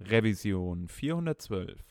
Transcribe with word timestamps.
Revision 0.00 0.86
412. 0.88 1.84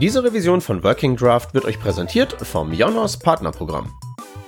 Diese 0.00 0.24
Revision 0.24 0.62
von 0.62 0.82
Working 0.82 1.14
Draft 1.14 1.52
wird 1.52 1.66
euch 1.66 1.78
präsentiert 1.78 2.32
vom 2.32 2.72
Jonos 2.72 3.18
Partnerprogramm. 3.18 3.92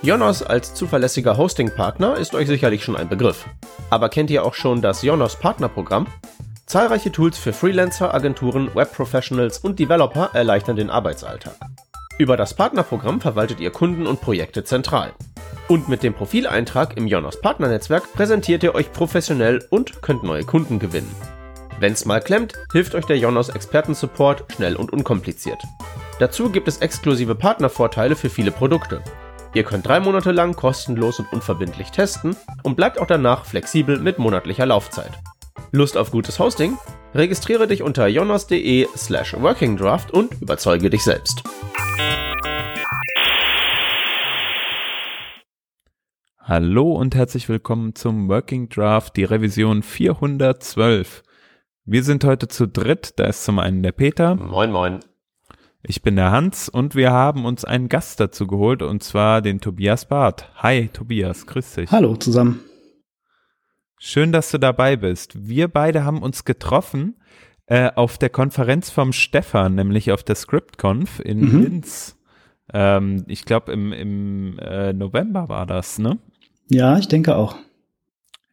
Jonos 0.01 0.41
als 0.41 0.73
zuverlässiger 0.73 1.37
Hosting-Partner 1.37 2.17
ist 2.17 2.33
euch 2.33 2.47
sicherlich 2.47 2.83
schon 2.83 2.95
ein 2.95 3.07
Begriff. 3.07 3.45
Aber 3.91 4.09
kennt 4.09 4.31
ihr 4.31 4.45
auch 4.45 4.55
schon 4.55 4.81
das 4.81 5.03
Jonos 5.03 5.35
Partnerprogramm? 5.35 6.07
Zahlreiche 6.65 7.11
Tools 7.11 7.37
für 7.37 7.53
Freelancer, 7.53 8.15
Agenturen, 8.15 8.73
Webprofessionals 8.73 9.59
und 9.59 9.77
Developer 9.77 10.31
erleichtern 10.33 10.75
den 10.75 10.89
Arbeitsalltag. 10.89 11.53
Über 12.17 12.35
das 12.35 12.55
Partnerprogramm 12.55 13.21
verwaltet 13.21 13.59
ihr 13.59 13.69
Kunden 13.69 14.07
und 14.07 14.21
Projekte 14.21 14.63
zentral. 14.63 15.13
Und 15.67 15.87
mit 15.87 16.01
dem 16.01 16.15
Profileintrag 16.15 16.97
im 16.97 17.05
Jonos 17.05 17.39
Partnernetzwerk 17.39 18.11
präsentiert 18.13 18.63
ihr 18.63 18.73
euch 18.73 18.91
professionell 18.91 19.63
und 19.69 20.01
könnt 20.01 20.23
neue 20.23 20.45
Kunden 20.45 20.79
gewinnen. 20.79 21.15
Wenn's 21.79 22.05
mal 22.05 22.21
klemmt, 22.21 22.53
hilft 22.71 22.95
euch 22.95 23.05
der 23.05 23.17
Jonos 23.17 23.49
Expertensupport 23.49 24.45
schnell 24.53 24.75
und 24.75 24.93
unkompliziert. 24.93 25.61
Dazu 26.19 26.49
gibt 26.49 26.67
es 26.67 26.77
exklusive 26.77 27.35
Partnervorteile 27.35 28.15
für 28.15 28.29
viele 28.29 28.51
Produkte. 28.51 29.01
Ihr 29.53 29.63
könnt 29.63 29.87
drei 29.87 29.99
Monate 29.99 30.31
lang 30.31 30.55
kostenlos 30.55 31.19
und 31.19 31.31
unverbindlich 31.31 31.91
testen 31.91 32.35
und 32.63 32.75
bleibt 32.75 32.99
auch 32.99 33.07
danach 33.07 33.45
flexibel 33.45 33.99
mit 33.99 34.19
monatlicher 34.19 34.65
Laufzeit. 34.65 35.11
Lust 35.71 35.97
auf 35.97 36.11
gutes 36.11 36.39
Hosting? 36.39 36.77
Registriere 37.13 37.67
dich 37.67 37.83
unter 37.83 38.07
jonas.de 38.07 38.87
slash 38.95 39.35
workingdraft 39.39 40.11
und 40.11 40.41
überzeuge 40.41 40.89
dich 40.89 41.03
selbst. 41.03 41.43
Hallo 46.39 46.91
und 46.93 47.15
herzlich 47.15 47.47
willkommen 47.49 47.95
zum 47.95 48.27
Working 48.27 48.69
Draft, 48.69 49.15
die 49.15 49.23
Revision 49.23 49.81
412. 49.81 51.23
Wir 51.85 52.03
sind 52.03 52.23
heute 52.23 52.47
zu 52.47 52.65
dritt. 52.65 53.13
Da 53.17 53.25
ist 53.25 53.43
zum 53.43 53.59
einen 53.59 53.83
der 53.83 53.91
Peter. 53.91 54.35
Moin, 54.35 54.71
moin. 54.71 54.99
Ich 55.85 56.01
bin 56.01 56.15
der 56.15 56.31
Hans 56.31 56.69
und 56.69 56.95
wir 56.95 57.11
haben 57.11 57.43
uns 57.43 57.65
einen 57.65 57.89
Gast 57.89 58.21
dazu 58.21 58.47
geholt 58.47 58.81
und 58.81 59.03
zwar 59.03 59.41
den 59.41 59.59
Tobias 59.59 60.05
Barth. 60.05 60.49
Hi 60.55 60.87
Tobias, 60.87 61.45
grüß 61.45 61.73
dich. 61.75 61.91
Hallo 61.91 62.15
zusammen. 62.15 62.61
Schön, 63.99 64.31
dass 64.31 64.49
du 64.49 64.59
dabei 64.59 64.95
bist. 64.95 65.45
Wir 65.45 65.67
beide 65.67 66.05
haben 66.05 66.21
uns 66.21 66.45
getroffen 66.45 67.17
äh, 67.65 67.91
auf 67.95 68.17
der 68.17 68.29
Konferenz 68.29 68.89
vom 68.89 69.11
Stefan, 69.11 69.75
nämlich 69.75 70.13
auf 70.13 70.23
der 70.23 70.35
ScriptConf 70.35 71.19
in 71.19 71.41
mhm. 71.41 71.63
Linz. 71.63 72.17
Ähm, 72.71 73.25
ich 73.27 73.43
glaube 73.43 73.73
im, 73.73 73.91
im 73.91 74.57
äh, 74.59 74.93
November 74.93 75.49
war 75.49 75.65
das, 75.65 75.99
ne? 75.99 76.17
Ja, 76.69 76.97
ich 76.97 77.09
denke 77.09 77.35
auch. 77.35 77.57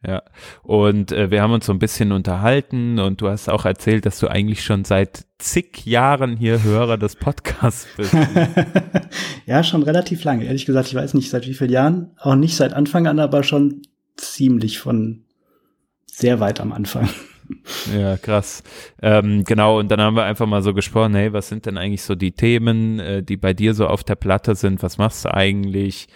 Ja, 0.05 0.23
und 0.63 1.11
äh, 1.11 1.29
wir 1.29 1.43
haben 1.43 1.51
uns 1.51 1.67
so 1.67 1.73
ein 1.73 1.77
bisschen 1.77 2.11
unterhalten 2.11 2.97
und 2.97 3.21
du 3.21 3.29
hast 3.29 3.49
auch 3.49 3.65
erzählt, 3.65 4.07
dass 4.07 4.19
du 4.19 4.27
eigentlich 4.27 4.63
schon 4.63 4.83
seit 4.83 5.25
zig 5.37 5.85
Jahren 5.85 6.37
hier 6.37 6.63
Hörer 6.63 6.97
des 6.97 7.15
Podcasts 7.15 7.87
bist. 7.97 8.15
ja, 9.45 9.63
schon 9.63 9.83
relativ 9.83 10.23
lange. 10.23 10.45
Ehrlich 10.45 10.65
gesagt, 10.65 10.87
ich 10.87 10.95
weiß 10.95 11.13
nicht 11.13 11.29
seit 11.29 11.47
wie 11.47 11.53
vielen 11.53 11.69
Jahren, 11.69 12.11
auch 12.17 12.35
nicht 12.35 12.55
seit 12.55 12.73
Anfang 12.73 13.05
an, 13.05 13.19
aber 13.19 13.43
schon 13.43 13.83
ziemlich 14.17 14.79
von 14.79 15.23
sehr 16.07 16.39
weit 16.39 16.59
am 16.59 16.71
Anfang. 16.71 17.07
Ja, 17.95 18.17
krass. 18.17 18.63
Ähm, 19.01 19.43
genau, 19.43 19.79
und 19.79 19.89
dann 19.89 20.01
haben 20.01 20.15
wir 20.15 20.23
einfach 20.23 20.45
mal 20.45 20.61
so 20.61 20.73
gesprochen, 20.73 21.15
hey, 21.15 21.33
was 21.33 21.49
sind 21.49 21.65
denn 21.65 21.77
eigentlich 21.77 22.03
so 22.03 22.15
die 22.15 22.31
Themen, 22.31 22.99
äh, 22.99 23.23
die 23.23 23.37
bei 23.37 23.53
dir 23.53 23.73
so 23.73 23.87
auf 23.87 24.03
der 24.03 24.15
Platte 24.15 24.55
sind? 24.55 24.83
Was 24.83 24.97
machst 24.97 25.25
du 25.25 25.33
eigentlich? 25.33 26.07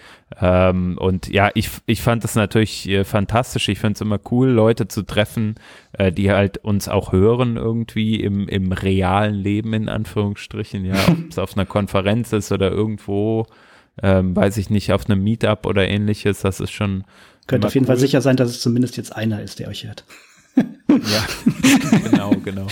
Ähm, 0.42 0.98
und 1.00 1.28
ja, 1.28 1.52
ich, 1.54 1.70
ich 1.86 2.02
fand 2.02 2.24
das 2.24 2.36
natürlich 2.36 2.88
äh, 2.90 3.04
fantastisch. 3.04 3.70
Ich 3.70 3.80
finde 3.80 3.94
es 3.94 4.02
immer 4.02 4.20
cool, 4.32 4.50
Leute 4.50 4.88
zu 4.88 5.04
treffen, 5.04 5.56
äh, 5.94 6.12
die 6.12 6.32
halt 6.32 6.58
uns 6.60 6.88
auch 6.88 7.12
hören 7.12 7.58
irgendwie 7.58 8.22
im, 8.22 8.48
im 8.48 8.72
realen 8.72 9.36
Leben, 9.36 9.74
in 9.74 9.90
Anführungsstrichen. 9.90 10.86
Ja, 10.86 10.96
ob 11.08 11.30
es 11.30 11.40
auf 11.40 11.56
einer 11.56 11.66
Konferenz 11.66 12.34
ist 12.34 12.52
oder 12.52 12.72
irgendwo, 12.72 13.46
ähm, 14.02 14.36
weiß 14.36 14.58
ich 14.58 14.70
nicht, 14.70 14.94
auf 14.94 15.10
einem 15.10 15.24
Meetup 15.24 15.66
oder 15.66 15.88
ähnliches. 15.88 16.42
Das 16.42 16.60
ist 16.60 16.72
schon. 16.72 17.04
Könnte 17.48 17.68
auf 17.68 17.76
jeden 17.76 17.86
cool. 17.86 17.90
Fall 17.90 17.98
sicher 17.98 18.22
sein, 18.22 18.38
dass 18.38 18.50
es 18.50 18.62
zumindest 18.62 18.98
jetzt 18.98 19.16
einer 19.16 19.42
ist, 19.42 19.60
der 19.60 19.68
euch 19.68 19.86
hört. 19.86 20.04
Ja, 20.56 21.28
genau, 22.10 22.32
genau. 22.44 22.68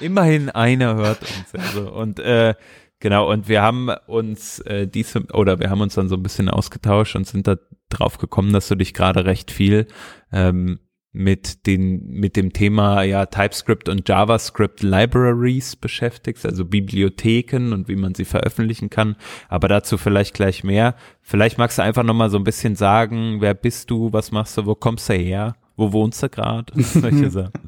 Immerhin 0.00 0.50
einer 0.50 0.96
hört 0.96 1.20
uns. 1.22 1.54
Also, 1.54 1.92
und 1.92 2.18
äh, 2.18 2.54
genau, 2.98 3.30
und 3.30 3.48
wir 3.48 3.62
haben 3.62 3.88
uns 4.06 4.58
äh, 4.60 4.86
diese, 4.88 5.20
oder 5.32 5.60
wir 5.60 5.70
haben 5.70 5.80
uns 5.80 5.94
dann 5.94 6.08
so 6.08 6.16
ein 6.16 6.22
bisschen 6.22 6.48
ausgetauscht 6.48 7.14
und 7.16 7.26
sind 7.26 7.46
da 7.46 7.56
drauf 7.88 8.18
gekommen, 8.18 8.52
dass 8.52 8.68
du 8.68 8.74
dich 8.74 8.94
gerade 8.94 9.24
recht 9.24 9.50
viel 9.50 9.86
ähm, 10.32 10.80
mit 11.12 11.66
den 11.66 12.06
mit 12.06 12.36
dem 12.36 12.54
Thema 12.54 13.02
ja 13.02 13.26
TypeScript 13.26 13.90
und 13.90 14.08
JavaScript 14.08 14.82
Libraries 14.82 15.76
beschäftigst, 15.76 16.46
also 16.46 16.64
Bibliotheken 16.64 17.72
und 17.74 17.88
wie 17.88 17.96
man 17.96 18.14
sie 18.14 18.24
veröffentlichen 18.24 18.88
kann, 18.88 19.16
aber 19.48 19.68
dazu 19.68 19.98
vielleicht 19.98 20.34
gleich 20.34 20.64
mehr. 20.64 20.94
Vielleicht 21.20 21.58
magst 21.58 21.78
du 21.78 21.82
einfach 21.82 22.02
noch 22.02 22.14
mal 22.14 22.30
so 22.30 22.38
ein 22.38 22.44
bisschen 22.44 22.76
sagen, 22.76 23.36
wer 23.40 23.52
bist 23.52 23.90
du, 23.90 24.12
was 24.12 24.32
machst 24.32 24.56
du, 24.56 24.64
wo 24.64 24.74
kommst 24.74 25.08
du 25.10 25.14
her? 25.14 25.54
Wo 25.76 25.92
wohnst 25.92 26.22
du 26.22 26.28
gerade? 26.28 26.72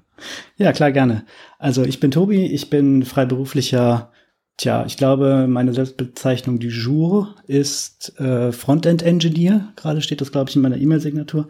Ja, 0.56 0.72
klar, 0.72 0.92
gerne. 0.92 1.24
Also 1.58 1.82
ich 1.82 1.98
bin 1.98 2.12
Tobi, 2.12 2.46
ich 2.46 2.70
bin 2.70 3.04
freiberuflicher, 3.04 4.12
tja, 4.56 4.84
ich 4.86 4.96
glaube, 4.96 5.46
meine 5.48 5.72
Selbstbezeichnung 5.72 6.60
du 6.60 6.68
jour 6.68 7.34
ist 7.46 8.18
äh, 8.20 8.52
Frontend-Engineer. 8.52 9.72
Gerade 9.76 10.02
steht 10.02 10.20
das, 10.20 10.30
glaube 10.30 10.50
ich, 10.50 10.56
in 10.56 10.62
meiner 10.62 10.76
E-Mail-Signatur. 10.76 11.48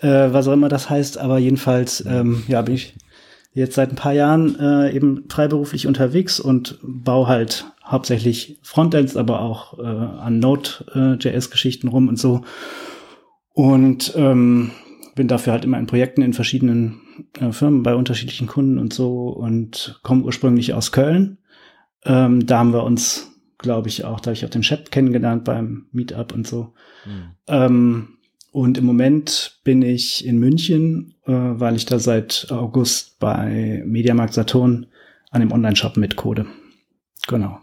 Äh, 0.00 0.32
was 0.32 0.46
auch 0.46 0.52
immer 0.52 0.68
das 0.68 0.88
heißt, 0.88 1.18
aber 1.18 1.38
jedenfalls, 1.38 2.04
ähm, 2.06 2.44
ja, 2.46 2.62
bin 2.62 2.76
ich 2.76 2.94
jetzt 3.52 3.74
seit 3.74 3.90
ein 3.90 3.96
paar 3.96 4.12
Jahren 4.12 4.58
äh, 4.60 4.94
eben 4.94 5.24
freiberuflich 5.28 5.86
unterwegs 5.86 6.38
und 6.38 6.78
baue 6.82 7.26
halt 7.26 7.64
hauptsächlich 7.84 8.58
Frontends, 8.62 9.16
aber 9.16 9.40
auch 9.40 9.78
äh, 9.78 9.82
an 9.82 10.38
Node.js-Geschichten 10.38 11.88
rum 11.88 12.08
und 12.08 12.18
so. 12.18 12.42
Und 13.54 14.12
ähm, 14.16 14.72
bin 15.16 15.26
dafür 15.26 15.54
halt 15.54 15.64
immer 15.64 15.78
in 15.78 15.86
Projekten 15.86 16.22
in 16.22 16.34
verschiedenen 16.34 17.00
äh, 17.40 17.50
Firmen 17.50 17.82
bei 17.82 17.96
unterschiedlichen 17.96 18.46
Kunden 18.46 18.78
und 18.78 18.92
so 18.92 19.28
und 19.30 19.98
komme 20.04 20.22
ursprünglich 20.22 20.74
aus 20.74 20.92
Köln. 20.92 21.38
Ähm, 22.04 22.46
da 22.46 22.58
haben 22.58 22.72
wir 22.72 22.84
uns, 22.84 23.32
glaube 23.58 23.88
ich, 23.88 24.04
auch, 24.04 24.20
da 24.20 24.26
habe 24.26 24.36
ich 24.36 24.44
auch 24.44 24.50
den 24.50 24.62
Chat 24.62 24.92
kennengelernt 24.92 25.44
beim 25.44 25.86
Meetup 25.90 26.32
und 26.32 26.46
so. 26.46 26.74
Mhm. 27.04 27.30
Ähm, 27.48 28.08
und 28.52 28.78
im 28.78 28.84
Moment 28.84 29.58
bin 29.64 29.82
ich 29.82 30.24
in 30.24 30.38
München, 30.38 31.14
äh, 31.24 31.32
weil 31.32 31.76
ich 31.76 31.86
da 31.86 31.98
seit 31.98 32.46
August 32.50 33.18
bei 33.18 33.82
Mediamarkt 33.84 34.34
Saturn 34.34 34.86
an 35.30 35.40
dem 35.40 35.52
Online-Shop 35.52 35.96
mitcode. 35.96 36.46
Genau. 37.26 37.58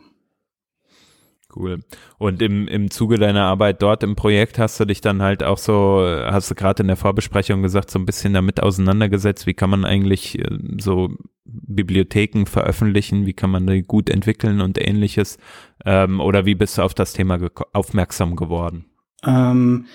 Cool. 1.56 1.80
Und 2.18 2.42
im, 2.42 2.68
im 2.68 2.90
Zuge 2.90 3.18
deiner 3.18 3.44
Arbeit 3.44 3.82
dort 3.82 4.04
im 4.04 4.16
Projekt 4.16 4.58
hast 4.58 4.80
du 4.80 4.86
dich 4.86 5.02
dann 5.02 5.22
halt 5.22 5.44
auch 5.44 5.58
so, 5.58 6.04
hast 6.26 6.50
du 6.50 6.56
gerade 6.56 6.82
in 6.82 6.88
der 6.88 6.98
Vorbesprechung 6.98 7.62
gesagt, 7.62 7.92
so 7.92 8.00
ein 8.00 8.06
bisschen 8.06 8.34
damit 8.34 8.62
auseinandergesetzt, 8.62 9.46
wie 9.46 9.54
kann 9.54 9.70
man 9.70 9.86
eigentlich 9.86 10.40
äh, 10.40 10.48
so 10.80 11.12
Bibliotheken 11.46 12.46
veröffentlichen, 12.46 13.26
wie 13.26 13.34
kann 13.34 13.52
man 13.52 13.68
die 13.68 13.84
gut 13.84 14.10
entwickeln 14.10 14.62
und 14.62 14.80
ähnliches. 14.80 15.38
Ähm, 15.86 16.20
oder 16.20 16.46
wie 16.46 16.56
bist 16.56 16.78
du 16.78 16.82
auf 16.82 16.94
das 16.94 17.14
Thema 17.14 17.38
ge 17.38 17.50
aufmerksam 17.74 18.36
geworden? 18.36 18.86
Ähm, 19.26 19.86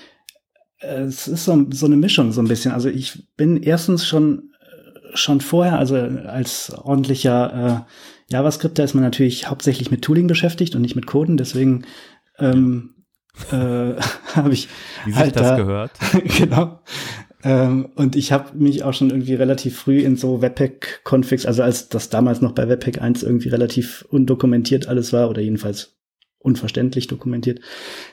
es 0.80 1.26
ist 1.26 1.44
so, 1.44 1.66
so 1.70 1.86
eine 1.86 1.96
Mischung 1.96 2.32
so 2.32 2.40
ein 2.40 2.48
bisschen. 2.48 2.72
Also 2.72 2.88
ich 2.88 3.26
bin 3.36 3.62
erstens 3.62 4.06
schon, 4.06 4.52
schon 5.14 5.40
vorher, 5.40 5.78
also 5.78 5.96
als 5.96 6.72
ordentlicher 6.72 7.86
äh, 7.86 7.92
JavaScript, 8.28 8.78
da 8.78 8.84
ist 8.84 8.94
man 8.94 9.04
natürlich 9.04 9.48
hauptsächlich 9.48 9.90
mit 9.90 10.02
Tooling 10.02 10.26
beschäftigt 10.26 10.74
und 10.74 10.82
nicht 10.82 10.96
mit 10.96 11.06
Coden, 11.06 11.36
deswegen 11.36 11.84
ähm, 12.38 12.94
äh, 13.50 13.54
habe 14.34 14.52
ich 14.52 14.68
Wie 15.06 15.14
halt 15.14 15.36
das 15.36 15.48
da, 15.48 15.56
gehört. 15.56 15.92
genau. 16.38 16.80
Ähm, 17.44 17.88
und 17.94 18.16
ich 18.16 18.32
habe 18.32 18.56
mich 18.56 18.82
auch 18.82 18.92
schon 18.92 19.10
irgendwie 19.10 19.34
relativ 19.34 19.78
früh 19.78 20.00
in 20.00 20.16
so 20.16 20.42
Webpack-Configs, 20.42 21.46
also 21.46 21.62
als 21.62 21.88
das 21.88 22.10
damals 22.10 22.40
noch 22.40 22.52
bei 22.52 22.68
Webpack 22.68 23.00
1 23.00 23.22
irgendwie 23.22 23.48
relativ 23.48 24.04
undokumentiert 24.10 24.88
alles 24.88 25.12
war 25.12 25.30
oder 25.30 25.40
jedenfalls 25.40 25.96
unverständlich 26.40 27.06
dokumentiert, 27.06 27.60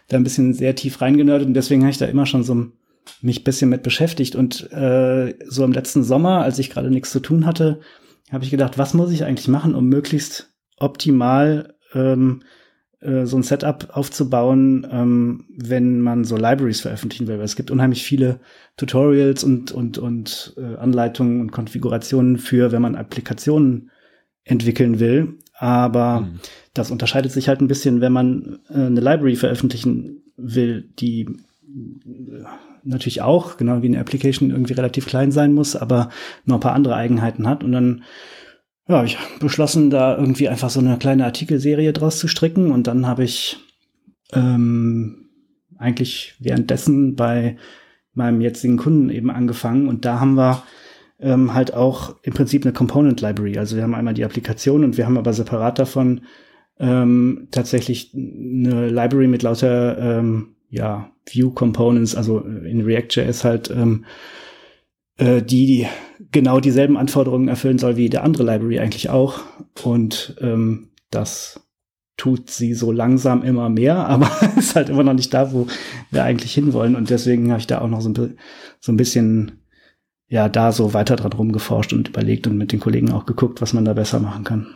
da 0.07 0.17
ein 0.17 0.23
bisschen 0.23 0.53
sehr 0.53 0.75
tief 0.75 1.01
reingenördet 1.01 1.47
und 1.47 1.53
deswegen 1.53 1.81
habe 1.81 1.91
ich 1.91 1.97
da 1.97 2.05
immer 2.05 2.25
schon 2.25 2.43
so 2.43 2.67
mich 3.21 3.43
bisschen 3.43 3.69
mit 3.69 3.83
beschäftigt 3.83 4.35
und 4.35 4.71
äh, 4.71 5.33
so 5.47 5.63
im 5.63 5.71
letzten 5.71 6.03
Sommer, 6.03 6.41
als 6.41 6.59
ich 6.59 6.69
gerade 6.69 6.89
nichts 6.89 7.11
zu 7.11 7.19
tun 7.19 7.45
hatte, 7.45 7.79
habe 8.31 8.43
ich 8.43 8.51
gedacht, 8.51 8.77
was 8.77 8.93
muss 8.93 9.11
ich 9.11 9.23
eigentlich 9.23 9.47
machen, 9.47 9.75
um 9.75 9.87
möglichst 9.87 10.53
optimal, 10.77 11.75
ähm, 11.93 12.41
äh, 12.99 13.25
so 13.25 13.37
ein 13.37 13.43
Setup 13.43 13.89
aufzubauen, 13.91 14.87
ähm, 14.89 15.45
wenn 15.55 16.01
man 16.01 16.23
so 16.23 16.37
Libraries 16.37 16.81
veröffentlichen 16.81 17.27
will. 17.27 17.37
Weil 17.37 17.45
es 17.45 17.55
gibt 17.55 17.71
unheimlich 17.71 18.03
viele 18.03 18.39
Tutorials 18.77 19.43
und, 19.43 19.71
und, 19.71 19.97
und 19.97 20.53
äh, 20.57 20.75
Anleitungen 20.75 21.41
und 21.41 21.51
Konfigurationen 21.51 22.37
für, 22.37 22.71
wenn 22.71 22.81
man 22.81 22.95
Applikationen 22.95 23.91
entwickeln 24.43 24.99
will. 24.99 25.35
Aber 25.57 26.21
mhm. 26.21 26.39
das 26.73 26.91
unterscheidet 26.91 27.31
sich 27.31 27.47
halt 27.47 27.61
ein 27.61 27.67
bisschen, 27.67 28.01
wenn 28.01 28.13
man 28.13 28.59
äh, 28.69 28.73
eine 28.73 29.01
Library 29.01 29.35
veröffentlichen 29.35 30.23
will, 30.35 30.89
die 30.99 31.21
äh, 31.21 32.43
natürlich 32.85 33.21
auch, 33.21 33.57
genau 33.57 33.81
wie 33.81 33.87
eine 33.87 33.99
Application, 33.99 34.51
irgendwie 34.51 34.73
relativ 34.73 35.05
klein 35.05 35.31
sein 35.31 35.53
muss, 35.53 35.75
aber 35.75 36.09
noch 36.45 36.55
ein 36.55 36.61
paar 36.61 36.73
andere 36.73 36.95
Eigenheiten 36.95 37.47
hat. 37.47 37.63
Und 37.63 37.71
dann 37.71 38.03
ja, 38.87 39.03
ich 39.03 39.17
beschlossen, 39.39 39.89
da 39.89 40.15
irgendwie 40.15 40.47
einfach 40.47 40.69
so 40.69 40.79
eine 40.79 40.97
kleine 40.97 41.25
Artikelserie 41.25 41.91
draus 41.91 42.19
zu 42.19 42.27
stricken. 42.27 42.71
Und 42.71 42.87
dann 42.87 43.07
habe 43.07 43.23
ich 43.23 43.57
ähm, 44.33 45.29
eigentlich 45.77 46.35
währenddessen 46.39 47.15
bei 47.15 47.57
meinem 48.13 48.41
jetzigen 48.41 48.77
Kunden 48.77 49.09
eben 49.09 49.31
angefangen. 49.31 49.87
Und 49.87 50.05
da 50.05 50.19
haben 50.19 50.35
wir 50.35 50.63
ähm, 51.19 51.53
halt 51.53 51.73
auch 51.73 52.15
im 52.21 52.33
Prinzip 52.33 52.63
eine 52.63 52.73
Component 52.73 53.21
Library. 53.21 53.57
Also 53.57 53.75
wir 53.75 53.83
haben 53.83 53.95
einmal 53.95 54.13
die 54.13 54.25
Applikation 54.25 54.83
und 54.83 54.97
wir 54.97 55.05
haben 55.05 55.17
aber 55.17 55.33
separat 55.33 55.79
davon 55.79 56.21
ähm, 56.79 57.47
tatsächlich 57.51 58.13
eine 58.13 58.89
Library 58.89 59.27
mit 59.27 59.43
lauter 59.43 59.97
ähm, 59.97 60.54
ja, 60.75 61.09
View 61.25 61.51
Components, 61.51 62.15
also 62.15 62.39
in 62.39 62.81
React.js 62.81 63.43
halt 63.43 63.71
ähm, 63.71 64.05
äh, 65.17 65.41
die 65.41 65.87
genau 66.31 66.59
dieselben 66.59 66.97
Anforderungen 66.97 67.47
erfüllen 67.47 67.79
soll 67.79 67.95
wie 67.95 68.09
der 68.09 68.23
andere 68.23 68.43
Library 68.43 68.79
eigentlich 68.79 69.09
auch. 69.09 69.39
Und 69.83 70.35
ähm, 70.41 70.89
das 71.09 71.61
tut 72.17 72.49
sie 72.49 72.73
so 72.73 72.91
langsam 72.91 73.41
immer 73.41 73.69
mehr, 73.69 73.95
aber 74.07 74.29
ist 74.57 74.75
halt 74.75 74.89
immer 74.89 75.03
noch 75.03 75.13
nicht 75.13 75.33
da, 75.33 75.53
wo 75.53 75.67
wir 76.11 76.23
eigentlich 76.23 76.53
hinwollen. 76.53 76.95
Und 76.95 77.09
deswegen 77.09 77.51
habe 77.51 77.59
ich 77.59 77.67
da 77.67 77.79
auch 77.79 77.87
noch 77.87 78.01
so 78.01 78.09
ein, 78.09 78.37
so 78.79 78.91
ein 78.91 78.97
bisschen 78.97 79.61
ja 80.27 80.49
da 80.49 80.71
so 80.71 80.93
weiter 80.93 81.15
dran 81.15 81.33
rumgeforscht 81.33 81.93
und 81.93 82.09
überlegt 82.09 82.47
und 82.47 82.57
mit 82.57 82.71
den 82.71 82.79
Kollegen 82.81 83.11
auch 83.11 83.25
geguckt, 83.25 83.61
was 83.61 83.73
man 83.73 83.85
da 83.85 83.93
besser 83.93 84.19
machen 84.19 84.43
kann. 84.43 84.67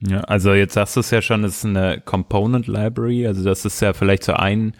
Ja, 0.00 0.22
also 0.22 0.52
jetzt 0.52 0.74
sagst 0.74 0.96
du 0.96 1.00
es 1.00 1.10
ja 1.12 1.22
schon, 1.22 1.44
es 1.44 1.58
ist 1.58 1.64
eine 1.64 2.00
Component 2.04 2.66
Library, 2.66 3.26
also 3.28 3.44
das 3.44 3.64
ist 3.64 3.80
ja 3.80 3.92
vielleicht 3.92 4.24
so 4.24 4.32
ein 4.32 4.72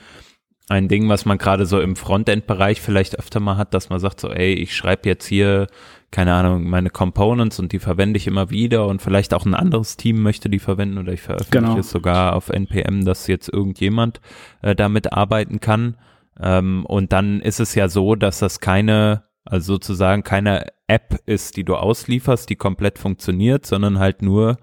ein 0.72 0.88
Ding, 0.88 1.08
was 1.10 1.26
man 1.26 1.36
gerade 1.36 1.66
so 1.66 1.80
im 1.80 1.96
Frontend-Bereich 1.96 2.80
vielleicht 2.80 3.18
öfter 3.18 3.40
mal 3.40 3.58
hat, 3.58 3.74
dass 3.74 3.90
man 3.90 4.00
sagt 4.00 4.20
so, 4.20 4.30
ey, 4.30 4.54
ich 4.54 4.74
schreibe 4.74 5.06
jetzt 5.06 5.26
hier, 5.26 5.66
keine 6.10 6.32
Ahnung, 6.32 6.68
meine 6.68 6.88
Components 6.88 7.58
und 7.58 7.72
die 7.72 7.78
verwende 7.78 8.16
ich 8.16 8.26
immer 8.26 8.48
wieder 8.50 8.86
und 8.86 9.02
vielleicht 9.02 9.34
auch 9.34 9.44
ein 9.44 9.54
anderes 9.54 9.98
Team 9.98 10.22
möchte 10.22 10.48
die 10.48 10.58
verwenden 10.58 10.96
oder 10.96 11.12
ich 11.12 11.20
veröffentliche 11.20 11.66
genau. 11.66 11.78
es 11.78 11.90
sogar 11.90 12.34
auf 12.34 12.48
NPM, 12.48 13.04
dass 13.04 13.26
jetzt 13.26 13.52
irgendjemand 13.52 14.22
äh, 14.62 14.74
damit 14.74 15.12
arbeiten 15.12 15.60
kann. 15.60 15.98
Ähm, 16.40 16.86
und 16.86 17.12
dann 17.12 17.42
ist 17.42 17.60
es 17.60 17.74
ja 17.74 17.90
so, 17.90 18.14
dass 18.14 18.38
das 18.38 18.60
keine, 18.60 19.24
also 19.44 19.74
sozusagen 19.74 20.22
keine 20.22 20.68
App 20.86 21.20
ist, 21.26 21.58
die 21.58 21.64
du 21.64 21.76
auslieferst, 21.76 22.48
die 22.48 22.56
komplett 22.56 22.98
funktioniert, 22.98 23.66
sondern 23.66 23.98
halt 23.98 24.22
nur 24.22 24.56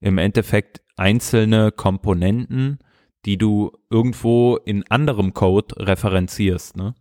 im 0.00 0.18
Endeffekt 0.18 0.80
einzelne 0.96 1.70
Komponenten, 1.70 2.80
die 3.24 3.38
du 3.38 3.72
irgendwo 3.90 4.56
in 4.56 4.84
anderem 4.88 5.34
Code 5.34 5.74
referenzierst, 5.78 6.76
ne? 6.76 6.94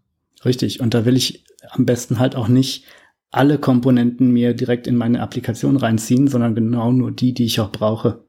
Richtig. 0.45 0.79
Und 0.79 0.94
da 0.94 1.06
will 1.06 1.15
ich 1.15 1.44
am 1.69 1.85
besten 1.85 2.19
halt 2.19 2.35
auch 2.35 2.47
nicht 2.47 2.85
alle 3.29 3.57
Komponenten 3.57 4.31
mir 4.31 4.53
direkt 4.53 4.88
in 4.88 4.95
meine 4.95 5.21
Applikation 5.21 5.77
reinziehen, 5.77 6.27
sondern 6.27 6.56
genau 6.56 6.91
nur 6.91 7.12
die, 7.12 7.33
die 7.33 7.45
ich 7.45 7.59
auch 7.59 7.71
brauche. 7.71 8.25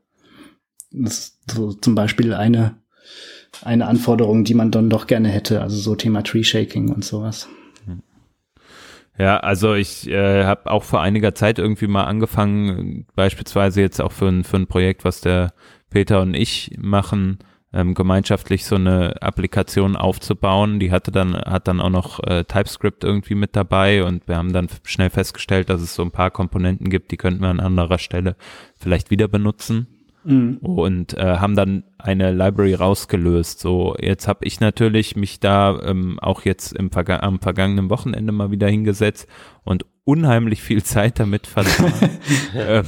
Das 0.90 1.18
ist 1.18 1.50
so 1.50 1.72
zum 1.72 1.94
Beispiel 1.94 2.34
eine, 2.34 2.76
eine 3.62 3.86
Anforderung, 3.86 4.44
die 4.44 4.54
man 4.54 4.70
dann 4.70 4.90
doch 4.90 5.06
gerne 5.06 5.28
hätte. 5.28 5.62
Also 5.62 5.76
so 5.76 5.96
Thema 5.96 6.22
Tree 6.22 6.44
Shaking 6.44 6.90
und 6.90 7.04
sowas. 7.04 7.48
Ja, 9.18 9.38
also 9.38 9.74
ich 9.74 10.08
äh, 10.08 10.44
habe 10.44 10.70
auch 10.70 10.84
vor 10.84 11.02
einiger 11.02 11.34
Zeit 11.34 11.58
irgendwie 11.58 11.86
mal 11.86 12.04
angefangen, 12.04 13.06
beispielsweise 13.14 13.80
jetzt 13.80 14.00
auch 14.00 14.12
für 14.12 14.28
ein, 14.28 14.42
für 14.42 14.56
ein 14.56 14.66
Projekt, 14.66 15.04
was 15.04 15.20
der 15.20 15.52
Peter 15.90 16.22
und 16.22 16.34
ich 16.34 16.72
machen, 16.78 17.38
ähm, 17.72 17.94
gemeinschaftlich 17.94 18.64
so 18.66 18.74
eine 18.76 19.20
Applikation 19.22 19.96
aufzubauen. 19.96 20.78
Die 20.78 20.92
hatte 20.92 21.10
dann, 21.10 21.34
hat 21.34 21.68
dann 21.68 21.80
auch 21.80 21.90
noch 21.90 22.22
äh, 22.24 22.44
TypeScript 22.44 23.04
irgendwie 23.04 23.34
mit 23.34 23.56
dabei 23.56 24.04
und 24.04 24.28
wir 24.28 24.36
haben 24.36 24.52
dann 24.52 24.68
schnell 24.84 25.10
festgestellt, 25.10 25.70
dass 25.70 25.80
es 25.80 25.94
so 25.94 26.02
ein 26.02 26.10
paar 26.10 26.30
Komponenten 26.30 26.90
gibt, 26.90 27.10
die 27.10 27.16
könnten 27.16 27.42
wir 27.42 27.48
an 27.48 27.60
anderer 27.60 27.98
Stelle 27.98 28.36
vielleicht 28.76 29.10
wieder 29.10 29.28
benutzen. 29.28 29.86
Mhm. 30.24 30.58
Und 30.58 31.14
äh, 31.18 31.38
haben 31.38 31.56
dann 31.56 31.82
eine 31.98 32.30
Library 32.30 32.74
rausgelöst. 32.74 33.58
So, 33.58 33.96
jetzt 33.98 34.28
habe 34.28 34.44
ich 34.44 34.60
natürlich 34.60 35.16
mich 35.16 35.40
da 35.40 35.80
ähm, 35.82 36.20
auch 36.20 36.44
jetzt 36.44 36.72
im 36.74 36.92
Verga 36.92 37.20
am 37.20 37.40
vergangenen 37.40 37.90
Wochenende 37.90 38.30
mal 38.30 38.52
wieder 38.52 38.68
hingesetzt 38.68 39.26
und 39.64 39.84
unheimlich 40.04 40.62
viel 40.62 40.82
Zeit 40.84 41.18
damit 41.18 41.48
verloren, 41.48 42.10
äh, 42.54 42.84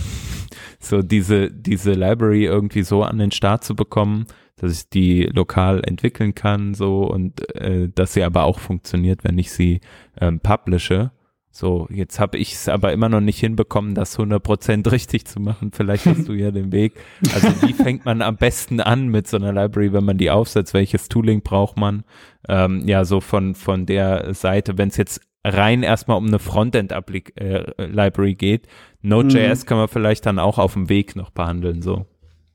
so 0.79 1.03
diese, 1.03 1.51
diese 1.51 1.93
Library 1.93 2.45
irgendwie 2.45 2.83
so 2.83 3.03
an 3.03 3.19
den 3.19 3.33
Start 3.33 3.65
zu 3.65 3.75
bekommen, 3.75 4.27
dass 4.57 4.73
ich 4.73 4.89
die 4.89 5.25
lokal 5.25 5.83
entwickeln 5.85 6.35
kann, 6.35 6.75
so 6.75 7.05
und 7.05 7.49
äh, 7.57 7.89
dass 7.95 8.15
sie 8.15 8.23
aber 8.23 8.45
auch 8.45 8.59
funktioniert, 8.59 9.25
wenn 9.25 9.39
ich 9.39 9.53
sie 9.53 9.81
ähm, 10.21 10.41
publishe. 10.41 11.11
So, 11.57 11.87
jetzt 11.89 12.19
habe 12.19 12.37
ich 12.37 12.53
es 12.55 12.69
aber 12.69 12.93
immer 12.93 13.09
noch 13.09 13.21
nicht 13.21 13.39
hinbekommen, 13.39 13.95
das 13.95 14.19
100% 14.19 14.91
richtig 14.91 15.25
zu 15.27 15.39
machen. 15.39 15.71
Vielleicht 15.73 16.05
hast 16.05 16.27
du 16.27 16.33
ja 16.33 16.51
den 16.51 16.73
Weg. 16.73 16.95
Also 17.33 17.47
wie 17.63 17.73
fängt 17.85 18.05
man 18.05 18.23
am 18.23 18.37
besten 18.37 18.81
an 18.81 19.07
mit 19.07 19.29
so 19.29 19.37
einer 19.37 19.53
Library, 19.53 19.93
wenn 19.93 20.05
man 20.05 20.19
die 20.19 20.33
aufsetzt? 20.33 20.75
Welches 20.75 21.09
Tooling 21.09 21.43
braucht 21.43 21.77
man? 21.77 22.03
Ähm, 22.49 22.83
ja, 22.89 23.05
so 23.05 23.21
von, 23.21 23.55
von 23.55 23.87
der 23.87 24.35
Seite, 24.35 24.79
wenn 24.79 24.89
es 24.89 24.97
jetzt 24.97 25.21
rein 25.45 25.85
erstmal 25.85 26.17
um 26.17 26.27
eine 26.27 26.41
Frontend-Library 26.41 28.31
äh, 28.31 28.35
geht, 28.35 28.67
Node.js 29.03 29.63
mhm. 29.63 29.67
kann 29.67 29.79
man 29.79 29.89
vielleicht 29.89 30.27
dann 30.27 30.41
auch 30.41 30.59
auf 30.59 30.73
dem 30.73 30.89
Weg 30.89 31.15
noch 31.15 31.31
behandeln, 31.31 31.83
so. 31.83 32.07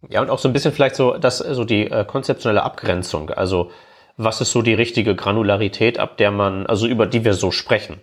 Ja, 0.08 0.22
und 0.22 0.30
auch 0.30 0.40
so 0.40 0.48
ein 0.48 0.54
bisschen 0.54 0.72
vielleicht 0.72 0.96
so, 0.96 1.18
das, 1.18 1.40
so 1.40 1.66
die 1.66 1.90
äh, 1.90 2.06
konzeptionelle 2.06 2.64
Abgrenzung. 2.64 3.32
Also, 3.32 3.72
was 4.16 4.42
ist 4.42 4.52
so 4.52 4.62
die 4.62 4.74
richtige 4.74 5.16
Granularität, 5.16 6.00
ab 6.00 6.18
der 6.18 6.32
man, 6.32 6.66
also 6.66 6.88
über 6.88 7.06
die 7.06 7.26
wir 7.26 7.34
so 7.34 7.52
sprechen? 7.52 8.00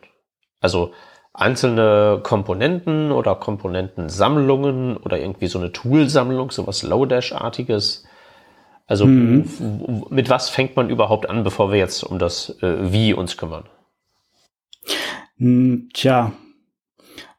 Also, 0.61 0.93
einzelne 1.33 2.21
Komponenten 2.23 3.13
oder 3.13 3.35
Komponentensammlungen 3.35 4.97
oder 4.97 5.19
irgendwie 5.19 5.47
so 5.47 5.59
eine 5.59 5.73
Toolsammlung, 5.73 6.51
sowas 6.51 6.83
Low-Dash-artiges. 6.83 8.05
Also, 8.87 9.07
mhm. 9.07 10.07
mit 10.11 10.29
was 10.29 10.51
fängt 10.51 10.77
man 10.77 10.91
überhaupt 10.91 11.29
an, 11.29 11.45
bevor 11.45 11.73
wir 11.73 11.79
jetzt 11.79 12.03
um 12.03 12.19
das 12.19 12.51
äh, 12.63 12.93
Wie 12.93 13.15
uns 13.15 13.37
kümmern? 13.37 13.65
Hm, 15.39 15.89
tja, 15.93 16.33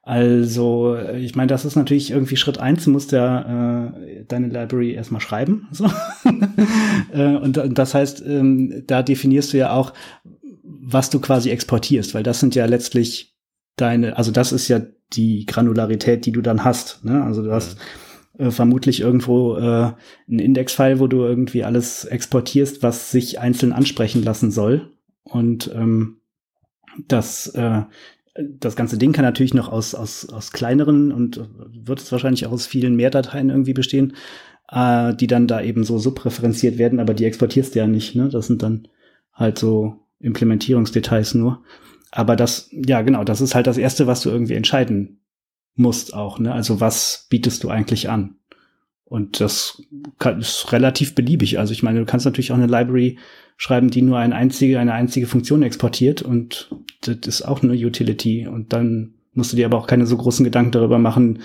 also, 0.07 0.97
ich 1.17 1.35
meine, 1.35 1.47
das 1.47 1.65
ist 1.65 1.75
natürlich 1.75 2.11
irgendwie 2.11 2.37
Schritt 2.37 2.59
eins, 2.59 2.85
du 2.85 2.91
musst 2.91 3.11
ja 3.11 3.87
äh, 3.87 4.23
deine 4.25 4.47
Library 4.47 4.93
erstmal 4.93 5.19
schreiben. 5.19 5.67
So. 5.73 5.91
äh, 7.11 7.35
und, 7.35 7.57
und, 7.57 7.77
das 7.77 7.93
heißt, 7.93 8.23
ähm, 8.25 8.83
da 8.87 9.03
definierst 9.03 9.51
du 9.51 9.57
ja 9.57 9.73
auch, 9.73 9.91
was 10.63 11.09
du 11.09 11.19
quasi 11.19 11.49
exportierst, 11.49 12.13
weil 12.13 12.23
das 12.23 12.39
sind 12.39 12.55
ja 12.55 12.65
letztlich 12.67 13.35
deine, 13.75 14.15
also 14.15 14.31
das 14.31 14.53
ist 14.53 14.69
ja 14.69 14.81
die 15.11 15.45
Granularität, 15.45 16.25
die 16.25 16.31
du 16.31 16.41
dann 16.41 16.63
hast. 16.63 17.03
Ne? 17.03 17.21
Also 17.21 17.43
du 17.43 17.51
hast 17.51 17.77
äh, 18.37 18.49
vermutlich 18.49 19.01
irgendwo 19.01 19.57
äh, 19.57 19.91
einen 20.29 20.39
Indexfile, 20.39 21.01
wo 21.01 21.07
du 21.07 21.25
irgendwie 21.25 21.65
alles 21.65 22.05
exportierst, 22.05 22.81
was 22.81 23.11
sich 23.11 23.41
einzeln 23.41 23.73
ansprechen 23.73 24.23
lassen 24.23 24.51
soll. 24.51 24.89
Und 25.25 25.69
ähm, 25.75 26.21
das 27.09 27.47
äh, 27.47 27.81
das 28.37 28.75
ganze 28.75 28.97
Ding 28.97 29.13
kann 29.13 29.25
natürlich 29.25 29.53
noch 29.53 29.69
aus, 29.69 29.95
aus, 29.95 30.29
aus 30.29 30.51
kleineren 30.51 31.11
und 31.11 31.41
wird 31.73 31.99
es 31.99 32.11
wahrscheinlich 32.11 32.45
auch 32.45 32.51
aus 32.51 32.67
vielen 32.67 32.95
mehr 32.95 33.09
Dateien 33.09 33.49
irgendwie 33.49 33.73
bestehen, 33.73 34.13
äh, 34.69 35.15
die 35.15 35.27
dann 35.27 35.47
da 35.47 35.61
eben 35.61 35.83
so 35.83 35.97
subreferenziert 35.97 36.77
werden, 36.77 36.99
aber 36.99 37.13
die 37.13 37.25
exportierst 37.25 37.75
du 37.75 37.79
ja 37.79 37.87
nicht. 37.87 38.15
Ne? 38.15 38.29
Das 38.29 38.47
sind 38.47 38.63
dann 38.63 38.87
halt 39.33 39.57
so 39.57 39.99
Implementierungsdetails 40.19 41.35
nur. 41.35 41.63
Aber 42.11 42.35
das, 42.35 42.69
ja 42.71 43.01
genau, 43.01 43.23
das 43.23 43.41
ist 43.41 43.55
halt 43.55 43.67
das 43.67 43.77
Erste, 43.77 44.07
was 44.07 44.21
du 44.21 44.29
irgendwie 44.29 44.55
entscheiden 44.55 45.19
musst 45.75 46.13
auch. 46.13 46.39
Ne? 46.39 46.53
Also 46.53 46.79
was 46.79 47.27
bietest 47.29 47.63
du 47.63 47.69
eigentlich 47.69 48.09
an? 48.09 48.35
Und 49.03 49.39
das 49.39 49.81
kann, 50.19 50.39
ist 50.39 50.71
relativ 50.71 51.15
beliebig. 51.15 51.59
Also 51.59 51.71
ich 51.71 51.81
meine, 51.81 51.99
du 51.99 52.05
kannst 52.05 52.25
natürlich 52.25 52.51
auch 52.51 52.57
eine 52.57 52.67
Library 52.67 53.17
schreiben, 53.57 53.89
die 53.89 54.03
nur 54.03 54.19
eine 54.19 54.35
einzige, 54.35 54.79
eine 54.79 54.93
einzige 54.93 55.27
Funktion 55.27 55.63
exportiert 55.63 56.21
und 56.21 56.69
das 57.01 57.17
ist 57.25 57.41
auch 57.41 57.63
eine 57.63 57.73
Utility. 57.73 58.47
Und 58.47 58.71
dann 58.71 59.15
musst 59.33 59.51
du 59.51 59.57
dir 59.57 59.65
aber 59.65 59.77
auch 59.77 59.87
keine 59.87 60.05
so 60.05 60.15
großen 60.15 60.43
Gedanken 60.43 60.71
darüber 60.71 60.99
machen, 60.99 61.41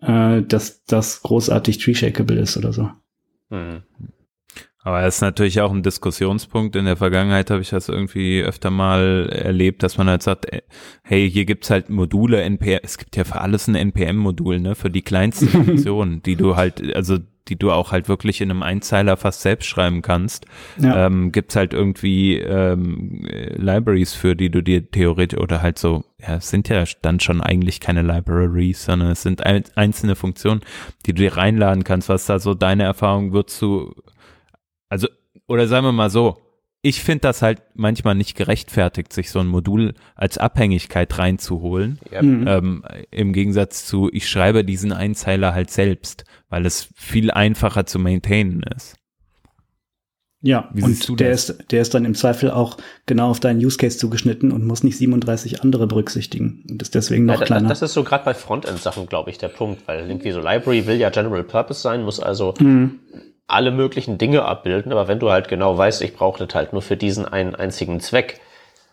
äh, 0.00 0.42
dass 0.42 0.84
das 0.84 1.22
großartig 1.22 1.78
tree-shakeable 1.78 2.38
ist 2.38 2.56
oder 2.56 2.72
so. 2.72 2.90
Mhm. 3.50 3.82
Aber 4.86 5.02
es 5.02 5.16
ist 5.16 5.20
natürlich 5.20 5.60
auch 5.60 5.72
ein 5.72 5.82
Diskussionspunkt. 5.82 6.76
In 6.76 6.84
der 6.84 6.96
Vergangenheit 6.96 7.50
habe 7.50 7.60
ich 7.60 7.70
das 7.70 7.88
irgendwie 7.88 8.42
öfter 8.42 8.70
mal 8.70 9.28
erlebt, 9.32 9.82
dass 9.82 9.98
man 9.98 10.08
halt 10.08 10.22
sagt, 10.22 10.52
äh, 10.52 10.62
hey, 11.02 11.28
hier 11.28 11.44
gibt's 11.44 11.70
halt 11.70 11.90
Module, 11.90 12.40
NPM, 12.42 12.78
es 12.84 12.96
gibt 12.96 13.16
ja 13.16 13.24
für 13.24 13.40
alles 13.40 13.66
ein 13.66 13.74
NPM-Modul, 13.74 14.60
ne, 14.60 14.76
für 14.76 14.88
die 14.88 15.02
kleinsten 15.02 15.48
Funktionen, 15.64 16.22
die 16.22 16.36
du 16.36 16.54
halt, 16.54 16.94
also 16.94 17.18
die 17.48 17.56
du 17.56 17.70
auch 17.70 17.92
halt 17.92 18.08
wirklich 18.08 18.40
in 18.40 18.50
einem 18.50 18.62
Einzeiler 18.62 19.16
fast 19.16 19.42
selbst 19.42 19.66
schreiben 19.66 20.02
kannst, 20.02 20.46
ja. 20.78 21.06
ähm, 21.06 21.32
gibt's 21.32 21.56
halt 21.56 21.72
irgendwie 21.72 22.38
ähm, 22.38 23.26
Libraries 23.56 24.14
für, 24.14 24.36
die 24.36 24.50
du 24.50 24.62
dir 24.62 24.90
theoretisch 24.90 25.38
oder 25.38 25.62
halt 25.62 25.78
so, 25.78 26.04
ja, 26.20 26.36
es 26.36 26.50
sind 26.50 26.68
ja 26.68 26.84
dann 27.02 27.20
schon 27.20 27.40
eigentlich 27.40 27.80
keine 27.80 28.02
Libraries, 28.02 28.84
sondern 28.84 29.10
es 29.10 29.22
sind 29.22 29.44
ein, 29.44 29.64
einzelne 29.74 30.16
Funktionen, 30.16 30.60
die 31.04 31.12
du 31.12 31.22
dir 31.22 31.36
reinladen 31.36 31.84
kannst. 31.84 32.08
Was 32.08 32.26
da 32.26 32.38
so 32.38 32.54
deine 32.54 32.84
Erfahrung 32.84 33.32
würdest 33.32 33.60
du, 33.62 33.94
also, 34.88 35.08
oder 35.46 35.66
sagen 35.68 35.86
wir 35.86 35.92
mal 35.92 36.10
so, 36.10 36.38
ich 36.82 37.02
finde 37.02 37.22
das 37.22 37.42
halt 37.42 37.62
manchmal 37.74 38.14
nicht 38.14 38.36
gerechtfertigt, 38.36 39.12
sich 39.12 39.30
so 39.30 39.40
ein 39.40 39.46
Modul 39.46 39.94
als 40.14 40.38
Abhängigkeit 40.38 41.18
reinzuholen. 41.18 41.98
Ja. 42.10 42.22
Mhm. 42.22 42.46
Ähm, 42.46 42.84
Im 43.10 43.32
Gegensatz 43.32 43.86
zu, 43.86 44.08
ich 44.12 44.28
schreibe 44.28 44.64
diesen 44.64 44.92
Einzeiler 44.92 45.54
halt 45.54 45.70
selbst, 45.70 46.24
weil 46.48 46.64
es 46.66 46.88
viel 46.94 47.30
einfacher 47.30 47.86
zu 47.86 47.98
maintainen 47.98 48.62
ist. 48.76 48.96
Ja, 50.42 50.70
Wie 50.72 50.82
und 50.82 51.18
der 51.18 51.32
ist, 51.32 51.72
der 51.72 51.82
ist 51.82 51.94
dann 51.94 52.04
im 52.04 52.14
Zweifel 52.14 52.52
auch 52.52 52.76
genau 53.06 53.30
auf 53.30 53.40
deinen 53.40 53.58
Use 53.64 53.78
Case 53.78 53.98
zugeschnitten 53.98 54.52
und 54.52 54.64
muss 54.64 54.84
nicht 54.84 54.96
37 54.96 55.62
andere 55.62 55.88
berücksichtigen 55.88 56.64
und 56.70 56.80
ist 56.82 56.94
deswegen 56.94 57.24
noch 57.24 57.40
ja, 57.40 57.46
kleiner. 57.46 57.68
Das 57.68 57.82
ist 57.82 57.94
so 57.94 58.04
gerade 58.04 58.24
bei 58.24 58.34
Frontend-Sachen, 58.34 59.06
glaube 59.06 59.30
ich, 59.30 59.38
der 59.38 59.48
Punkt, 59.48 59.88
weil 59.88 60.06
irgendwie 60.08 60.30
so 60.30 60.38
Library 60.38 60.86
will 60.86 60.96
ja 60.96 61.10
General 61.10 61.42
Purpose 61.42 61.80
sein, 61.80 62.04
muss 62.04 62.20
also 62.20 62.54
mhm 62.60 63.00
alle 63.46 63.70
möglichen 63.70 64.18
Dinge 64.18 64.44
abbilden, 64.44 64.92
aber 64.92 65.08
wenn 65.08 65.18
du 65.18 65.30
halt 65.30 65.48
genau 65.48 65.76
weißt, 65.76 66.02
ich 66.02 66.14
brauche 66.14 66.44
das 66.44 66.54
halt 66.54 66.72
nur 66.72 66.82
für 66.82 66.96
diesen 66.96 67.26
einen 67.26 67.54
einzigen 67.54 68.00
Zweck, 68.00 68.40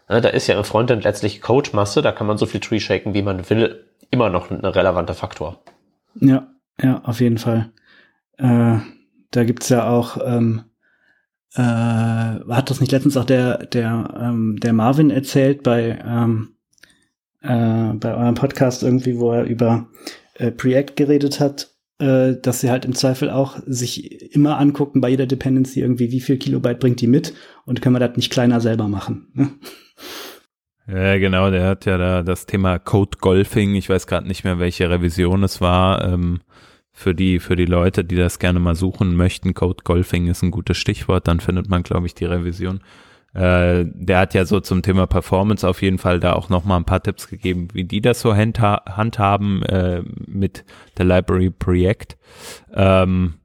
ne, 0.10 0.22
da 0.22 0.30
ist 0.30 0.48
ja 0.48 0.58
im 0.58 0.64
Frontend 0.64 1.04
letztlich 1.04 1.42
Code-Masse, 1.42 2.02
da 2.02 2.12
kann 2.12 2.28
man 2.28 2.38
so 2.38 2.46
viel 2.46 2.60
Tree 2.60 2.80
shaken, 2.80 3.14
wie 3.14 3.24
man 3.24 3.50
will, 3.50 3.86
immer 4.12 4.30
noch 4.30 4.52
ein 4.52 4.64
relevanter 4.64 5.16
Faktor. 5.16 5.64
Ja, 6.16 6.48
ja, 6.82 7.02
auf 7.04 7.20
jeden 7.20 7.40
Fall. 7.40 7.72
Äh, 8.38 8.78
da 9.32 9.44
gibt's 9.44 9.70
ja 9.70 9.90
auch, 9.90 10.18
ähm, 10.24 10.66
äh, 11.56 11.62
hat 11.62 12.70
das 12.70 12.80
nicht 12.80 12.92
letztens 12.92 13.18
auch 13.18 13.26
der, 13.26 13.66
der, 13.66 14.14
ähm, 14.20 14.58
der 14.62 14.74
Marvin 14.74 15.10
erzählt 15.10 15.64
bei, 15.64 16.00
ähm, 16.06 16.56
äh, 17.42 17.94
bei 17.94 18.16
eurem 18.16 18.36
Podcast 18.36 18.84
irgendwie, 18.84 19.20
wo 19.20 19.32
er 19.32 19.46
über 19.46 19.88
äh, 20.36 20.52
Preact 20.52 20.96
geredet 20.96 21.40
hat 21.40 21.73
äh, 22.04 22.36
dass 22.42 22.60
sie 22.60 22.70
halt 22.70 22.84
im 22.84 22.94
Zweifel 22.94 23.30
auch 23.30 23.58
sich 23.66 24.36
immer 24.36 24.60
angucken 24.60 25.00
bei 25.00 25.08
jeder 25.10 25.26
Dependency 25.26 25.80
irgendwie, 25.80 26.12
wie 26.12 26.20
viel 26.20 26.38
Kilobyte 26.38 26.80
bringt 26.80 27.00
die 27.00 27.08
mit 27.08 27.34
und 27.66 27.82
können 27.82 27.96
wir 27.96 28.06
das 28.06 28.18
nicht 28.18 28.30
kleiner 28.30 28.60
selber 28.60 28.90
machen. 28.90 29.28
Ne? 29.34 29.50
Ja, 30.86 31.18
genau, 31.18 31.50
der 31.50 31.66
hat 31.66 31.86
ja 31.86 31.98
da 31.98 32.22
das 32.22 32.46
Thema 32.46 32.78
Code 32.78 33.18
Golfing, 33.22 33.74
ich 33.76 33.88
weiß 33.88 34.06
gerade 34.06 34.28
nicht 34.28 34.44
mehr, 34.44 34.60
welche 34.60 34.90
Revision 34.90 35.44
es 35.44 35.62
war, 35.62 36.04
ähm, 36.04 36.42
für 36.92 37.16
die, 37.16 37.40
für 37.40 37.56
die 37.56 37.66
Leute, 37.66 38.04
die 38.04 38.18
das 38.18 38.38
gerne 38.38 38.60
mal 38.60 38.76
suchen 38.76 39.16
möchten. 39.16 39.54
Code 39.54 39.86
Golfing 39.86 40.28
ist 40.28 40.44
ein 40.44 40.52
gutes 40.52 40.76
Stichwort, 40.76 41.30
dann 41.30 41.40
findet 41.40 41.70
man, 41.70 41.84
glaube 41.84 42.06
ich, 42.08 42.16
die 42.16 42.26
Revision. 42.26 42.82
Äh, 43.34 43.86
der 43.88 44.20
hat 44.20 44.34
ja 44.36 44.46
so 44.46 44.60
zum 44.60 44.84
Thema 44.84 45.08
Performance 45.08 45.68
auf 45.68 45.82
jeden 45.82 45.98
Fall 45.98 46.20
da 46.20 46.34
auch 46.34 46.50
noch 46.50 46.66
mal 46.66 46.78
ein 46.78 46.86
paar 46.86 47.02
Tipps 47.02 47.28
gegeben, 47.28 47.70
wie 47.74 47.84
die 47.84 48.02
das 48.02 48.22
so 48.22 48.36
handha 48.36 48.84
handhaben 48.86 49.64
äh, 49.64 50.04
mit 50.28 50.64
der 50.98 51.06
Library 51.06 51.50
Preact. 51.50 52.18
Ähm, 52.74 53.36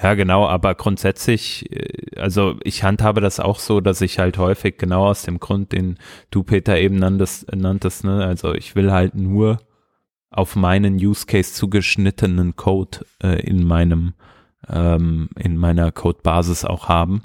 ja, 0.00 0.14
genau, 0.14 0.46
aber 0.46 0.74
grundsätzlich, 0.76 1.70
äh, 1.72 2.20
also 2.20 2.56
ich 2.62 2.84
handhabe 2.84 3.20
das 3.20 3.40
auch 3.40 3.58
so, 3.58 3.80
dass 3.80 4.00
ich 4.00 4.20
halt 4.20 4.38
häufig 4.38 4.78
genau 4.78 5.06
aus 5.08 5.22
dem 5.22 5.40
Grund, 5.40 5.72
den 5.72 5.98
du 6.30 6.44
Peter 6.44 6.78
eben 6.78 6.96
nanntest, 6.96 7.52
nanntest 7.54 8.04
ne? 8.04 8.24
also 8.24 8.54
ich 8.54 8.76
will 8.76 8.92
halt 8.92 9.16
nur 9.16 9.58
auf 10.30 10.54
meinen 10.54 10.94
Use 10.94 11.26
Case 11.26 11.52
zugeschnittenen 11.52 12.54
Code 12.54 13.04
äh, 13.22 13.40
in 13.40 13.66
meinem 13.66 14.14
ähm, 14.68 15.30
in 15.36 15.56
meiner 15.56 15.90
Codebasis 15.90 16.64
auch 16.64 16.88
haben 16.88 17.22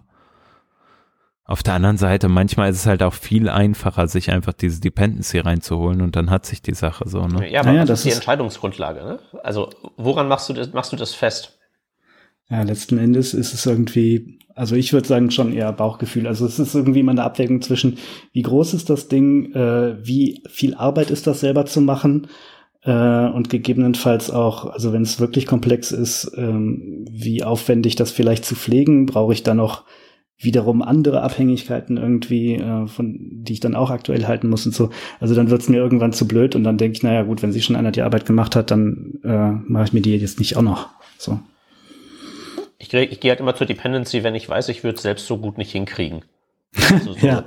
auf 1.48 1.64
der 1.64 1.76
anderen 1.76 1.96
Seite, 1.96 2.28
manchmal 2.28 2.70
ist 2.70 2.78
es 2.78 2.86
halt 2.86 3.02
auch 3.02 3.14
viel 3.14 3.48
einfacher, 3.48 4.10
sich 4.10 4.32
einfach 4.32 4.52
diese 4.52 4.82
Dependency 4.82 5.40
reinzuholen 5.40 6.02
und 6.02 6.18
dann 6.18 6.30
hat 6.30 6.46
sich 6.46 6.62
die 6.62 6.74
Sache 6.74 7.08
so. 7.08 7.26
Ne? 7.26 7.50
Ja, 7.50 7.62
aber 7.62 7.72
naja, 7.72 7.86
das 7.86 8.00
ist 8.00 8.06
die 8.06 8.16
Entscheidungsgrundlage. 8.16 9.00
Ne? 9.00 9.20
Also 9.44 9.70
woran 9.96 10.28
machst 10.28 10.50
du 10.50 10.54
das, 10.54 10.74
machst 10.74 10.92
du 10.92 10.98
das 10.98 11.14
fest? 11.14 11.58
Ja, 12.50 12.64
letzten 12.64 12.98
Endes 12.98 13.34
ist 13.34 13.54
es 13.54 13.66
irgendwie, 13.66 14.40
also 14.56 14.76
ich 14.76 14.92
würde 14.92 15.08
sagen 15.08 15.32
schon 15.32 15.54
eher 15.54 15.72
Bauchgefühl. 15.72 16.28
Also 16.28 16.46
es 16.46 16.60
ist 16.60 16.76
irgendwie 16.76 17.00
immer 17.00 17.14
eine 17.14 17.24
Abwägung 17.24 17.62
zwischen, 17.62 17.98
wie 18.34 18.42
groß 18.42 18.74
ist 18.74 18.90
das 18.90 19.08
Ding, 19.08 19.54
äh, 19.54 20.06
wie 20.06 20.44
viel 20.50 20.76
Arbeit 20.76 21.12
ist 21.12 21.28
das 21.28 21.40
selber 21.40 21.66
zu 21.66 21.80
machen 21.80 22.28
äh, 22.84 22.92
und 22.92 23.50
gegebenenfalls 23.50 24.32
auch, 24.32 24.66
also 24.66 24.92
wenn 24.92 25.04
es 25.04 25.22
wirklich 25.22 25.46
komplex 25.46 25.94
ist, 25.94 26.30
ähm, 26.36 27.06
wie 27.10 27.46
aufwendig 27.46 27.96
das 27.96 28.12
vielleicht 28.12 28.44
zu 28.44 28.56
pflegen, 28.56 29.06
brauche 29.06 29.32
ich 29.32 29.44
da 29.44 29.54
noch 29.54 29.86
wiederum 30.40 30.84
andere 30.84 31.24
Abhängigkeiten 31.24 31.98
irgendwie, 31.98 32.56
äh, 32.56 32.88
von 32.88 33.18
die 33.20 33.54
ich 33.54 33.60
dann 33.60 33.76
auch 33.76 33.90
aktuell 33.90 34.28
halten 34.28 34.50
muss 34.50 34.66
und 34.66 34.76
so. 34.76 34.92
Also 35.20 35.34
dann 35.34 35.50
wird's 35.50 35.68
mir 35.68 35.78
irgendwann 35.78 36.14
zu 36.14 36.28
blöd 36.28 36.56
und 36.56 36.64
dann 36.64 36.78
denke 36.78 36.96
ich, 36.96 37.04
naja 37.04 37.24
gut, 37.24 37.42
wenn 37.42 37.52
sie 37.52 37.62
schon 37.62 37.76
einer 37.76 37.92
die 37.92 38.04
Arbeit 38.04 38.26
gemacht 38.26 38.56
hat, 38.56 38.70
dann 38.70 39.20
äh, 39.24 39.52
mache 39.72 39.86
ich 39.86 39.94
mir 39.94 40.02
die 40.02 40.16
jetzt 40.16 40.40
nicht 40.40 40.56
auch 40.56 40.62
noch. 40.62 40.90
So. 41.18 41.40
Ich, 42.78 42.94
ich 42.94 43.20
gehe 43.20 43.32
halt 43.32 43.40
immer 43.40 43.56
zur 43.56 43.66
Dependency, 43.66 44.24
wenn 44.24 44.36
ich 44.36 44.48
weiß, 44.48 44.70
ich 44.70 44.84
würde 44.84 44.98
es 44.98 45.02
selbst 45.02 45.26
so 45.26 45.38
gut 45.38 45.58
nicht 45.58 45.72
hinkriegen. 45.72 46.24
Also 46.92 47.14
so 47.14 47.26
ja. 47.26 47.46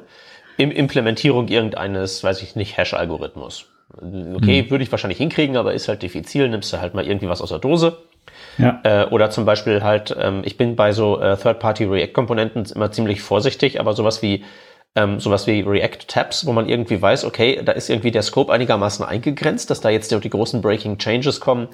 Im 0.56 0.72
Implementierung 0.72 1.48
irgendeines, 1.48 2.24
weiß 2.24 2.42
ich 2.42 2.56
nicht, 2.56 2.76
Hash-Algorithmus. 2.76 3.66
Okay, 3.92 4.62
hm. 4.62 4.70
würde 4.70 4.84
ich 4.84 4.90
wahrscheinlich 4.90 5.18
hinkriegen, 5.18 5.56
aber 5.56 5.72
ist 5.72 5.88
halt 5.88 6.02
diffizil, 6.02 6.48
nimmst 6.48 6.72
du 6.72 6.80
halt 6.80 6.94
mal 6.94 7.06
irgendwie 7.06 7.28
was 7.28 7.40
aus 7.40 7.48
der 7.50 7.58
Dose 7.58 7.98
ja. 8.58 8.80
Äh, 8.82 9.04
oder 9.06 9.30
zum 9.30 9.44
Beispiel 9.44 9.82
halt, 9.82 10.14
ähm, 10.18 10.42
ich 10.44 10.56
bin 10.56 10.76
bei 10.76 10.92
so 10.92 11.20
äh, 11.20 11.36
Third-Party-React-Komponenten 11.36 12.66
immer 12.74 12.90
ziemlich 12.92 13.22
vorsichtig, 13.22 13.80
aber 13.80 13.94
sowas 13.94 14.22
wie 14.22 14.44
ähm, 14.96 15.20
sowas 15.20 15.46
wie 15.46 15.60
React-Tabs, 15.60 16.46
wo 16.46 16.52
man 16.52 16.68
irgendwie 16.68 17.00
weiß, 17.00 17.24
okay, 17.24 17.60
da 17.64 17.72
ist 17.72 17.88
irgendwie 17.88 18.10
der 18.10 18.22
Scope 18.22 18.52
einigermaßen 18.52 19.04
eingegrenzt, 19.04 19.70
dass 19.70 19.80
da 19.80 19.88
jetzt 19.88 20.10
die 20.10 20.30
großen 20.30 20.60
Breaking 20.62 20.98
Changes 20.98 21.40
kommen, 21.40 21.68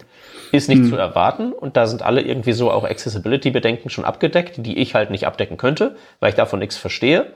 ist 0.52 0.68
nicht 0.68 0.80
hm. 0.80 0.90
zu 0.90 0.96
erwarten. 0.96 1.52
Und 1.52 1.78
da 1.78 1.86
sind 1.86 2.02
alle 2.02 2.20
irgendwie 2.20 2.52
so 2.52 2.70
auch 2.70 2.84
Accessibility-Bedenken 2.84 3.88
schon 3.88 4.04
abgedeckt, 4.04 4.56
die 4.58 4.78
ich 4.78 4.94
halt 4.94 5.10
nicht 5.10 5.26
abdecken 5.26 5.56
könnte, 5.56 5.96
weil 6.20 6.30
ich 6.30 6.36
davon 6.36 6.58
nichts 6.58 6.76
verstehe. 6.76 7.32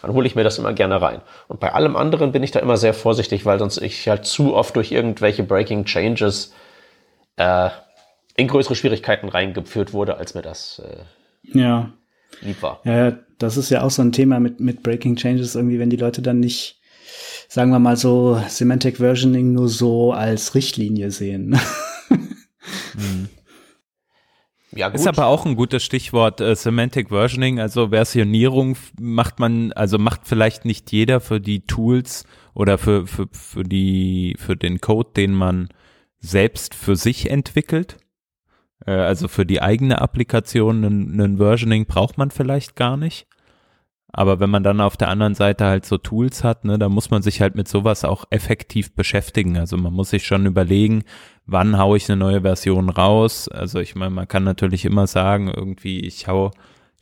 Dann 0.00 0.12
hole 0.12 0.26
ich 0.26 0.34
mir 0.34 0.44
das 0.44 0.58
immer 0.58 0.72
gerne 0.72 1.02
rein. 1.02 1.20
Und 1.48 1.60
bei 1.60 1.72
allem 1.74 1.96
anderen 1.96 2.32
bin 2.32 2.42
ich 2.42 2.52
da 2.52 2.60
immer 2.60 2.76
sehr 2.76 2.94
vorsichtig, 2.94 3.44
weil 3.44 3.58
sonst 3.58 3.78
ich 3.78 4.08
halt 4.08 4.24
zu 4.24 4.54
oft 4.54 4.76
durch 4.76 4.92
irgendwelche 4.92 5.42
Breaking 5.42 5.84
Changes 5.84 6.54
äh, 7.36 7.68
in 8.36 8.48
größere 8.48 8.74
Schwierigkeiten 8.74 9.28
reingeführt 9.28 9.92
wurde, 9.92 10.16
als 10.16 10.34
mir 10.34 10.42
das 10.42 10.80
äh, 10.84 11.58
ja. 11.58 11.92
lieb 12.40 12.62
war. 12.62 12.80
Ja, 12.84 13.18
das 13.38 13.56
ist 13.56 13.70
ja 13.70 13.82
auch 13.82 13.90
so 13.90 14.02
ein 14.02 14.12
Thema 14.12 14.40
mit, 14.40 14.60
mit 14.60 14.82
Breaking 14.82 15.16
Changes, 15.16 15.54
irgendwie, 15.54 15.78
wenn 15.78 15.90
die 15.90 15.96
Leute 15.96 16.22
dann 16.22 16.40
nicht, 16.40 16.80
sagen 17.48 17.70
wir 17.70 17.78
mal 17.78 17.96
so, 17.96 18.40
Semantic 18.48 18.98
Versioning 18.98 19.52
nur 19.52 19.68
so 19.68 20.12
als 20.12 20.54
Richtlinie 20.54 21.10
sehen. 21.10 21.58
hm. 22.08 23.28
Ja, 24.72 24.88
gut. 24.88 25.00
Ist 25.00 25.08
aber 25.08 25.26
auch 25.26 25.46
ein 25.46 25.56
gutes 25.56 25.82
Stichwort, 25.82 26.40
äh, 26.40 26.54
Semantic 26.54 27.08
Versioning, 27.08 27.58
also 27.58 27.88
Versionierung 27.88 28.76
macht 29.00 29.40
man, 29.40 29.72
also 29.72 29.98
macht 29.98 30.22
vielleicht 30.24 30.64
nicht 30.64 30.92
jeder 30.92 31.20
für 31.20 31.40
die 31.40 31.66
Tools 31.66 32.24
oder 32.54 32.78
für, 32.78 33.06
für, 33.06 33.26
für 33.32 33.64
die, 33.64 34.36
für 34.38 34.56
den 34.56 34.80
Code, 34.80 35.10
den 35.16 35.34
man 35.34 35.70
selbst 36.20 36.74
für 36.74 36.94
sich 36.94 37.30
entwickelt. 37.30 37.96
Äh, 38.86 38.92
also 38.92 39.28
für 39.28 39.46
die 39.46 39.62
eigene 39.62 40.00
Applikation 40.00 40.84
einen, 40.84 41.20
einen 41.20 41.36
Versioning 41.38 41.86
braucht 41.86 42.18
man 42.18 42.30
vielleicht 42.30 42.76
gar 42.76 42.96
nicht. 42.96 43.26
Aber 44.12 44.40
wenn 44.40 44.50
man 44.50 44.64
dann 44.64 44.80
auf 44.80 44.96
der 44.96 45.08
anderen 45.08 45.34
Seite 45.34 45.66
halt 45.66 45.86
so 45.86 45.96
Tools 45.96 46.42
hat, 46.42 46.64
ne, 46.64 46.78
da 46.78 46.88
muss 46.88 47.10
man 47.10 47.22
sich 47.22 47.40
halt 47.40 47.54
mit 47.54 47.68
sowas 47.68 48.04
auch 48.04 48.24
effektiv 48.30 48.92
beschäftigen. 48.94 49.56
Also 49.56 49.76
man 49.76 49.92
muss 49.92 50.10
sich 50.10 50.26
schon 50.26 50.46
überlegen, 50.46 51.04
wann 51.46 51.78
haue 51.78 51.96
ich 51.96 52.10
eine 52.10 52.18
neue 52.18 52.40
Version 52.40 52.88
raus. 52.88 53.48
Also 53.48 53.78
ich 53.78 53.94
meine, 53.94 54.10
man 54.10 54.26
kann 54.26 54.42
natürlich 54.42 54.84
immer 54.84 55.06
sagen, 55.06 55.48
irgendwie, 55.48 56.00
ich 56.00 56.26
hau 56.26 56.50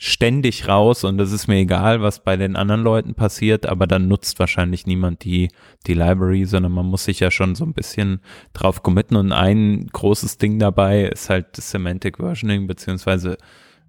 ständig 0.01 0.69
raus 0.69 1.03
und 1.03 1.21
es 1.21 1.33
ist 1.33 1.49
mir 1.49 1.57
egal, 1.57 2.01
was 2.01 2.23
bei 2.23 2.37
den 2.37 2.55
anderen 2.55 2.83
Leuten 2.83 3.15
passiert, 3.15 3.67
aber 3.67 3.89
dann 3.89 4.07
nutzt 4.07 4.39
wahrscheinlich 4.39 4.87
niemand 4.87 5.25
die, 5.25 5.51
die 5.89 5.95
Library, 5.95 6.45
sondern 6.45 6.71
man 6.71 6.87
muss 6.87 7.05
sich 7.05 7.19
ja 7.19 7.33
schon 7.33 7.57
so 7.57 7.65
ein 7.65 7.75
bisschen 7.75 8.21
drauf 8.53 8.85
committen 8.85 9.17
und 9.17 9.33
ein 9.33 9.89
großes 9.89 10.39
Ding 10.39 10.61
dabei 10.61 11.03
ist 11.03 11.29
halt 11.29 11.59
das 11.59 11.73
Semantic 11.73 12.19
Versioning 12.19 12.69
beziehungsweise 12.69 13.39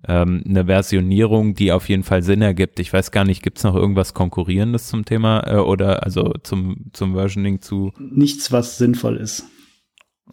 ähm, 0.07 0.43
eine 0.47 0.65
Versionierung, 0.65 1.53
die 1.53 1.71
auf 1.71 1.89
jeden 1.89 2.03
Fall 2.03 2.23
Sinn 2.23 2.41
ergibt. 2.41 2.79
Ich 2.79 2.91
weiß 2.91 3.11
gar 3.11 3.25
nicht, 3.25 3.43
gibt 3.43 3.59
es 3.59 3.63
noch 3.63 3.75
irgendwas 3.75 4.15
Konkurrierendes 4.15 4.87
zum 4.87 5.05
Thema 5.05 5.45
äh, 5.45 5.57
oder 5.57 6.03
also 6.03 6.33
zum, 6.41 6.85
zum 6.91 7.13
Versioning 7.13 7.61
zu? 7.61 7.93
Nichts, 7.99 8.51
was 8.51 8.79
sinnvoll 8.79 9.17
ist. 9.17 9.45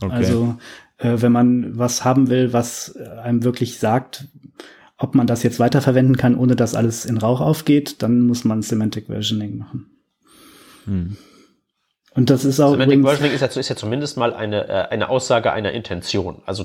Okay. 0.00 0.14
Also 0.14 0.56
äh, 0.96 1.16
wenn 1.20 1.32
man 1.32 1.76
was 1.76 2.02
haben 2.04 2.30
will, 2.30 2.54
was 2.54 2.96
einem 2.96 3.44
wirklich 3.44 3.78
sagt, 3.78 4.28
ob 4.98 5.14
man 5.14 5.26
das 5.26 5.42
jetzt 5.42 5.60
weiterverwenden 5.60 6.16
kann, 6.16 6.36
ohne 6.36 6.56
dass 6.56 6.74
alles 6.74 7.04
in 7.04 7.18
Rauch 7.18 7.40
aufgeht, 7.40 8.02
dann 8.02 8.20
muss 8.20 8.44
man 8.44 8.62
Semantic 8.62 9.06
Versioning 9.06 9.58
machen. 9.58 9.90
Hm. 10.84 11.16
Und 12.14 12.30
das 12.30 12.44
ist 12.44 12.60
auch. 12.60 12.72
Semantic 12.72 13.02
Versioning 13.02 13.32
ist 13.34 13.40
ja, 13.42 13.46
ist 13.46 13.68
ja 13.68 13.76
zumindest 13.76 14.16
mal 14.16 14.32
eine, 14.32 14.68
äh, 14.68 14.88
eine 14.88 15.10
Aussage 15.10 15.52
einer 15.52 15.72
Intention. 15.72 16.42
Also 16.46 16.64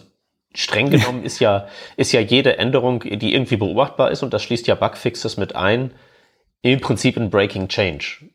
streng 0.53 0.89
genommen 0.89 1.23
ist 1.23 1.39
ja, 1.39 1.67
ist 1.97 2.13
ja 2.13 2.21
jede 2.21 2.57
Änderung, 2.57 3.01
die 3.01 3.33
irgendwie 3.33 3.57
beobachtbar 3.57 4.11
ist, 4.11 4.23
und 4.23 4.33
das 4.33 4.43
schließt 4.43 4.67
ja 4.67 4.75
Bugfixes 4.75 5.37
mit 5.37 5.55
ein, 5.55 5.91
im 6.61 6.79
Prinzip 6.79 7.17
ein 7.17 7.29
Breaking 7.29 7.67
Change. 7.67 8.29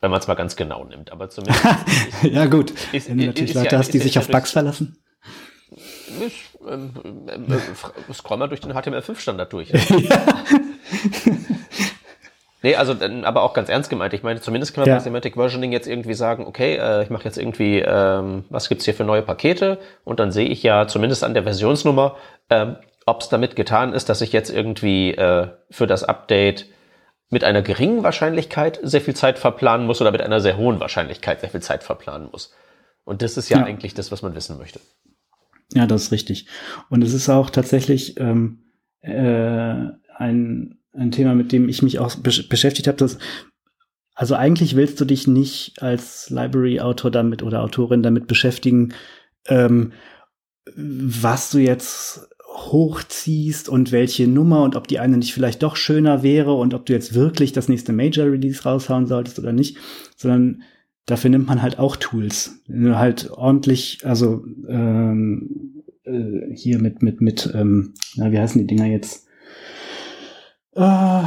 Wenn 0.00 0.10
man 0.10 0.20
es 0.20 0.26
mal 0.26 0.34
ganz 0.34 0.56
genau 0.56 0.84
nimmt. 0.84 1.12
Aber 1.12 1.30
zumindest. 1.30 1.64
ja, 2.22 2.44
gut. 2.46 2.72
Ist, 2.92 3.08
wenn 3.08 3.18
du 3.18 3.26
natürlich 3.26 3.54
Leute 3.54 3.74
ja, 3.74 3.78
hast, 3.78 3.92
die 3.94 3.98
sich 3.98 4.18
auf 4.18 4.28
Bugs 4.28 4.52
verlassen. 4.52 4.98
Ich, 6.66 6.72
ähm, 6.72 7.46
äh, 8.08 8.12
scroll 8.12 8.38
mal 8.38 8.48
durch 8.48 8.60
den 8.60 8.72
HTML5-Standard 8.72 9.52
durch. 9.52 9.68
ja. 9.88 10.26
Nee, 12.64 12.76
also 12.76 12.96
aber 13.24 13.42
auch 13.42 13.52
ganz 13.52 13.68
ernst 13.68 13.90
gemeint. 13.90 14.14
Ich 14.14 14.22
meine, 14.22 14.40
zumindest 14.40 14.72
kann 14.72 14.82
man 14.82 14.88
ja. 14.88 14.94
bei 14.94 15.00
Semantic 15.00 15.34
Versioning 15.34 15.70
jetzt 15.70 15.86
irgendwie 15.86 16.14
sagen, 16.14 16.46
okay, 16.46 16.76
äh, 16.76 17.02
ich 17.02 17.10
mache 17.10 17.24
jetzt 17.24 17.36
irgendwie, 17.36 17.80
ähm, 17.80 18.46
was 18.48 18.70
gibt's 18.70 18.86
hier 18.86 18.94
für 18.94 19.04
neue 19.04 19.20
Pakete? 19.20 19.78
Und 20.02 20.18
dann 20.18 20.32
sehe 20.32 20.48
ich 20.48 20.62
ja 20.62 20.86
zumindest 20.86 21.24
an 21.24 21.34
der 21.34 21.42
Versionsnummer, 21.42 22.16
ähm, 22.48 22.76
ob 23.04 23.20
es 23.20 23.28
damit 23.28 23.54
getan 23.54 23.92
ist, 23.92 24.08
dass 24.08 24.22
ich 24.22 24.32
jetzt 24.32 24.48
irgendwie 24.48 25.10
äh, 25.10 25.48
für 25.70 25.86
das 25.86 26.04
Update 26.04 26.64
mit 27.28 27.44
einer 27.44 27.60
geringen 27.60 28.02
Wahrscheinlichkeit 28.02 28.80
sehr 28.82 29.02
viel 29.02 29.14
Zeit 29.14 29.38
verplanen 29.38 29.86
muss 29.86 30.00
oder 30.00 30.10
mit 30.10 30.22
einer 30.22 30.40
sehr 30.40 30.56
hohen 30.56 30.80
Wahrscheinlichkeit 30.80 31.40
sehr 31.40 31.50
viel 31.50 31.60
Zeit 31.60 31.84
verplanen 31.84 32.30
muss. 32.32 32.54
Und 33.04 33.20
das 33.20 33.36
ist 33.36 33.50
ja, 33.50 33.58
ja. 33.58 33.64
eigentlich 33.64 33.92
das, 33.92 34.10
was 34.10 34.22
man 34.22 34.34
wissen 34.34 34.56
möchte. 34.56 34.80
Ja, 35.74 35.86
das 35.86 36.04
ist 36.04 36.12
richtig. 36.12 36.46
Und 36.88 37.02
es 37.02 37.12
ist 37.12 37.28
auch 37.28 37.50
tatsächlich 37.50 38.18
ähm, 38.18 38.60
äh, 39.02 39.90
ein 40.16 40.78
ein 40.94 41.10
Thema, 41.10 41.34
mit 41.34 41.52
dem 41.52 41.68
ich 41.68 41.82
mich 41.82 41.98
auch 41.98 42.14
beschäftigt 42.16 42.86
habe. 42.86 42.98
Dass, 42.98 43.18
also 44.14 44.34
eigentlich 44.34 44.76
willst 44.76 45.00
du 45.00 45.04
dich 45.04 45.26
nicht 45.26 45.82
als 45.82 46.30
Library-Autor 46.30 47.10
damit 47.10 47.42
oder 47.42 47.62
Autorin 47.62 48.02
damit 48.02 48.26
beschäftigen, 48.26 48.94
ähm, 49.46 49.92
was 50.76 51.50
du 51.50 51.58
jetzt 51.58 52.28
hochziehst 52.46 53.68
und 53.68 53.90
welche 53.90 54.28
Nummer 54.28 54.62
und 54.62 54.76
ob 54.76 54.86
die 54.86 55.00
eine 55.00 55.18
nicht 55.18 55.34
vielleicht 55.34 55.62
doch 55.62 55.74
schöner 55.74 56.22
wäre 56.22 56.54
und 56.54 56.72
ob 56.72 56.86
du 56.86 56.92
jetzt 56.92 57.14
wirklich 57.14 57.52
das 57.52 57.68
nächste 57.68 57.92
Major 57.92 58.26
Release 58.26 58.62
raushauen 58.62 59.06
solltest 59.06 59.40
oder 59.40 59.52
nicht, 59.52 59.76
sondern 60.16 60.62
dafür 61.06 61.30
nimmt 61.30 61.46
man 61.46 61.62
halt 61.62 61.78
auch 61.78 61.96
Tools. 61.96 62.62
Wenn 62.66 62.84
du 62.84 62.98
halt 62.98 63.30
ordentlich, 63.30 64.00
also 64.04 64.44
ähm, 64.68 65.82
äh, 66.04 66.54
hier 66.54 66.78
mit 66.78 67.02
mit 67.02 67.20
mit, 67.20 67.50
ähm, 67.54 67.94
na 68.16 68.32
wie 68.32 68.38
heißen 68.38 68.60
die 68.60 68.66
Dinger 68.66 68.86
jetzt? 68.86 69.24
äh, 70.76 71.22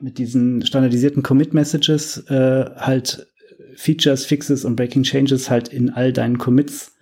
mit 0.00 0.18
diesen 0.18 0.64
standardisierten 0.64 1.22
Commit-Messages 1.22 2.24
äh, 2.28 2.70
halt 2.76 3.26
Features, 3.76 4.24
Fixes 4.24 4.64
und 4.64 4.76
Breaking 4.76 5.02
Changes 5.02 5.50
halt 5.50 5.68
in 5.68 5.90
all 5.90 6.12
deinen 6.12 6.38
Commits 6.38 6.96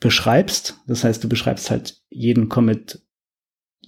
beschreibst. 0.00 0.80
Das 0.86 1.04
heißt, 1.04 1.22
du 1.22 1.28
beschreibst 1.28 1.70
halt 1.70 2.00
jeden 2.08 2.48
Commit 2.48 3.02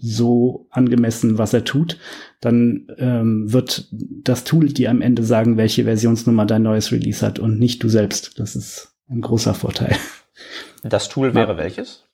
so 0.01 0.67
angemessen, 0.71 1.39
was 1.39 1.53
er 1.53 1.65
tut, 1.65 1.99
dann 2.41 2.89
ähm, 2.99 3.53
wird 3.53 3.89
das 3.93 4.45
Tool 4.45 4.69
dir 4.69 4.91
am 4.91 5.03
Ende 5.03 5.23
sagen, 5.23 5.57
welche 5.57 5.85
Versionsnummer 5.85 6.47
dein 6.47 6.63
neues 6.63 6.93
Release 6.93 7.25
hat 7.25 7.39
und 7.39 7.59
nicht 7.59 7.83
du 7.83 7.89
selbst. 7.89 8.39
Das 8.39 8.57
ist 8.57 8.97
ein 9.09 9.21
großer 9.21 9.55
Vorteil. 9.55 9.97
Das 10.83 11.09
Tool 11.09 11.35
wäre 11.35 11.59
welches? 11.59 12.07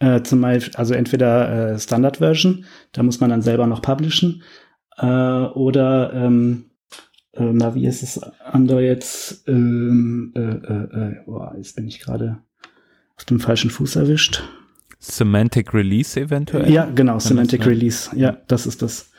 Äh, 0.00 0.22
zum 0.22 0.40
Beispiel, 0.40 0.74
also 0.74 0.94
entweder 0.94 1.74
äh, 1.74 1.78
Standard 1.78 2.16
Version, 2.16 2.64
da 2.90 3.04
muss 3.04 3.20
man 3.20 3.30
dann 3.30 3.42
selber 3.42 3.68
noch 3.68 3.82
publishen, 3.82 4.42
äh, 4.96 5.06
oder 5.06 6.12
ähm, 6.12 6.70
äh, 7.32 7.44
na, 7.52 7.74
wie 7.74 7.86
ist 7.86 8.02
es 8.02 8.18
andere 8.18 8.82
jetzt? 8.82 9.48
Ähm, 9.48 10.32
äh, 10.34 10.40
äh, 10.40 11.10
äh, 11.12 11.24
boah, 11.24 11.54
jetzt 11.56 11.76
bin 11.76 11.86
ich 11.86 12.00
gerade 12.00 12.38
auf 13.16 13.24
dem 13.24 13.40
falschen 13.40 13.70
Fuß 13.70 13.96
erwischt. 13.96 14.42
Semantic 15.02 15.74
Release 15.74 16.18
eventuell? 16.18 16.70
Ja, 16.70 16.88
genau, 16.94 17.18
Semantic 17.18 17.66
Release. 17.66 18.10
Ja, 18.14 18.38
das 18.46 18.66
ist 18.66 18.82
das. 18.82 19.10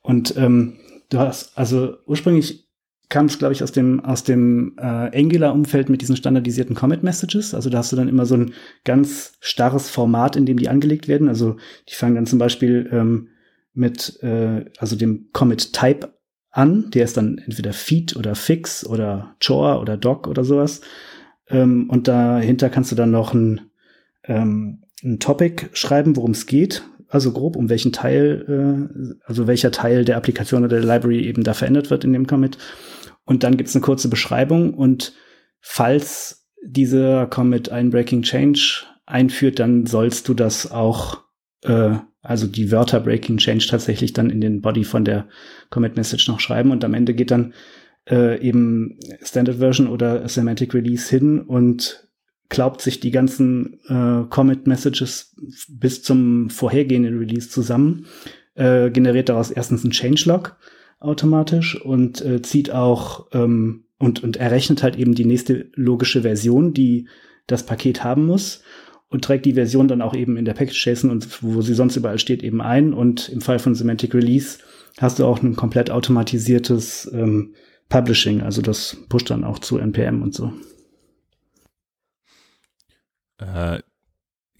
Und 0.00 0.34
ähm, 0.36 0.78
du 1.10 1.18
hast, 1.18 1.56
also 1.58 1.96
ursprünglich 2.06 2.70
kam 3.10 3.26
es, 3.26 3.38
glaube 3.38 3.52
ich, 3.52 3.62
aus 3.62 3.72
dem, 3.72 4.00
aus 4.00 4.24
dem 4.24 4.76
äh, 4.78 4.82
Angular-Umfeld 4.82 5.90
mit 5.90 6.00
diesen 6.00 6.16
standardisierten 6.16 6.74
Commit-Messages. 6.74 7.54
Also 7.54 7.68
da 7.68 7.78
hast 7.78 7.92
du 7.92 7.96
dann 7.96 8.08
immer 8.08 8.24
so 8.24 8.36
ein 8.36 8.54
ganz 8.84 9.34
starres 9.40 9.90
Format, 9.90 10.36
in 10.36 10.46
dem 10.46 10.58
die 10.58 10.68
angelegt 10.68 11.06
werden. 11.06 11.28
Also 11.28 11.56
die 11.88 11.94
fangen 11.94 12.14
dann 12.14 12.26
zum 12.26 12.38
Beispiel 12.38 12.88
ähm, 12.90 13.28
mit 13.74 14.22
äh, 14.22 14.64
also 14.78 14.96
dem 14.96 15.28
Commit-Type 15.32 16.14
an. 16.50 16.90
Der 16.92 17.04
ist 17.04 17.16
dann 17.16 17.38
entweder 17.38 17.72
Feed 17.72 18.16
oder 18.16 18.34
Fix 18.34 18.86
oder 18.86 19.34
Chore 19.44 19.80
oder 19.80 19.96
Doc 19.98 20.26
oder 20.28 20.44
sowas. 20.44 20.80
Ähm, 21.48 21.90
und 21.90 22.08
dahinter 22.08 22.70
kannst 22.70 22.92
du 22.92 22.96
dann 22.96 23.10
noch 23.10 23.34
ein, 23.34 23.60
ähm, 24.24 24.79
ein 25.02 25.18
Topic 25.18 25.68
schreiben, 25.72 26.16
worum 26.16 26.32
es 26.32 26.46
geht. 26.46 26.82
Also 27.08 27.32
grob, 27.32 27.56
um 27.56 27.68
welchen 27.68 27.92
Teil, 27.92 28.44
äh, 28.48 29.14
also 29.24 29.46
welcher 29.46 29.72
Teil 29.72 30.04
der 30.04 30.16
Applikation 30.16 30.64
oder 30.64 30.80
der 30.80 30.86
Library 30.86 31.26
eben 31.26 31.42
da 31.42 31.54
verändert 31.54 31.90
wird 31.90 32.04
in 32.04 32.12
dem 32.12 32.26
Commit. 32.26 32.56
Und 33.24 33.42
dann 33.42 33.56
gibt 33.56 33.68
es 33.68 33.74
eine 33.74 33.84
kurze 33.84 34.08
Beschreibung 34.08 34.74
und 34.74 35.12
falls 35.60 36.48
dieser 36.62 37.26
Commit 37.26 37.70
einen 37.70 37.90
Breaking 37.90 38.22
Change 38.22 38.84
einführt, 39.06 39.58
dann 39.58 39.86
sollst 39.86 40.28
du 40.28 40.34
das 40.34 40.70
auch, 40.70 41.22
äh, 41.62 41.96
also 42.22 42.46
die 42.46 42.70
Wörter 42.70 43.00
Breaking 43.00 43.38
Change 43.38 43.66
tatsächlich 43.68 44.12
dann 44.12 44.30
in 44.30 44.40
den 44.40 44.60
Body 44.60 44.84
von 44.84 45.04
der 45.04 45.28
Commit 45.70 45.96
Message 45.96 46.28
noch 46.28 46.40
schreiben 46.40 46.70
und 46.70 46.84
am 46.84 46.94
Ende 46.94 47.14
geht 47.14 47.30
dann 47.30 47.54
äh, 48.08 48.40
eben 48.40 48.98
Standard 49.22 49.56
Version 49.56 49.88
oder 49.88 50.28
Semantic 50.28 50.74
Release 50.74 51.08
hin 51.08 51.40
und 51.40 52.08
klaubt 52.50 52.82
sich 52.82 53.00
die 53.00 53.10
ganzen 53.10 53.80
äh, 53.88 54.28
Commit 54.28 54.66
Messages 54.66 55.34
bis 55.68 56.02
zum 56.02 56.50
vorhergehenden 56.50 57.18
Release 57.18 57.48
zusammen, 57.48 58.06
äh, 58.54 58.90
generiert 58.90 59.30
daraus 59.30 59.50
erstens 59.50 59.84
ein 59.84 59.92
Changelog 59.92 60.56
automatisch 60.98 61.80
und 61.80 62.20
äh, 62.20 62.42
zieht 62.42 62.70
auch 62.72 63.28
ähm, 63.32 63.84
und, 63.98 64.22
und 64.22 64.36
errechnet 64.36 64.82
halt 64.82 64.96
eben 64.96 65.14
die 65.14 65.24
nächste 65.24 65.70
logische 65.74 66.22
Version, 66.22 66.74
die 66.74 67.06
das 67.46 67.64
Paket 67.64 68.04
haben 68.04 68.26
muss 68.26 68.62
und 69.08 69.24
trägt 69.24 69.46
die 69.46 69.54
Version 69.54 69.88
dann 69.88 70.02
auch 70.02 70.14
eben 70.14 70.36
in 70.36 70.44
der 70.44 70.54
Package-JSON 70.54 71.10
und 71.10 71.42
wo 71.42 71.62
sie 71.62 71.74
sonst 71.74 71.96
überall 71.96 72.18
steht 72.18 72.42
eben 72.42 72.60
ein. 72.60 72.92
Und 72.92 73.28
im 73.28 73.40
Fall 73.40 73.58
von 73.58 73.74
Semantic 73.74 74.14
Release 74.14 74.58
hast 74.98 75.18
du 75.18 75.24
auch 75.24 75.42
ein 75.42 75.56
komplett 75.56 75.90
automatisiertes 75.90 77.10
ähm, 77.12 77.54
Publishing, 77.88 78.40
also 78.40 78.62
das 78.62 78.96
pusht 79.08 79.30
dann 79.30 79.42
auch 79.42 79.58
zu 79.58 79.78
NPM 79.78 80.22
und 80.22 80.32
so. 80.32 80.52
Äh, 83.40 83.80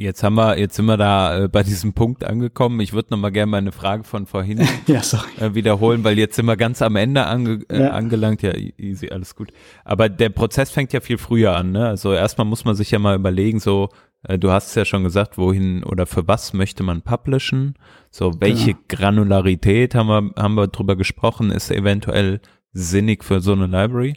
Jetzt 0.00 0.22
haben 0.22 0.36
wir, 0.36 0.58
jetzt 0.58 0.76
sind 0.76 0.86
wir 0.86 0.96
da 0.96 1.44
äh, 1.44 1.48
bei 1.48 1.62
diesem 1.62 1.92
Punkt 1.92 2.24
angekommen. 2.24 2.80
Ich 2.80 2.94
würde 2.94 3.08
noch 3.10 3.18
mal 3.18 3.28
gerne 3.28 3.50
meine 3.50 3.70
Frage 3.70 4.02
von 4.02 4.24
vorhin 4.24 4.66
ja, 4.86 5.02
äh, 5.38 5.54
wiederholen, 5.54 6.04
weil 6.04 6.18
jetzt 6.18 6.36
sind 6.36 6.46
wir 6.46 6.56
ganz 6.56 6.80
am 6.80 6.96
Ende 6.96 7.26
ange, 7.26 7.66
äh, 7.68 7.82
ja. 7.82 7.90
angelangt. 7.90 8.40
Ja, 8.40 8.54
easy, 8.56 9.10
alles 9.10 9.36
gut. 9.36 9.52
Aber 9.84 10.08
der 10.08 10.30
Prozess 10.30 10.70
fängt 10.70 10.94
ja 10.94 11.02
viel 11.02 11.18
früher 11.18 11.54
an. 11.54 11.72
Ne? 11.72 11.86
Also 11.86 12.14
erstmal 12.14 12.46
muss 12.46 12.64
man 12.64 12.76
sich 12.76 12.90
ja 12.92 12.98
mal 12.98 13.14
überlegen, 13.14 13.60
so, 13.60 13.90
äh, 14.22 14.38
du 14.38 14.50
hast 14.50 14.68
es 14.68 14.74
ja 14.74 14.86
schon 14.86 15.04
gesagt, 15.04 15.36
wohin 15.36 15.84
oder 15.84 16.06
für 16.06 16.26
was 16.26 16.54
möchte 16.54 16.82
man 16.82 17.02
publishen? 17.02 17.74
So, 18.10 18.40
welche 18.40 18.72
genau. 18.72 18.84
Granularität 18.88 19.94
haben 19.94 20.08
wir, 20.08 20.42
haben 20.42 20.54
wir 20.54 20.68
drüber 20.68 20.96
gesprochen, 20.96 21.50
ist 21.50 21.70
eventuell 21.70 22.40
sinnig 22.72 23.22
für 23.22 23.42
so 23.42 23.52
eine 23.52 23.66
Library? 23.66 24.14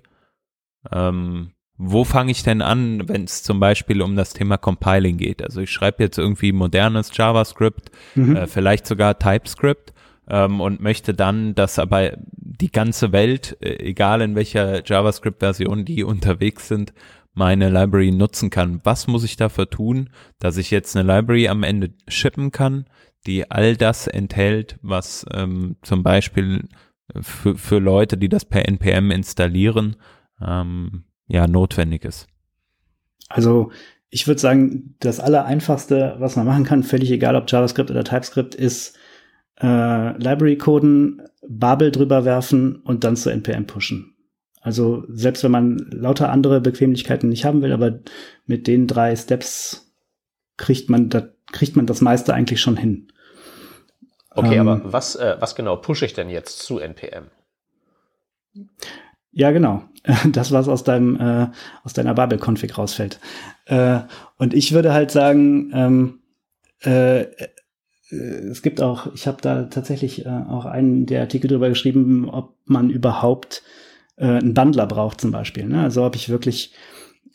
Ähm, 0.93 1.51
wo 1.77 2.03
fange 2.03 2.31
ich 2.31 2.43
denn 2.43 2.61
an, 2.61 3.07
wenn 3.07 3.23
es 3.23 3.43
zum 3.43 3.59
Beispiel 3.59 4.01
um 4.01 4.15
das 4.15 4.33
Thema 4.33 4.57
Compiling 4.57 5.17
geht? 5.17 5.41
Also 5.41 5.61
ich 5.61 5.71
schreibe 5.71 6.03
jetzt 6.03 6.17
irgendwie 6.17 6.51
modernes 6.51 7.11
JavaScript, 7.13 7.91
mhm. 8.15 8.35
äh, 8.35 8.47
vielleicht 8.47 8.85
sogar 8.85 9.17
TypeScript 9.17 9.93
ähm, 10.27 10.61
und 10.61 10.81
möchte 10.81 11.13
dann, 11.13 11.55
dass 11.55 11.79
aber 11.79 12.13
die 12.19 12.71
ganze 12.71 13.11
Welt, 13.11 13.57
äh, 13.61 13.83
egal 13.83 14.21
in 14.21 14.35
welcher 14.35 14.85
JavaScript-Version 14.85 15.85
die 15.85 16.03
unterwegs 16.03 16.67
sind, 16.67 16.93
meine 17.33 17.69
Library 17.69 18.11
nutzen 18.11 18.51
kann. 18.51 18.79
Was 18.83 19.07
muss 19.07 19.23
ich 19.23 19.35
dafür 19.37 19.67
tun, 19.67 20.09
dass 20.37 20.57
ich 20.57 20.69
jetzt 20.69 20.95
eine 20.95 21.07
Library 21.07 21.47
am 21.47 21.63
Ende 21.63 21.89
shippen 22.07 22.51
kann, 22.51 22.85
die 23.25 23.49
all 23.49 23.75
das 23.75 24.05
enthält, 24.05 24.77
was 24.83 25.25
ähm, 25.31 25.77
zum 25.81 26.03
Beispiel 26.03 26.67
für, 27.19 27.55
für 27.57 27.79
Leute, 27.79 28.17
die 28.17 28.29
das 28.29 28.45
per 28.45 28.67
NPM 28.67 29.11
installieren, 29.11 29.95
ähm, 30.41 31.05
ja 31.27 31.47
notwendig 31.47 32.05
ist. 32.05 32.27
Also 33.29 33.71
ich 34.09 34.27
würde 34.27 34.39
sagen, 34.39 34.95
das 34.99 35.19
Allereinfachste, 35.19 36.17
was 36.19 36.35
man 36.35 36.45
machen 36.45 36.65
kann, 36.65 36.83
völlig 36.83 37.09
egal 37.09 37.35
ob 37.35 37.49
JavaScript 37.49 37.89
oder 37.89 38.03
TypeScript, 38.03 38.53
ist 38.53 38.95
äh, 39.59 40.17
Library-Coden, 40.17 41.23
Babel 41.47 41.91
drüber 41.91 42.25
werfen 42.25 42.75
und 42.77 43.03
dann 43.03 43.15
zu 43.15 43.29
NPM 43.29 43.65
pushen. 43.65 44.15
Also 44.61 45.03
selbst 45.09 45.43
wenn 45.43 45.51
man 45.51 45.77
lauter 45.91 46.29
andere 46.29 46.61
Bequemlichkeiten 46.61 47.27
nicht 47.29 47.43
haben 47.43 47.61
will, 47.61 47.73
aber 47.73 47.99
mit 48.45 48.67
den 48.67 48.87
drei 48.87 49.15
Steps 49.15 49.93
kriegt 50.57 50.89
man, 50.89 51.09
da 51.09 51.27
kriegt 51.51 51.75
man 51.75 51.85
das 51.85 52.01
meiste 52.01 52.33
eigentlich 52.33 52.61
schon 52.61 52.77
hin. 52.77 53.11
Okay, 54.29 54.55
ähm, 54.55 54.67
aber 54.67 54.93
was, 54.93 55.15
äh, 55.15 55.35
was 55.39 55.55
genau 55.55 55.75
pushe 55.75 56.05
ich 56.05 56.13
denn 56.13 56.29
jetzt 56.29 56.59
zu 56.59 56.79
NPM? 56.79 57.25
Ja, 59.33 59.51
genau. 59.51 59.83
Das, 60.31 60.51
was 60.51 60.67
aus 60.67 60.83
deinem, 60.83 61.19
äh, 61.19 61.47
aus 61.83 61.93
deiner 61.93 62.13
Babel-Config 62.13 62.77
rausfällt. 62.77 63.19
Äh, 63.65 63.99
und 64.37 64.53
ich 64.53 64.73
würde 64.73 64.93
halt 64.93 65.11
sagen, 65.11 65.71
ähm, 65.73 66.19
äh, 66.83 67.21
äh 67.21 67.47
es 68.11 68.61
gibt 68.61 68.81
auch, 68.81 69.11
ich 69.15 69.25
habe 69.25 69.41
da 69.41 69.63
tatsächlich 69.63 70.25
äh, 70.25 70.29
auch 70.29 70.65
einen 70.65 71.07
der 71.07 71.21
Artikel 71.21 71.47
drüber 71.47 71.69
geschrieben, 71.69 72.29
ob 72.29 72.55
man 72.65 72.91
überhaupt 72.91 73.63
äh, 74.17 74.25
einen 74.25 74.53
Bundler 74.53 74.85
braucht 74.85 75.21
zum 75.21 75.31
Beispiel. 75.31 75.65
Ne? 75.65 75.81
Also 75.81 76.05
ob 76.05 76.15
ich 76.15 76.29
wirklich 76.29 76.73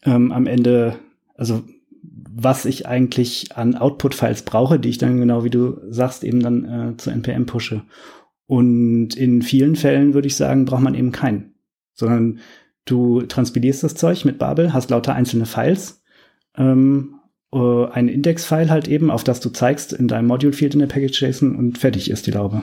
ähm, 0.05 0.31
am 0.31 0.47
Ende, 0.47 0.97
also 1.35 1.63
was 2.03 2.65
ich 2.65 2.87
eigentlich 2.87 3.57
an 3.57 3.75
Output-Files 3.75 4.43
brauche, 4.43 4.79
die 4.79 4.91
ich 4.91 4.99
dann 4.99 5.19
genau 5.19 5.43
wie 5.43 5.51
du 5.51 5.81
sagst, 5.89 6.23
eben 6.23 6.41
dann 6.41 6.65
äh, 6.65 6.97
zu 6.97 7.11
NPM 7.11 7.47
pushe. 7.47 7.83
Und 8.47 9.17
in 9.17 9.43
vielen 9.43 9.77
Fällen 9.77 10.15
würde 10.15 10.29
ich 10.29 10.37
sagen, 10.37 10.65
braucht 10.65 10.83
man 10.83 10.95
eben 10.95 11.13
keinen, 11.13 11.55
sondern 11.99 12.41
du 12.85 13.23
transpilierst 13.23 13.83
das 13.83 13.95
Zeug 13.95 14.25
mit 14.25 14.39
Babel, 14.39 14.73
hast 14.73 14.91
lauter 14.91 15.15
einzelne 15.15 15.47
Files, 15.47 16.03
ähm, 16.57 17.21
äh, 17.53 17.87
ein 17.87 18.09
Index-File 18.09 18.71
halt 18.71 18.89
eben, 18.89 19.11
auf 19.11 19.25
das 19.25 19.41
du 19.41 19.51
zeigst 19.51 19.93
in 19.93 20.09
deinem 20.09 20.27
Module-Field 20.27 20.75
in 20.75 20.81
der 20.81 20.87
Package.json 20.87 21.57
und 21.57 21.79
fertig 21.79 22.11
ist 22.11 22.27
die 22.27 22.31
Laube. 22.31 22.63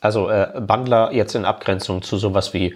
Also 0.00 0.28
äh, 0.28 0.60
Bundler 0.66 1.12
jetzt 1.12 1.34
in 1.34 1.44
Abgrenzung 1.44 2.02
zu 2.02 2.16
sowas 2.16 2.52
wie 2.54 2.74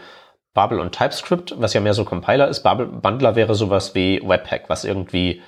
Babel 0.54 0.80
und 0.80 0.92
TypeScript, 0.92 1.54
was 1.58 1.74
ja 1.74 1.80
mehr 1.80 1.94
so 1.94 2.04
Compiler 2.04 2.48
ist. 2.48 2.62
Babel, 2.62 2.86
Bundler 2.86 3.36
wäre 3.36 3.54
sowas 3.54 3.94
wie 3.94 4.22
Webpack, 4.24 4.68
was 4.68 4.84
irgendwie 4.84 5.42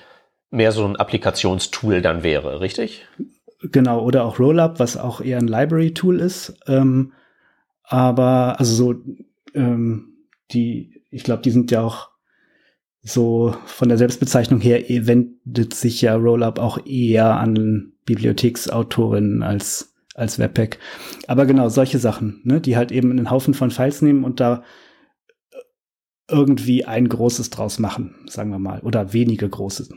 mehr 0.51 0.71
so 0.71 0.85
ein 0.85 0.95
Applikationstool 0.95 2.01
dann 2.01 2.23
wäre, 2.23 2.59
richtig? 2.59 3.07
Genau, 3.61 4.01
oder 4.01 4.25
auch 4.25 4.39
Rollup, 4.39 4.79
was 4.79 4.97
auch 4.97 5.21
eher 5.21 5.37
ein 5.37 5.47
Library-Tool 5.47 6.19
ist. 6.19 6.59
Ähm, 6.67 7.13
aber, 7.83 8.59
also 8.59 8.73
so, 8.73 8.95
ähm, 9.53 10.08
die, 10.51 11.03
ich 11.09 11.23
glaube, 11.23 11.41
die 11.41 11.51
sind 11.51 11.71
ja 11.71 11.81
auch 11.81 12.09
so 13.01 13.55
von 13.65 13.89
der 13.89 13.97
Selbstbezeichnung 13.97 14.59
her 14.59 14.83
wendet 15.07 15.73
sich 15.73 16.01
ja 16.01 16.15
Rollup 16.15 16.59
auch 16.59 16.85
eher 16.85 17.35
an 17.35 17.93
Bibliotheksautorinnen 18.05 19.41
als, 19.43 19.95
als 20.15 20.37
Webpack. 20.39 20.79
Aber 21.27 21.45
genau, 21.45 21.69
solche 21.69 21.99
Sachen, 21.99 22.41
ne, 22.43 22.59
die 22.59 22.75
halt 22.75 22.91
eben 22.91 23.11
einen 23.11 23.31
Haufen 23.31 23.53
von 23.53 23.71
Files 23.71 24.01
nehmen 24.01 24.23
und 24.23 24.39
da 24.39 24.63
irgendwie 26.29 26.85
ein 26.85 27.09
großes 27.09 27.49
draus 27.49 27.79
machen, 27.79 28.15
sagen 28.27 28.51
wir 28.51 28.59
mal, 28.59 28.81
oder 28.81 29.13
wenige 29.13 29.49
große. 29.49 29.89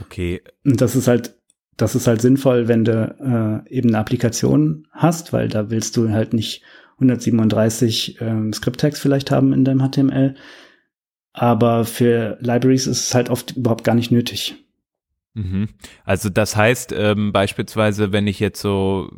Okay. 0.00 0.42
Und 0.64 0.80
das 0.80 0.96
ist 0.96 1.06
halt, 1.06 1.36
das 1.76 1.94
ist 1.94 2.06
halt 2.06 2.20
sinnvoll, 2.20 2.68
wenn 2.68 2.84
du 2.84 3.64
äh, 3.68 3.74
eben 3.74 3.90
eine 3.90 3.98
Applikation 3.98 4.88
hast, 4.90 5.32
weil 5.32 5.48
da 5.48 5.70
willst 5.70 5.96
du 5.96 6.10
halt 6.10 6.32
nicht 6.32 6.62
137 7.02 8.20
ähm, 8.20 8.52
Script-Tags 8.52 9.00
vielleicht 9.00 9.30
haben 9.30 9.52
in 9.52 9.64
deinem 9.64 9.86
HTML. 9.86 10.34
Aber 11.32 11.84
für 11.84 12.38
Libraries 12.40 12.86
ist 12.86 13.06
es 13.06 13.14
halt 13.14 13.30
oft 13.30 13.56
überhaupt 13.56 13.84
gar 13.84 13.94
nicht 13.94 14.10
nötig. 14.10 14.56
Mhm. 15.34 15.68
Also 16.04 16.28
das 16.28 16.56
heißt 16.56 16.92
ähm, 16.92 17.32
beispielsweise, 17.32 18.12
wenn 18.12 18.26
ich 18.26 18.38
jetzt 18.38 18.60
so, 18.60 19.10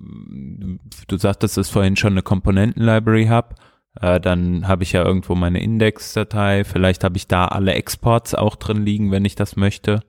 du 1.08 1.16
sagtest 1.16 1.58
es 1.58 1.70
vorhin 1.70 1.96
schon, 1.96 2.12
eine 2.12 2.22
Komponenten-Library 2.22 3.26
habe, 3.26 3.56
äh, 4.00 4.20
dann 4.20 4.68
habe 4.68 4.84
ich 4.84 4.92
ja 4.92 5.04
irgendwo 5.04 5.34
meine 5.34 5.62
Index-Datei, 5.62 6.64
vielleicht 6.64 7.02
habe 7.02 7.16
ich 7.16 7.26
da 7.26 7.46
alle 7.46 7.74
Exports 7.74 8.34
auch 8.34 8.56
drin 8.56 8.84
liegen, 8.84 9.10
wenn 9.10 9.24
ich 9.24 9.34
das 9.34 9.56
möchte. 9.56 10.02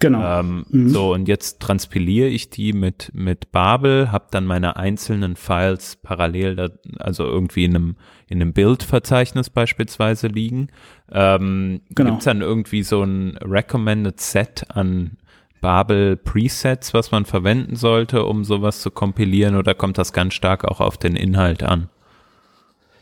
Genau. 0.00 0.40
Ähm, 0.40 0.64
mhm. 0.70 0.88
So, 0.88 1.12
und 1.12 1.28
jetzt 1.28 1.60
transpiliere 1.60 2.28
ich 2.28 2.48
die 2.48 2.72
mit, 2.72 3.10
mit 3.12 3.52
Babel, 3.52 4.10
habe 4.10 4.26
dann 4.30 4.46
meine 4.46 4.76
einzelnen 4.76 5.36
Files 5.36 5.96
parallel, 5.96 6.56
da, 6.56 6.68
also 6.98 7.24
irgendwie 7.24 7.66
in 7.66 7.76
einem, 7.76 7.96
in 8.26 8.40
einem 8.40 8.54
Bildverzeichnis 8.54 9.50
beispielsweise 9.50 10.28
liegen. 10.28 10.68
Ähm, 11.12 11.82
genau. 11.90 12.10
Gibt 12.10 12.20
es 12.20 12.24
dann 12.24 12.40
irgendwie 12.40 12.82
so 12.82 13.02
ein 13.02 13.36
Recommended 13.42 14.18
Set 14.20 14.64
an 14.70 15.18
Babel 15.60 16.16
Presets, 16.16 16.94
was 16.94 17.10
man 17.10 17.26
verwenden 17.26 17.76
sollte, 17.76 18.24
um 18.24 18.44
sowas 18.44 18.80
zu 18.80 18.90
kompilieren, 18.90 19.54
oder 19.54 19.74
kommt 19.74 19.98
das 19.98 20.14
ganz 20.14 20.32
stark 20.32 20.64
auch 20.64 20.80
auf 20.80 20.96
den 20.96 21.14
Inhalt 21.14 21.62
an? 21.62 21.90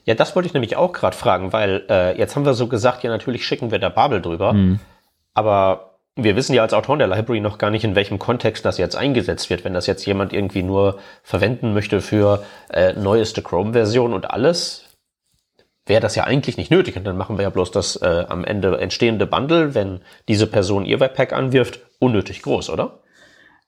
Ja, 0.05 0.15
das 0.15 0.35
wollte 0.35 0.49
ich 0.49 0.55
nämlich 0.55 0.75
auch 0.75 0.93
gerade 0.93 1.17
fragen, 1.17 1.53
weil 1.53 1.85
äh, 1.89 2.19
jetzt 2.19 2.35
haben 2.35 2.45
wir 2.45 2.55
so 2.55 2.67
gesagt, 2.67 3.05
ja, 3.05 3.11
natürlich 3.11 3.47
schicken 3.47 3.71
wir 3.71 3.79
da 3.79 3.89
Babel 3.89 4.21
drüber, 4.21 4.55
mhm. 4.55 4.81
aber 5.35 5.88
wir 6.21 6.35
wissen 6.35 6.53
ja 6.53 6.63
als 6.63 6.75
Autoren 6.75 6.99
der 6.99 7.07
Library 7.07 7.41
noch 7.41 7.59
gar 7.59 7.71
nicht, 7.71 7.85
in 7.85 7.95
welchem 7.95 8.19
Kontext 8.19 8.65
das 8.65 8.77
jetzt 8.77 8.97
eingesetzt 8.97 9.51
wird. 9.51 9.65
Wenn 9.65 9.73
das 9.73 9.87
jetzt 9.87 10.05
jemand 10.05 10.33
irgendwie 10.33 10.65
nur 10.65 10.99
verwenden 11.23 11.73
möchte 11.73 12.01
für 12.01 12.45
äh, 12.71 12.93
neueste 12.95 13.41
Chrome-Version 13.41 14.13
und 14.13 14.29
alles, 14.31 14.85
wäre 15.87 16.01
das 16.01 16.17
ja 16.17 16.25
eigentlich 16.25 16.57
nicht 16.57 16.73
nötig. 16.73 16.97
Und 16.97 17.05
dann 17.05 17.17
machen 17.17 17.39
wir 17.39 17.45
ja 17.45 17.51
bloß 17.51 17.71
das 17.71 17.97
äh, 17.97 18.25
am 18.29 18.45
Ende 18.45 18.79
entstehende 18.81 19.27
Bundle, 19.27 19.77
wenn 19.77 20.01
diese 20.27 20.49
Person 20.49 20.85
ihr 20.85 20.99
Webpack 20.99 21.33
anwirft, 21.33 21.81
unnötig 22.01 22.43
groß, 22.43 22.71
oder? 22.71 23.01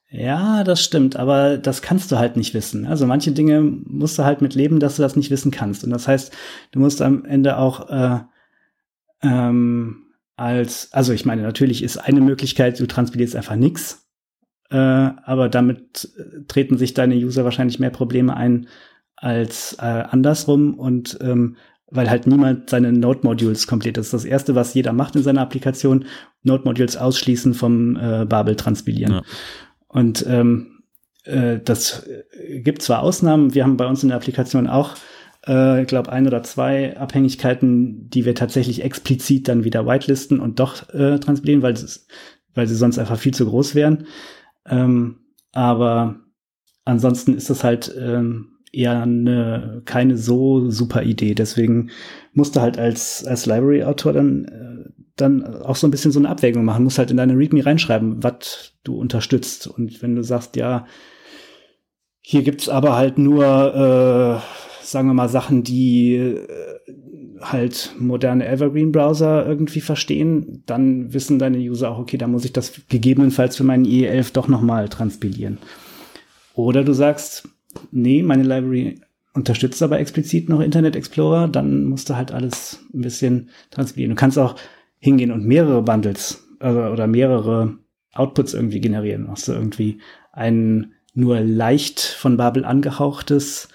Ja, 0.09 0.65
das 0.65 0.83
stimmt, 0.83 1.15
aber 1.15 1.57
das 1.57 1.81
kannst 1.81 2.11
du 2.11 2.17
halt 2.17 2.35
nicht 2.35 2.53
wissen. 2.53 2.85
Also 2.85 3.07
manche 3.07 3.31
Dinge 3.31 3.61
musst 3.61 4.19
du 4.19 4.25
halt 4.25 4.41
mit 4.41 4.55
leben, 4.55 4.81
dass 4.81 4.97
du 4.97 5.01
das 5.03 5.15
nicht 5.15 5.31
wissen 5.31 5.51
kannst. 5.51 5.85
Und 5.85 5.91
das 5.91 6.05
heißt, 6.05 6.35
du 6.71 6.79
musst 6.79 7.01
am 7.01 7.23
Ende 7.23 7.57
auch 7.57 7.89
äh, 7.89 8.19
ähm, 9.23 10.00
als, 10.41 10.91
also 10.91 11.13
ich 11.13 11.23
meine, 11.23 11.43
natürlich 11.43 11.83
ist 11.83 11.97
eine 11.97 12.19
Möglichkeit, 12.19 12.79
du 12.79 12.87
transpilierst 12.87 13.35
einfach 13.35 13.55
nichts, 13.55 14.09
äh, 14.71 14.75
aber 14.75 15.49
damit 15.49 16.09
äh, 16.17 16.45
treten 16.47 16.79
sich 16.79 16.95
deine 16.95 17.15
User 17.15 17.43
wahrscheinlich 17.43 17.77
mehr 17.77 17.91
Probleme 17.91 18.35
ein 18.35 18.67
als 19.15 19.73
äh, 19.79 19.85
andersrum 19.85 20.73
und 20.73 21.19
ähm, 21.21 21.57
weil 21.91 22.09
halt 22.09 22.25
niemand 22.25 22.71
seine 22.71 22.91
Node-Modules 22.91 23.67
komplett. 23.67 23.97
Das 23.97 24.07
ist 24.07 24.13
das 24.13 24.25
Erste, 24.25 24.55
was 24.55 24.73
jeder 24.73 24.93
macht 24.93 25.15
in 25.15 25.21
seiner 25.21 25.41
Applikation, 25.41 26.05
Node-Modules 26.41 26.97
ausschließen 26.97 27.53
vom 27.53 27.95
äh, 27.97 28.25
Babel 28.25 28.55
transpilieren. 28.55 29.13
Ja. 29.13 29.21
Und 29.89 30.25
ähm, 30.27 30.81
äh, 31.25 31.59
das 31.63 32.07
äh, 32.07 32.61
gibt 32.61 32.81
zwar 32.81 33.03
Ausnahmen, 33.03 33.53
wir 33.53 33.63
haben 33.63 33.77
bei 33.77 33.85
uns 33.85 34.01
in 34.01 34.09
der 34.09 34.17
Applikation 34.17 34.65
auch, 34.65 34.95
äh, 35.47 35.81
ich 35.81 35.87
glaube, 35.87 36.11
ein 36.11 36.27
oder 36.27 36.43
zwei 36.43 36.97
Abhängigkeiten, 36.97 38.09
die 38.09 38.25
wir 38.25 38.35
tatsächlich 38.35 38.83
explizit 38.83 39.47
dann 39.47 39.63
wieder 39.63 39.85
whitelisten 39.85 40.39
und 40.39 40.59
doch 40.59 40.89
äh, 40.93 41.19
transpilieren, 41.19 41.61
weil, 41.61 41.75
weil 42.53 42.67
sie 42.67 42.75
sonst 42.75 42.99
einfach 42.99 43.17
viel 43.17 43.33
zu 43.33 43.45
groß 43.45 43.75
wären. 43.75 44.05
Ähm, 44.65 45.19
aber 45.51 46.19
ansonsten 46.85 47.35
ist 47.35 47.49
das 47.49 47.63
halt 47.63 47.93
ähm, 47.99 48.59
eher 48.71 49.01
eine, 49.01 49.81
keine 49.85 50.17
so 50.17 50.69
super 50.69 51.03
Idee. 51.03 51.35
Deswegen 51.35 51.89
musste 52.33 52.61
halt 52.61 52.77
als, 52.77 53.25
als 53.25 53.45
Library-Autor 53.45 54.13
dann 54.13 54.45
äh, 54.45 54.71
dann 55.17 55.45
auch 55.61 55.75
so 55.75 55.87
ein 55.87 55.91
bisschen 55.91 56.11
so 56.11 56.19
eine 56.19 56.29
Abwägung 56.29 56.65
machen. 56.65 56.83
Muss 56.83 56.97
halt 56.97 57.11
in 57.11 57.17
deine 57.17 57.37
README 57.37 57.65
reinschreiben, 57.65 58.23
was 58.23 58.73
du 58.83 58.95
unterstützt. 58.95 59.67
Und 59.67 60.01
wenn 60.01 60.15
du 60.15 60.23
sagst, 60.23 60.55
ja, 60.55 60.85
hier 62.21 62.43
gibt's 62.43 62.69
aber 62.69 62.95
halt 62.95 63.17
nur, 63.17 64.41
äh, 64.41 64.70
sagen 64.91 65.07
wir 65.07 65.13
mal, 65.13 65.29
Sachen, 65.29 65.63
die 65.63 66.15
äh, 66.15 66.47
halt 67.41 67.95
moderne 67.97 68.47
Evergreen-Browser 68.47 69.45
irgendwie 69.47 69.81
verstehen, 69.81 70.63
dann 70.65 71.13
wissen 71.13 71.39
deine 71.39 71.57
User 71.57 71.91
auch, 71.91 71.99
okay, 71.99 72.17
da 72.17 72.27
muss 72.27 72.45
ich 72.45 72.53
das 72.53 72.73
gegebenenfalls 72.87 73.57
für 73.57 73.63
meinen 73.63 73.85
IE11 73.85 74.33
doch 74.33 74.47
nochmal 74.47 74.89
transpilieren. 74.89 75.57
Oder 76.53 76.83
du 76.83 76.93
sagst, 76.93 77.47
nee, 77.91 78.21
meine 78.21 78.43
Library 78.43 79.01
unterstützt 79.33 79.81
aber 79.81 79.99
explizit 79.99 80.49
noch 80.49 80.59
Internet 80.59 80.95
Explorer, 80.95 81.47
dann 81.47 81.85
musst 81.85 82.09
du 82.09 82.15
halt 82.15 82.31
alles 82.31 82.83
ein 82.93 83.01
bisschen 83.01 83.49
transpilieren. 83.71 84.11
Du 84.11 84.19
kannst 84.19 84.37
auch 84.37 84.55
hingehen 84.99 85.31
und 85.31 85.45
mehrere 85.45 85.81
Bundles 85.81 86.47
äh, 86.59 86.69
oder 86.69 87.07
mehrere 87.07 87.77
Outputs 88.13 88.53
irgendwie 88.53 88.81
generieren. 88.81 89.29
Hast 89.29 89.47
du 89.47 89.53
irgendwie 89.53 89.99
ein 90.33 90.93
nur 91.13 91.41
leicht 91.41 91.99
von 91.99 92.37
Babel 92.37 92.63
angehauchtes, 92.65 93.69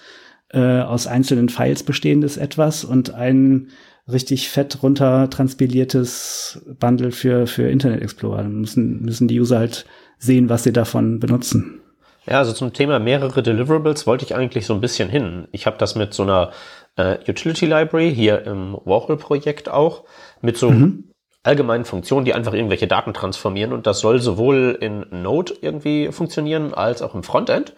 äh, 0.49 0.81
aus 0.81 1.07
einzelnen 1.07 1.49
Files 1.49 1.83
bestehendes 1.83 2.37
etwas 2.37 2.83
und 2.83 3.13
ein 3.13 3.69
richtig 4.09 4.49
fett 4.49 4.81
runter 4.81 5.29
transpiliertes 5.29 6.65
Bundle 6.79 7.11
für, 7.11 7.47
für 7.47 7.69
Internet 7.69 8.01
Explorer. 8.01 8.37
Dann 8.37 8.61
müssen, 8.61 9.01
müssen 9.01 9.27
die 9.27 9.39
User 9.39 9.59
halt 9.59 9.85
sehen, 10.17 10.49
was 10.49 10.63
sie 10.63 10.73
davon 10.73 11.19
benutzen. 11.19 11.81
Ja, 12.25 12.39
also 12.39 12.53
zum 12.53 12.73
Thema 12.73 12.99
mehrere 12.99 13.43
Deliverables 13.43 14.07
wollte 14.07 14.25
ich 14.25 14.35
eigentlich 14.35 14.65
so 14.65 14.73
ein 14.73 14.81
bisschen 14.81 15.09
hin. 15.09 15.47
Ich 15.51 15.65
habe 15.65 15.77
das 15.77 15.95
mit 15.95 16.13
so 16.13 16.23
einer 16.23 16.51
äh, 16.95 17.17
Utility 17.27 17.65
Library 17.65 18.13
hier 18.13 18.45
im 18.45 18.77
Warhol-Projekt 18.85 19.69
auch, 19.69 20.03
mit 20.41 20.57
so 20.57 20.71
mhm 20.71 21.07
allgemeinen 21.47 21.85
Funktionen, 21.85 22.25
die 22.25 22.33
einfach 22.33 22.53
irgendwelche 22.53 22.87
Daten 22.87 23.13
transformieren 23.13 23.71
und 23.71 23.87
das 23.87 24.01
soll 24.01 24.19
sowohl 24.19 24.77
in 24.79 25.05
Node 25.09 25.53
irgendwie 25.61 26.11
funktionieren 26.11 26.73
als 26.73 27.01
auch 27.01 27.15
im 27.15 27.23
Frontend. 27.23 27.73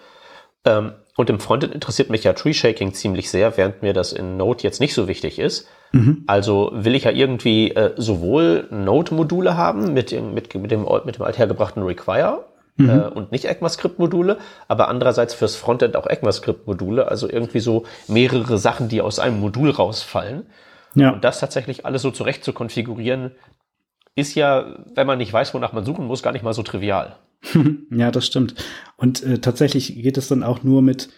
Ähm, 0.65 0.93
und 1.19 1.29
im 1.29 1.41
Frontend 1.41 1.73
interessiert 1.73 2.10
mich 2.10 2.23
ja 2.23 2.32
Tree 2.32 2.53
Shaking 2.53 2.93
ziemlich 2.93 3.29
sehr, 3.29 3.58
während 3.58 3.82
mir 3.82 3.91
das 3.91 4.13
in 4.13 4.38
Node 4.38 4.63
jetzt 4.63 4.79
nicht 4.79 4.93
so 4.93 5.10
wichtig 5.10 5.38
ist. 5.38 5.67
Mhm. 5.91 6.23
Also 6.27 6.71
will 6.73 6.95
ich 6.95 7.03
ja 7.03 7.12
irgendwie 7.12 7.71
äh, 7.71 7.91
sowohl 7.97 8.69
Node-Module 8.71 9.58
haben 9.58 9.93
mit, 9.93 10.13
mit, 10.13 10.55
mit, 10.55 10.71
dem, 10.71 10.88
mit 11.03 11.15
dem 11.17 11.21
althergebrachten 11.21 11.84
Require 11.84 12.45
mhm. 12.77 12.89
äh, 12.89 13.08
und 13.08 13.34
nicht 13.34 13.43
ECMAScript-Module, 13.43 14.38
aber 14.69 14.88
andererseits 14.88 15.34
fürs 15.34 15.58
Frontend 15.58 15.97
auch 15.97 16.08
ECMAScript-Module, 16.08 17.10
also 17.10 17.29
irgendwie 17.29 17.60
so 17.60 17.84
mehrere 18.08 18.58
Sachen, 18.58 18.88
die 18.88 19.01
aus 19.01 19.19
einem 19.19 19.41
Modul 19.41 19.71
rausfallen. 19.71 20.45
Ja. 20.95 21.10
Und 21.10 21.25
das 21.25 21.41
tatsächlich 21.41 21.86
alles 21.86 22.01
so 22.01 22.12
zurecht 22.12 22.45
zu 22.45 22.53
konfigurieren, 22.53 23.32
ist 24.15 24.36
ja, 24.36 24.67
wenn 24.95 25.05
man 25.05 25.17
nicht 25.17 25.34
weiß, 25.34 25.53
wonach 25.53 25.73
man 25.73 25.84
suchen 25.84 26.05
muss, 26.05 26.23
gar 26.23 26.32
nicht 26.32 26.43
mal 26.43 26.53
so 26.53 26.63
trivial. 26.63 27.17
ja, 27.91 28.12
das 28.12 28.25
stimmt. 28.25 28.56
Und 28.97 29.23
äh, 29.23 29.39
tatsächlich 29.39 29.95
geht 29.95 30.17
es 30.17 30.28
dann 30.28 30.43
auch 30.43 30.63
nur 30.63 30.82
mit 30.82 31.10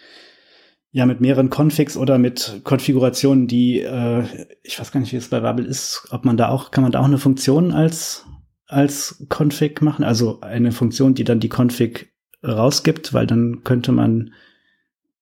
ja 0.93 1.05
mit 1.05 1.21
mehreren 1.21 1.49
Configs 1.49 1.95
oder 1.95 2.17
mit 2.17 2.61
Konfigurationen, 2.63 3.47
die 3.47 3.79
äh, 3.79 4.23
ich 4.63 4.79
weiß 4.79 4.91
gar 4.91 4.99
nicht, 4.99 5.13
wie 5.13 5.17
es 5.17 5.29
bei 5.29 5.39
Babel 5.39 5.65
ist, 5.65 6.07
ob 6.11 6.25
man 6.25 6.37
da 6.37 6.49
auch 6.49 6.71
kann 6.71 6.83
man 6.83 6.91
da 6.91 6.99
auch 6.99 7.05
eine 7.05 7.17
Funktion 7.17 7.71
als 7.71 8.25
als 8.67 9.25
Config 9.29 9.81
machen, 9.81 10.03
also 10.03 10.41
eine 10.41 10.71
Funktion, 10.71 11.13
die 11.13 11.23
dann 11.23 11.39
die 11.39 11.49
Config 11.49 12.13
rausgibt, 12.43 13.13
weil 13.13 13.27
dann 13.27 13.63
könnte 13.63 13.91
man 13.91 14.31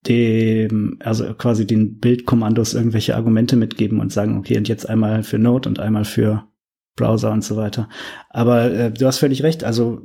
dem, 0.07 0.97
also 1.03 1.33
quasi 1.33 1.67
den 1.67 1.99
Bildkommandos 1.99 2.73
irgendwelche 2.73 3.15
Argumente 3.15 3.55
mitgeben 3.55 3.99
und 3.99 4.13
sagen, 4.13 4.37
okay, 4.37 4.57
und 4.57 4.67
jetzt 4.67 4.87
einmal 4.87 5.23
für 5.23 5.39
Node 5.39 5.67
und 5.67 5.79
einmal 5.79 6.05
für 6.05 6.45
Browser 6.95 7.31
und 7.31 7.43
so 7.43 7.57
weiter. 7.57 7.89
Aber 8.29 8.71
äh, 8.71 8.91
du 8.91 9.05
hast 9.05 9.17
völlig 9.17 9.43
recht, 9.43 9.63
also 9.63 10.01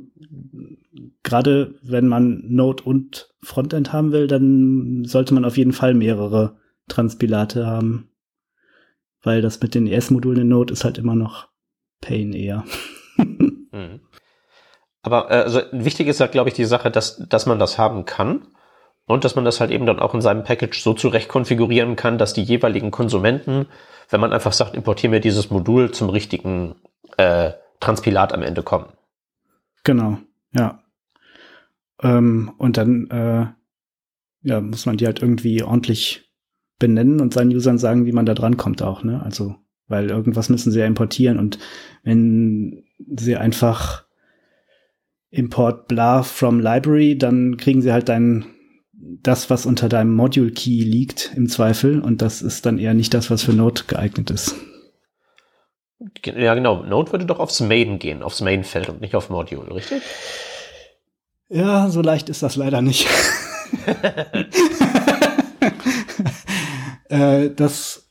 gerade 1.23 1.75
wenn 1.81 2.07
man 2.07 2.43
Node 2.47 2.83
und 2.83 3.29
Frontend 3.41 3.93
haben 3.93 4.11
will, 4.11 4.27
dann 4.27 5.03
sollte 5.05 5.33
man 5.33 5.45
auf 5.45 5.57
jeden 5.57 5.73
Fall 5.73 5.93
mehrere 5.93 6.57
Transpilate 6.87 7.65
haben. 7.65 8.09
Weil 9.21 9.41
das 9.41 9.61
mit 9.61 9.75
den 9.75 9.87
ES-Modulen 9.87 10.41
in 10.41 10.47
Node 10.49 10.73
ist 10.73 10.83
halt 10.83 10.97
immer 10.97 11.15
noch 11.15 11.47
Pain 12.01 12.33
eher. 12.33 12.63
Mhm. 13.75 13.99
Aber 15.01 15.29
äh, 15.31 15.43
also 15.43 15.61
wichtig 15.73 16.07
ist 16.07 16.21
halt, 16.21 16.31
glaube 16.31 16.49
ich, 16.49 16.55
die 16.55 16.63
Sache, 16.63 16.89
dass, 16.89 17.17
dass 17.27 17.45
man 17.45 17.59
das 17.59 17.77
haben 17.77 18.05
kann 18.05 18.47
und 19.05 19.25
dass 19.25 19.35
man 19.35 19.43
das 19.43 19.59
halt 19.59 19.69
eben 19.69 19.85
dann 19.85 19.99
auch 19.99 20.13
in 20.13 20.21
seinem 20.21 20.43
Package 20.43 20.81
so 20.81 20.93
zurecht 20.93 21.27
konfigurieren 21.27 21.95
kann, 21.97 22.17
dass 22.17 22.33
die 22.33 22.43
jeweiligen 22.43 22.91
Konsumenten, 22.91 23.67
wenn 24.09 24.21
man 24.21 24.31
einfach 24.31 24.53
sagt, 24.53 24.75
importiere 24.75 25.11
mir 25.11 25.19
dieses 25.19 25.49
Modul 25.49 25.91
zum 25.91 26.09
richtigen 26.09 26.75
äh, 27.17 27.51
Transpilat 27.81 28.33
am 28.33 28.43
Ende 28.43 28.63
kommen. 28.63 28.87
Genau, 29.83 30.17
ja. 30.53 30.79
Ähm, 32.05 32.51
und 32.57 32.77
dann 32.77 33.09
äh, 33.09 33.47
ja, 34.43 34.61
muss 34.61 34.85
man 34.85 34.97
die 34.97 35.07
halt 35.07 35.21
irgendwie 35.21 35.63
ordentlich 35.63 36.29
benennen 36.77 37.19
und 37.19 37.33
seinen 37.33 37.53
Usern 37.53 37.79
sagen, 37.79 38.05
wie 38.05 38.11
man 38.11 38.27
da 38.27 38.35
dran 38.35 38.57
kommt 38.57 38.83
auch, 38.83 39.03
ne? 39.03 39.23
Also, 39.23 39.55
weil 39.87 40.09
irgendwas 40.09 40.49
müssen 40.49 40.71
sie 40.71 40.79
ja 40.79 40.85
importieren 40.85 41.39
und 41.39 41.57
wenn 42.03 42.83
sie 43.17 43.35
einfach 43.35 44.05
import 45.31 45.87
blah 45.87 46.21
from 46.21 46.59
library, 46.59 47.17
dann 47.17 47.57
kriegen 47.57 47.81
sie 47.81 47.91
halt 47.91 48.07
dein 48.07 48.45
das, 48.93 49.49
was 49.49 49.65
unter 49.65 49.89
deinem 49.89 50.13
Module 50.13 50.51
Key 50.51 50.83
liegt, 50.83 51.31
im 51.35 51.47
Zweifel. 51.49 51.99
Und 51.99 52.21
das 52.21 52.41
ist 52.41 52.65
dann 52.65 52.77
eher 52.77 52.93
nicht 52.93 53.13
das, 53.13 53.29
was 53.29 53.43
für 53.43 53.53
Node 53.53 53.83
geeignet 53.87 54.31
ist. 54.31 54.55
Ja, 56.23 56.55
genau. 56.55 56.83
Node 56.83 57.11
würde 57.11 57.25
doch 57.25 57.39
aufs 57.39 57.59
Main 57.59 57.99
gehen, 57.99 58.23
aufs 58.23 58.41
Main-Feld 58.41 58.89
und 58.89 59.01
nicht 59.01 59.15
auf 59.15 59.29
Module, 59.29 59.73
richtig? 59.73 60.01
Ja, 61.49 61.89
so 61.89 62.01
leicht 62.01 62.29
ist 62.29 62.41
das 62.43 62.55
leider 62.55 62.81
nicht. 62.81 63.07
äh, 67.09 67.49
das 67.51 68.09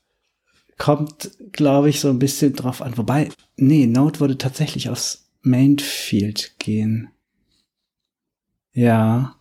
kommt, 0.79 1.31
glaube 1.53 1.89
ich, 1.89 2.01
so 2.01 2.11
ein 2.11 2.19
bisschen 2.19 2.55
drauf 2.55 2.83
an. 2.83 2.97
Wobei, 2.97 3.29
nee, 3.57 3.87
Node 3.87 4.21
würde 4.21 4.39
tatsächlich 4.39 4.89
aufs 4.89 5.31
Main-Field 5.43 6.59
gehen. 6.59 7.11
Ja. 8.73 9.37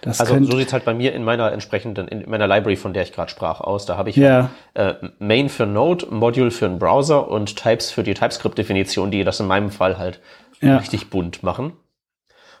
Das 0.00 0.20
also 0.20 0.42
so 0.44 0.56
sieht's 0.56 0.72
halt 0.72 0.84
bei 0.84 0.94
mir 0.94 1.12
in 1.12 1.24
meiner 1.24 1.50
entsprechenden, 1.50 2.06
in 2.06 2.30
meiner 2.30 2.46
Library, 2.46 2.76
von 2.76 2.92
der 2.92 3.02
ich 3.02 3.12
gerade 3.12 3.30
sprach, 3.30 3.60
aus. 3.60 3.84
Da 3.84 3.96
habe 3.96 4.10
ich 4.10 4.16
ja. 4.16 4.50
äh, 4.74 4.94
Main 5.18 5.48
für 5.48 5.66
Node, 5.66 6.06
Module 6.10 6.52
für 6.52 6.66
einen 6.66 6.78
Browser 6.78 7.28
und 7.28 7.56
Types 7.56 7.90
für 7.90 8.04
die 8.04 8.14
TypeScript-Definition, 8.14 9.10
die 9.10 9.24
das 9.24 9.40
in 9.40 9.46
meinem 9.46 9.70
Fall 9.70 9.98
halt 9.98 10.20
ja. 10.60 10.76
richtig 10.78 11.10
bunt 11.10 11.42
machen. 11.42 11.72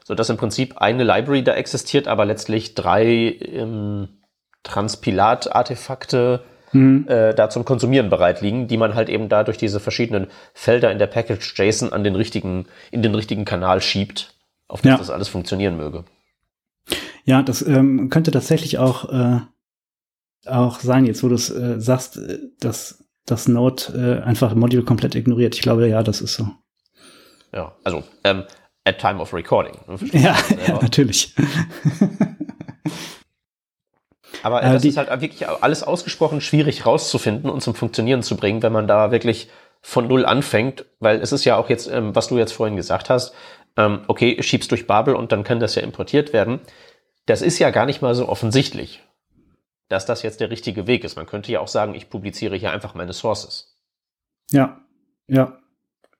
So 0.08 0.14
dass 0.14 0.30
im 0.30 0.38
Prinzip 0.38 0.78
eine 0.78 1.04
Library 1.04 1.44
da 1.44 1.52
existiert, 1.52 2.08
aber 2.08 2.24
letztlich 2.24 2.74
drei 2.74 3.04
ähm, 3.42 4.08
Transpilat-Artefakte 4.62 6.44
mhm. 6.72 7.04
äh, 7.06 7.34
da 7.34 7.50
zum 7.50 7.66
Konsumieren 7.66 8.08
bereit 8.08 8.40
liegen, 8.40 8.68
die 8.68 8.78
man 8.78 8.94
halt 8.94 9.10
eben 9.10 9.28
da 9.28 9.44
durch 9.44 9.58
diese 9.58 9.80
verschiedenen 9.80 10.28
Felder 10.54 10.90
in 10.90 10.98
der 10.98 11.08
Package 11.08 11.52
JSON 11.54 11.92
an 11.92 12.04
den 12.04 12.14
richtigen, 12.14 12.68
in 12.90 13.02
den 13.02 13.14
richtigen 13.14 13.44
Kanal 13.44 13.82
schiebt, 13.82 14.34
auf 14.66 14.80
das 14.80 14.88
ja. 14.88 14.96
das 14.96 15.10
alles 15.10 15.28
funktionieren 15.28 15.76
möge. 15.76 16.04
Ja, 17.26 17.42
das 17.42 17.60
ähm, 17.60 18.08
könnte 18.08 18.30
tatsächlich 18.30 18.78
auch, 18.78 19.12
äh, 19.12 19.40
auch 20.46 20.80
sein, 20.80 21.04
jetzt 21.04 21.22
wo 21.22 21.28
du 21.28 21.34
es 21.34 21.50
äh, 21.50 21.78
sagst, 21.82 22.16
äh, 22.16 22.38
dass 22.60 23.04
das 23.26 23.46
Node 23.46 24.22
äh, 24.22 24.24
einfach 24.24 24.54
Module 24.54 24.84
komplett 24.84 25.14
ignoriert. 25.14 25.54
Ich 25.54 25.60
glaube, 25.60 25.86
ja, 25.86 26.02
das 26.02 26.22
ist 26.22 26.32
so. 26.32 26.48
Ja, 27.52 27.74
also 27.84 28.04
ähm, 28.24 28.44
at 28.88 28.98
time 28.98 29.20
of 29.20 29.32
recording. 29.34 29.76
Ja, 30.12 30.36
ja, 30.66 30.78
natürlich. 30.80 31.34
Aber 34.42 34.62
äh, 34.62 34.72
das 34.72 34.84
ist 34.84 34.96
halt 34.96 35.08
wirklich 35.20 35.48
alles 35.48 35.82
ausgesprochen 35.82 36.40
schwierig 36.40 36.86
rauszufinden 36.86 37.50
und 37.50 37.60
zum 37.60 37.74
Funktionieren 37.74 38.22
zu 38.22 38.36
bringen, 38.36 38.62
wenn 38.62 38.72
man 38.72 38.86
da 38.86 39.10
wirklich 39.10 39.48
von 39.82 40.06
Null 40.08 40.24
anfängt, 40.24 40.86
weil 41.00 41.20
es 41.20 41.32
ist 41.32 41.44
ja 41.44 41.56
auch 41.56 41.68
jetzt, 41.68 41.88
ähm, 41.88 42.14
was 42.14 42.28
du 42.28 42.38
jetzt 42.38 42.52
vorhin 42.52 42.76
gesagt 42.76 43.10
hast, 43.10 43.34
ähm, 43.76 44.00
okay, 44.06 44.42
schiebst 44.42 44.70
durch 44.70 44.86
Babel 44.86 45.14
und 45.14 45.32
dann 45.32 45.44
kann 45.44 45.60
das 45.60 45.74
ja 45.74 45.82
importiert 45.82 46.32
werden 46.32 46.60
das 47.28 47.42
ist 47.42 47.58
ja 47.58 47.70
gar 47.70 47.84
nicht 47.84 48.00
mal 48.00 48.14
so 48.14 48.26
offensichtlich, 48.26 49.02
dass 49.88 50.06
das 50.06 50.22
jetzt 50.22 50.40
der 50.40 50.50
richtige 50.50 50.86
Weg 50.86 51.04
ist. 51.04 51.16
Man 51.16 51.26
könnte 51.26 51.52
ja 51.52 51.60
auch 51.60 51.68
sagen, 51.68 51.94
ich 51.94 52.08
publiziere 52.08 52.56
hier 52.56 52.72
einfach 52.72 52.94
meine 52.94 53.12
Sources. 53.12 53.78
Ja, 54.50 54.80
ja, 55.26 55.58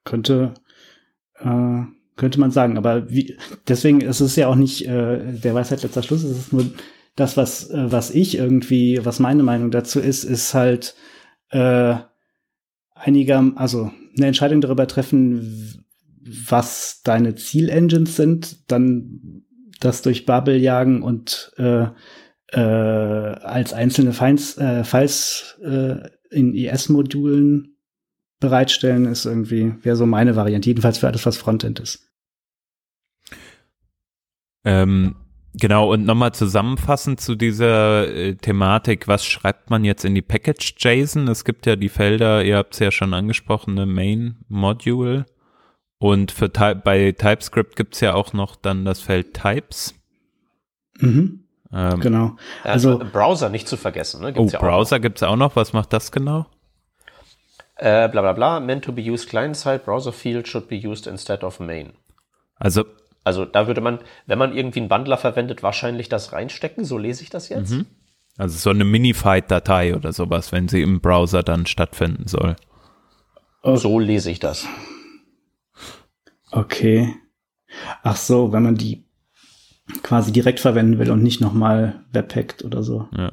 könnte, 0.05 0.53
äh, 1.37 1.83
könnte 2.19 2.39
man 2.39 2.51
sagen. 2.51 2.77
Aber 2.77 3.09
wie, 3.11 3.39
deswegen 3.67 4.03
ist 4.03 4.21
es 4.21 4.37
ja 4.37 4.49
auch 4.49 4.57
nicht 4.57 4.87
äh, 4.87 5.33
der 5.33 5.55
Weisheit 5.55 5.83
letzter 5.83 6.03
Schluss. 6.03 6.23
Es 6.25 6.37
ist 6.37 6.53
nur 6.53 6.67
das, 7.17 7.39
was, 7.39 7.71
äh, 7.71 7.91
was 7.91 8.11
ich 8.11 8.37
irgendwie, 8.37 9.01
was 9.03 9.21
meine 9.21 9.43
Meinung 9.43 9.71
dazu 9.71 10.01
ist, 10.01 10.25
ist 10.25 10.53
halt 10.53 10.95
äh, 11.51 11.95
einiger, 12.95 13.53
also 13.57 13.91
eine 14.17 14.27
Entscheidung 14.27 14.61
darüber 14.61 14.87
treffen, 14.87 15.85
was 16.49 17.01
deine 17.05 17.37
Zielengines 17.37 18.17
sind, 18.17 18.71
dann 18.71 19.45
das 19.81 20.03
durch 20.03 20.27
Bubble 20.27 20.59
jagen 20.59 21.03
und 21.03 21.53
äh, 21.57 21.87
äh, 22.49 22.61
als 22.61 23.73
einzelne 23.73 24.13
Files, 24.13 24.59
äh, 24.59 24.83
Files 24.85 25.59
äh, 25.63 25.97
in 26.31 26.55
IS-Modulen 26.55 27.78
bereitstellen, 28.41 29.07
ist 29.07 29.25
irgendwie, 29.25 29.75
wäre 29.83 29.97
so 29.97 30.07
meine 30.07 30.37
Variante, 30.37 30.69
jedenfalls 30.69 30.99
für 30.99 31.09
alles, 31.09 31.27
was 31.27 31.37
Frontend 31.37 31.81
ist. 31.81 32.09
Ähm, 34.65 35.17
genau, 35.55 35.93
und 35.93 36.05
nochmal 36.05 36.33
zusammenfassend 36.33 37.21
zu 37.21 37.35
dieser 37.35 38.09
äh, 38.09 38.35
Thematik, 38.35 39.09
was 39.09 39.25
schreibt 39.25 39.71
man 39.71 39.85
jetzt 39.85 40.05
in 40.05 40.15
die 40.15 40.23
Package 40.23 40.75
JSON? 40.79 41.29
Es 41.29 41.45
gibt 41.45 41.67
ja 41.67 41.77
die 41.77 41.89
Felder, 41.89 42.45
ihr 42.45 42.57
habt 42.57 42.75
es 42.75 42.81
ja 42.81 42.91
schon 42.91 43.15
angesprochen, 43.15 43.79
eine 43.79 43.87
Main 43.87 44.37
Module 44.49 45.27
und 45.99 46.31
für 46.31 46.49
bei 46.49 47.13
TypeScript 47.13 47.77
gibt's 47.77 48.01
ja 48.01 48.15
auch 48.15 48.33
noch 48.33 48.57
dann 48.57 48.85
das 48.85 49.01
Feld 49.01 49.35
Types. 49.35 49.95
Mhm. 51.01 51.45
Ähm, 51.73 52.01
genau. 52.01 52.37
Also 52.63 52.99
Browser 52.99 53.49
nicht 53.49 53.69
zu 53.69 53.77
vergessen. 53.77 54.23
Ne? 54.23 54.33
Gibt's 54.33 54.55
oh, 54.55 54.57
ja 54.57 54.61
Browser 54.61 54.97
noch. 54.97 55.03
gibt's 55.03 55.23
auch 55.23 55.37
noch. 55.37 55.57
Was 55.57 55.73
macht 55.73 55.93
das 55.93 56.13
genau? 56.13 56.47
Äh, 57.79 58.09
bla 58.09 58.21
bla 58.21 58.33
bla. 58.33 58.61
Meant 58.61 58.85
to 58.85 58.93
be 58.93 59.03
used 59.03 59.29
client-side. 59.29 59.81
Browser 59.81 60.13
field 60.13 60.47
should 60.47 60.69
be 60.69 60.77
used 60.77 61.07
instead 61.07 61.43
of 61.43 61.61
main. 61.61 61.93
Also 62.57 62.85
also 63.29 63.45
da 63.45 63.67
würde 63.67 63.83
man, 63.83 63.99
wenn 64.25 64.39
man 64.39 64.57
irgendwie 64.57 64.81
einen 64.81 64.89
Bundler 64.89 65.19
verwendet, 65.19 65.63
wahrscheinlich 65.63 66.09
das 66.09 66.33
reinstecken. 66.33 66.85
So 66.85 66.97
lese 66.97 67.23
ich 67.23 67.29
das 67.29 67.51
jetzt. 67.51 67.73
Mhm. 67.73 67.85
Also 68.39 68.57
so 68.57 68.71
eine 68.71 68.85
Minified-Datei 68.85 69.95
oder 69.95 70.15
sowas, 70.15 70.51
wenn 70.51 70.67
sie 70.67 70.81
im 70.81 71.01
Browser 71.01 71.43
dann 71.43 71.67
stattfinden 71.67 72.27
soll. 72.27 72.57
So 73.63 73.99
lese 73.99 74.31
ich 74.31 74.39
das. 74.39 74.67
Okay. 76.53 77.15
Ach 78.03 78.17
so, 78.17 78.51
wenn 78.53 78.63
man 78.63 78.77
die 78.77 79.05
quasi 80.03 80.33
direkt 80.33 80.61
verwenden 80.61 80.99
will 80.99 81.11
und 81.11 81.23
nicht 81.23 81.43
nochmal 81.43 82.05
webpackt 82.13 82.65
oder 82.65 82.83
so. 82.83 83.09
Ja. 83.15 83.33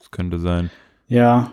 Das 0.00 0.10
könnte 0.10 0.40
sein. 0.40 0.70
Ja. 1.06 1.52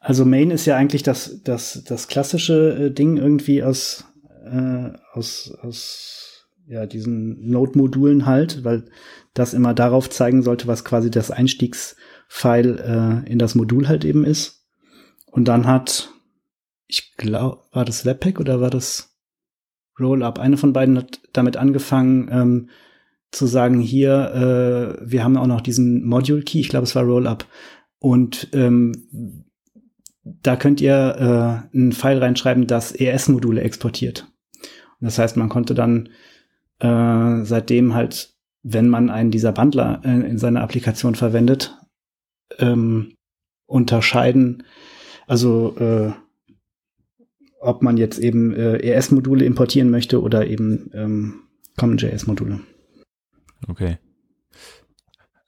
Also 0.00 0.24
Main 0.24 0.50
ist 0.50 0.66
ja 0.66 0.76
eigentlich 0.76 1.02
das, 1.02 1.42
das, 1.44 1.84
das 1.84 2.08
klassische 2.08 2.86
äh, 2.86 2.90
Ding 2.90 3.16
irgendwie 3.16 3.62
aus, 3.62 4.04
äh, 4.44 4.90
aus, 5.12 5.56
aus 5.62 6.46
ja, 6.66 6.86
diesen 6.86 7.48
Node-Modulen 7.50 8.26
halt, 8.26 8.64
weil 8.64 8.86
das 9.34 9.54
immer 9.54 9.74
darauf 9.74 10.10
zeigen 10.10 10.42
sollte, 10.42 10.66
was 10.66 10.84
quasi 10.84 11.10
das 11.10 11.30
Einstiegsfile 11.30 13.22
äh, 13.26 13.30
in 13.30 13.38
das 13.38 13.54
Modul 13.54 13.86
halt 13.88 14.04
eben 14.04 14.24
ist. 14.24 14.66
Und 15.26 15.46
dann 15.46 15.66
hat 15.66 16.10
ich 16.90 17.16
glaube, 17.16 17.62
war 17.72 17.84
das 17.84 18.04
Webpack 18.04 18.40
oder 18.40 18.60
war 18.60 18.70
das 18.70 19.16
Rollup. 19.98 20.38
Eine 20.38 20.56
von 20.56 20.72
beiden 20.72 20.98
hat 20.98 21.20
damit 21.32 21.56
angefangen 21.56 22.28
ähm, 22.32 22.70
zu 23.30 23.46
sagen, 23.46 23.78
hier, 23.78 24.98
äh, 25.00 25.08
wir 25.08 25.22
haben 25.22 25.36
auch 25.36 25.46
noch 25.46 25.60
diesen 25.60 26.04
Module 26.04 26.42
Key, 26.42 26.58
ich 26.58 26.68
glaube, 26.68 26.84
es 26.84 26.96
war 26.96 27.04
Rollup. 27.04 27.46
Und 28.00 28.48
ähm, 28.52 29.44
da 30.24 30.56
könnt 30.56 30.80
ihr 30.80 31.70
äh, 31.72 31.76
einen 31.76 31.92
File 31.92 32.18
reinschreiben, 32.18 32.66
das 32.66 32.92
ES-Module 32.92 33.62
exportiert. 33.62 34.26
Und 35.00 35.06
das 35.06 35.18
heißt, 35.18 35.36
man 35.36 35.48
konnte 35.48 35.74
dann 35.74 36.10
äh, 36.80 37.44
seitdem 37.44 37.94
halt, 37.94 38.34
wenn 38.62 38.88
man 38.88 39.10
einen 39.10 39.30
dieser 39.30 39.52
Bundler 39.52 40.02
äh, 40.04 40.08
in 40.10 40.38
seiner 40.38 40.62
Applikation 40.62 41.14
verwendet, 41.14 41.76
ähm, 42.58 43.14
unterscheiden, 43.66 44.64
also 45.26 45.76
äh, 45.78 46.12
ob 47.60 47.82
man 47.82 47.96
jetzt 47.96 48.18
eben 48.18 48.54
äh, 48.54 48.78
ES-Module 48.78 49.44
importieren 49.44 49.90
möchte 49.90 50.20
oder 50.22 50.46
eben 50.46 50.90
ähm, 50.94 51.42
CommonJS-Module. 51.76 52.60
Okay. 53.68 53.98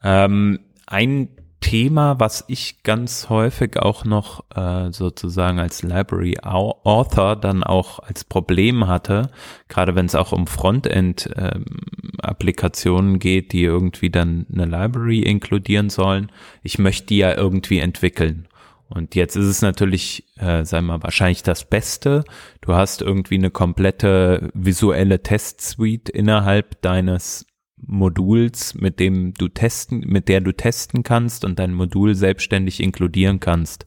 Ähm, 0.03 0.61
ein 0.87 1.29
Thema, 1.63 2.21
was 2.21 2.45
ich 2.49 2.83
ganz 2.83 3.31
häufig 3.31 3.79
auch 3.79 4.05
noch 4.05 4.45
äh, 4.55 4.93
sozusagen 4.93 5.59
als 5.59 5.83
Library 5.83 6.37
Author 6.43 7.37
dann 7.37 7.65
auch 7.65 8.01
als 8.01 8.25
Problem 8.25 8.87
hatte, 8.87 9.31
gerade 9.69 9.95
wenn 9.95 10.05
es 10.05 10.15
auch 10.15 10.33
um 10.33 10.47
Frontend-Applikationen 10.47 13.15
ähm, 13.15 13.19
geht, 13.19 13.53
die 13.53 13.63
irgendwie 13.63 14.11
dann 14.11 14.45
eine 14.53 14.67
Library 14.67 15.21
inkludieren 15.21 15.89
sollen. 15.89 16.31
Ich 16.63 16.79
möchte 16.79 17.07
die 17.07 17.17
ja 17.19 17.35
irgendwie 17.35 17.79
entwickeln. 17.79 18.47
Und 18.91 19.15
jetzt 19.15 19.37
ist 19.37 19.47
es 19.47 19.63
natürlich, 19.63 20.27
äh, 20.37 20.67
sagen 20.67 20.85
wir 20.87 20.99
mal, 20.99 21.03
wahrscheinlich 21.03 21.43
das 21.43 21.65
Beste. 21.65 22.25
Du 22.61 22.75
hast 22.75 23.01
irgendwie 23.01 23.37
eine 23.37 23.51
komplette 23.51 24.51
visuelle 24.53 25.23
Test-Suite 25.23 26.11
innerhalb 26.11 26.83
deines 26.83 27.47
Moduls, 27.85 28.75
mit 28.75 29.01
dem 29.01 29.35
du 29.35 29.49
testen, 29.49 30.01
mit 30.01 30.29
der 30.29 30.41
du 30.41 30.53
testen 30.53 31.03
kannst 31.03 31.45
und 31.45 31.59
dein 31.59 31.75
Modul 31.75 32.15
selbstständig 32.15 32.81
inkludieren 32.81 33.41
kannst. 33.41 33.87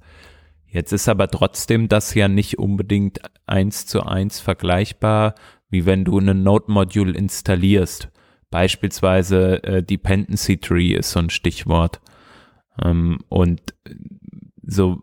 Jetzt 0.67 0.91
ist 0.91 1.08
aber 1.08 1.29
trotzdem 1.29 1.88
das 1.88 2.13
ja 2.13 2.27
nicht 2.27 2.60
unbedingt 2.60 3.21
eins 3.45 3.86
zu 3.86 4.03
eins 4.03 4.39
vergleichbar, 4.39 5.36
wie 5.69 5.86
wenn 5.86 6.03
du 6.03 6.19
ein 6.19 6.43
Node-Module 6.43 7.13
installierst. 7.13 8.10
Beispielsweise 8.49 9.63
äh, 9.63 9.84
Dependency 9.84 10.58
Tree 10.58 10.93
ist 10.93 11.12
so 11.12 11.19
ein 11.19 11.29
Stichwort. 11.29 12.01
Ähm, 12.84 13.19
und 13.29 13.73
so 14.63 14.99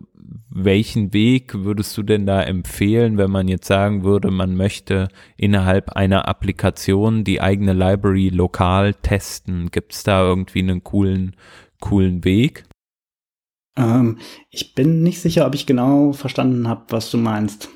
welchen 0.54 1.12
Weg 1.12 1.54
würdest 1.54 1.96
du 1.96 2.02
denn 2.02 2.26
da 2.26 2.42
empfehlen, 2.42 3.16
wenn 3.16 3.30
man 3.30 3.48
jetzt 3.48 3.66
sagen 3.66 4.04
würde, 4.04 4.30
man 4.30 4.54
möchte 4.54 5.08
innerhalb 5.36 5.90
einer 5.90 6.28
Applikation 6.28 7.24
die 7.24 7.40
eigene 7.40 7.72
Library 7.72 8.28
lokal 8.28 8.94
testen? 8.94 9.70
Gibt 9.70 9.94
es 9.94 10.02
da 10.02 10.22
irgendwie 10.22 10.60
einen 10.60 10.84
coolen, 10.84 11.36
coolen 11.80 12.24
Weg? 12.24 12.64
Ähm, 13.76 14.18
ich 14.50 14.74
bin 14.74 15.02
nicht 15.02 15.20
sicher, 15.20 15.46
ob 15.46 15.54
ich 15.54 15.66
genau 15.66 16.12
verstanden 16.12 16.68
habe, 16.68 16.82
was 16.90 17.10
du 17.10 17.18
meinst. 17.18 17.70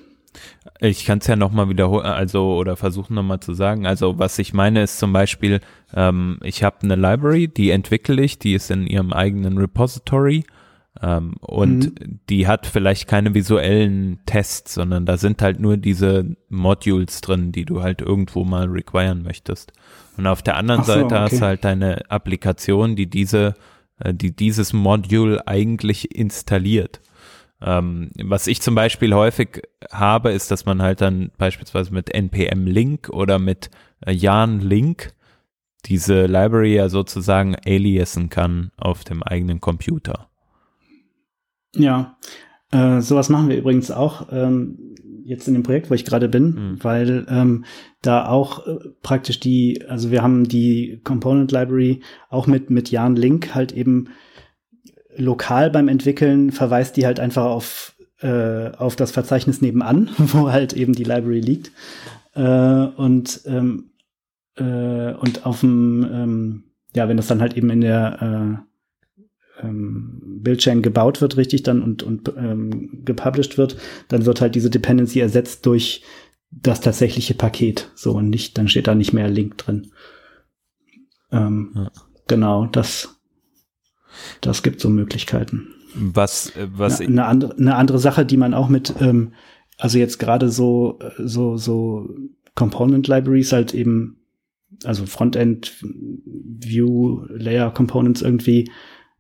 Ich 0.81 1.07
kann 1.07 1.19
es 1.19 1.27
ja 1.27 1.37
nochmal 1.37 1.71
wiederholen, 1.71 2.05
also 2.05 2.57
oder 2.57 2.77
versuchen 2.77 3.15
nochmal 3.15 3.41
zu 3.41 3.55
sagen. 3.55 3.87
Also 3.87 4.19
was 4.19 4.39
ich 4.39 4.53
meine 4.53 4.83
ist 4.83 4.99
zum 4.99 5.13
Beispiel, 5.15 5.61
ähm, 5.95 6.39
ich 6.43 6.63
habe 6.63 6.77
eine 6.83 6.97
Library, 6.97 7.49
die 7.49 7.71
entwickle 7.71 8.23
ich, 8.23 8.39
die 8.39 8.53
ist 8.53 8.71
in 8.71 8.87
ihrem 8.87 9.15
eigenen 9.15 9.57
Repository 9.57 10.45
ähm, 11.03 11.35
und 11.41 12.01
mhm. 12.01 12.21
die 12.31 12.47
hat 12.47 12.67
vielleicht 12.67 13.09
keine 13.09 13.35
visuellen 13.35 14.21
Tests, 14.27 14.75
sondern 14.75 15.05
da 15.05 15.17
sind 15.17 15.43
halt 15.43 15.61
nur 15.61 15.77
diese 15.77 16.37
Modules 16.49 17.21
drin, 17.21 17.53
die 17.53 17.65
du 17.65 17.83
halt 17.83 18.01
irgendwo 18.01 18.45
mal 18.45 18.67
requiren 18.67 19.23
möchtest. 19.23 19.73
Und 20.17 20.27
auf 20.27 20.43
der 20.43 20.57
anderen 20.57 20.85
so, 20.85 20.93
Seite 20.93 21.05
okay. 21.07 21.19
hast 21.19 21.41
du 21.41 21.41
halt 21.45 21.65
deine 21.65 22.11
Applikation, 22.11 22.97
die 22.97 23.09
diese, 23.09 23.55
äh, 23.99 24.15
die 24.15 24.35
dieses 24.35 24.73
Module 24.73 25.47
eigentlich 25.47 26.15
installiert. 26.15 27.01
Ähm, 27.61 28.11
was 28.23 28.47
ich 28.47 28.61
zum 28.61 28.75
Beispiel 28.75 29.15
häufig 29.15 29.63
habe, 29.91 30.31
ist, 30.31 30.51
dass 30.51 30.67
man 30.67 30.83
halt 30.83 31.01
dann 31.01 31.31
beispielsweise 31.39 31.93
mit 31.93 32.15
npm 32.15 32.67
Link 32.67 33.09
oder 33.11 33.39
mit 33.39 33.71
äh, 34.05 34.13
Yarn 34.13 34.61
Link 34.61 35.13
diese 35.87 36.27
Library 36.27 36.75
ja 36.75 36.89
sozusagen 36.89 37.57
aliasen 37.65 38.29
kann 38.29 38.73
auf 38.77 39.05
dem 39.05 39.23
eigenen 39.23 39.61
Computer. 39.61 40.29
Ja, 41.79 42.17
äh, 42.73 43.01
sowas 43.01 43.29
machen 43.29 43.49
wir 43.49 43.57
übrigens 43.57 43.91
auch 43.91 44.29
ähm, 44.31 44.95
jetzt 45.25 45.49
in 45.49 45.55
dem 45.55 45.63
Projekt, 45.63 45.91
wo 45.91 45.95
ich 45.95 46.05
gerade 46.05 46.29
bin, 46.29 46.45
mhm. 46.45 46.85
weil 46.85 47.27
ähm, 47.29 47.65
da 48.03 48.29
auch 48.29 48.67
äh, 48.67 48.79
praktisch 49.03 49.41
die, 49.41 49.83
also 49.89 50.11
wir 50.11 50.23
haben 50.23 50.49
die 50.49 51.01
Component 51.05 51.53
Library 51.53 52.01
auch 52.31 52.47
mit 52.47 52.71
mit 52.71 52.91
Jan 52.91 53.17
Link 53.17 53.55
halt 53.55 53.73
eben 53.73 54.09
lokal 55.17 55.71
beim 55.71 55.89
Entwickeln 55.89 56.53
verweist 56.53 56.97
die 56.97 57.07
halt 57.07 57.19
einfach 57.21 57.45
auf 57.45 57.97
äh, 58.21 58.71
auf 58.77 58.97
das 58.97 59.11
Verzeichnis 59.11 59.61
nebenan, 59.61 60.11
wo 60.19 60.51
halt 60.51 60.73
eben 60.73 60.93
die 60.93 61.05
Library 61.05 61.41
liegt 61.41 61.73
äh, 62.35 62.43
und 62.43 63.41
ähm, 63.47 63.91
äh, 64.57 65.13
und 65.13 65.45
auf 65.45 65.61
dem 65.61 66.09
ähm, 66.11 66.65
ja, 66.95 67.09
wenn 67.09 67.17
das 67.17 67.27
dann 67.27 67.41
halt 67.41 67.57
eben 67.57 67.71
in 67.71 67.81
der 67.81 68.63
äh, 68.63 68.66
ähm, 69.63 70.21
Bildchain 70.43 70.83
gebaut 70.83 71.21
wird, 71.21 71.37
richtig 71.37 71.63
dann 71.63 71.83
und, 71.83 72.03
und 72.03 72.33
ähm, 72.37 73.03
gepublished 73.05 73.59
wird, 73.59 73.77
dann 74.09 74.27
wird 74.27 74.41
halt 74.41 74.55
diese 74.55 74.71
Dependency 74.71 75.21
ersetzt 75.21 75.67
durch 75.67 76.03
das 76.51 76.81
tatsächliche 76.81 77.35
Paket. 77.35 77.91
So 77.95 78.13
und 78.13 78.31
nicht, 78.31 78.59
dann 78.59 78.69
steht 78.69 78.87
da 78.87 78.95
nicht 78.95 79.13
mehr 79.13 79.29
Link 79.29 79.59
drin. 79.59 79.93
Ähm, 81.31 81.73
ja. 81.75 81.91
Genau, 82.29 82.67
das, 82.67 83.21
das 84.41 84.63
gibt 84.63 84.81
so 84.81 84.89
Möglichkeiten. 84.89 85.69
Was, 85.95 86.51
äh, 86.57 86.69
was 86.73 87.01
eine, 87.01 87.09
eine, 87.09 87.27
andere, 87.27 87.57
eine 87.57 87.75
andere 87.77 87.99
Sache, 87.99 88.27
die 88.27 88.37
man 88.37 88.55
auch 88.55 88.69
mit, 88.69 88.95
ähm, 89.01 89.33
also 89.79 89.99
jetzt 89.99 90.19
gerade 90.19 90.51
so, 90.51 90.99
so, 91.19 91.57
so 91.57 92.09
Component 92.55 93.09
Libraries 93.09 93.53
halt 93.53 93.75
eben, 93.75 94.19
also 94.85 95.07
Frontend 95.07 95.75
View 95.83 97.25
Layer 97.29 97.71
Components 97.71 98.23
irgendwie 98.23 98.71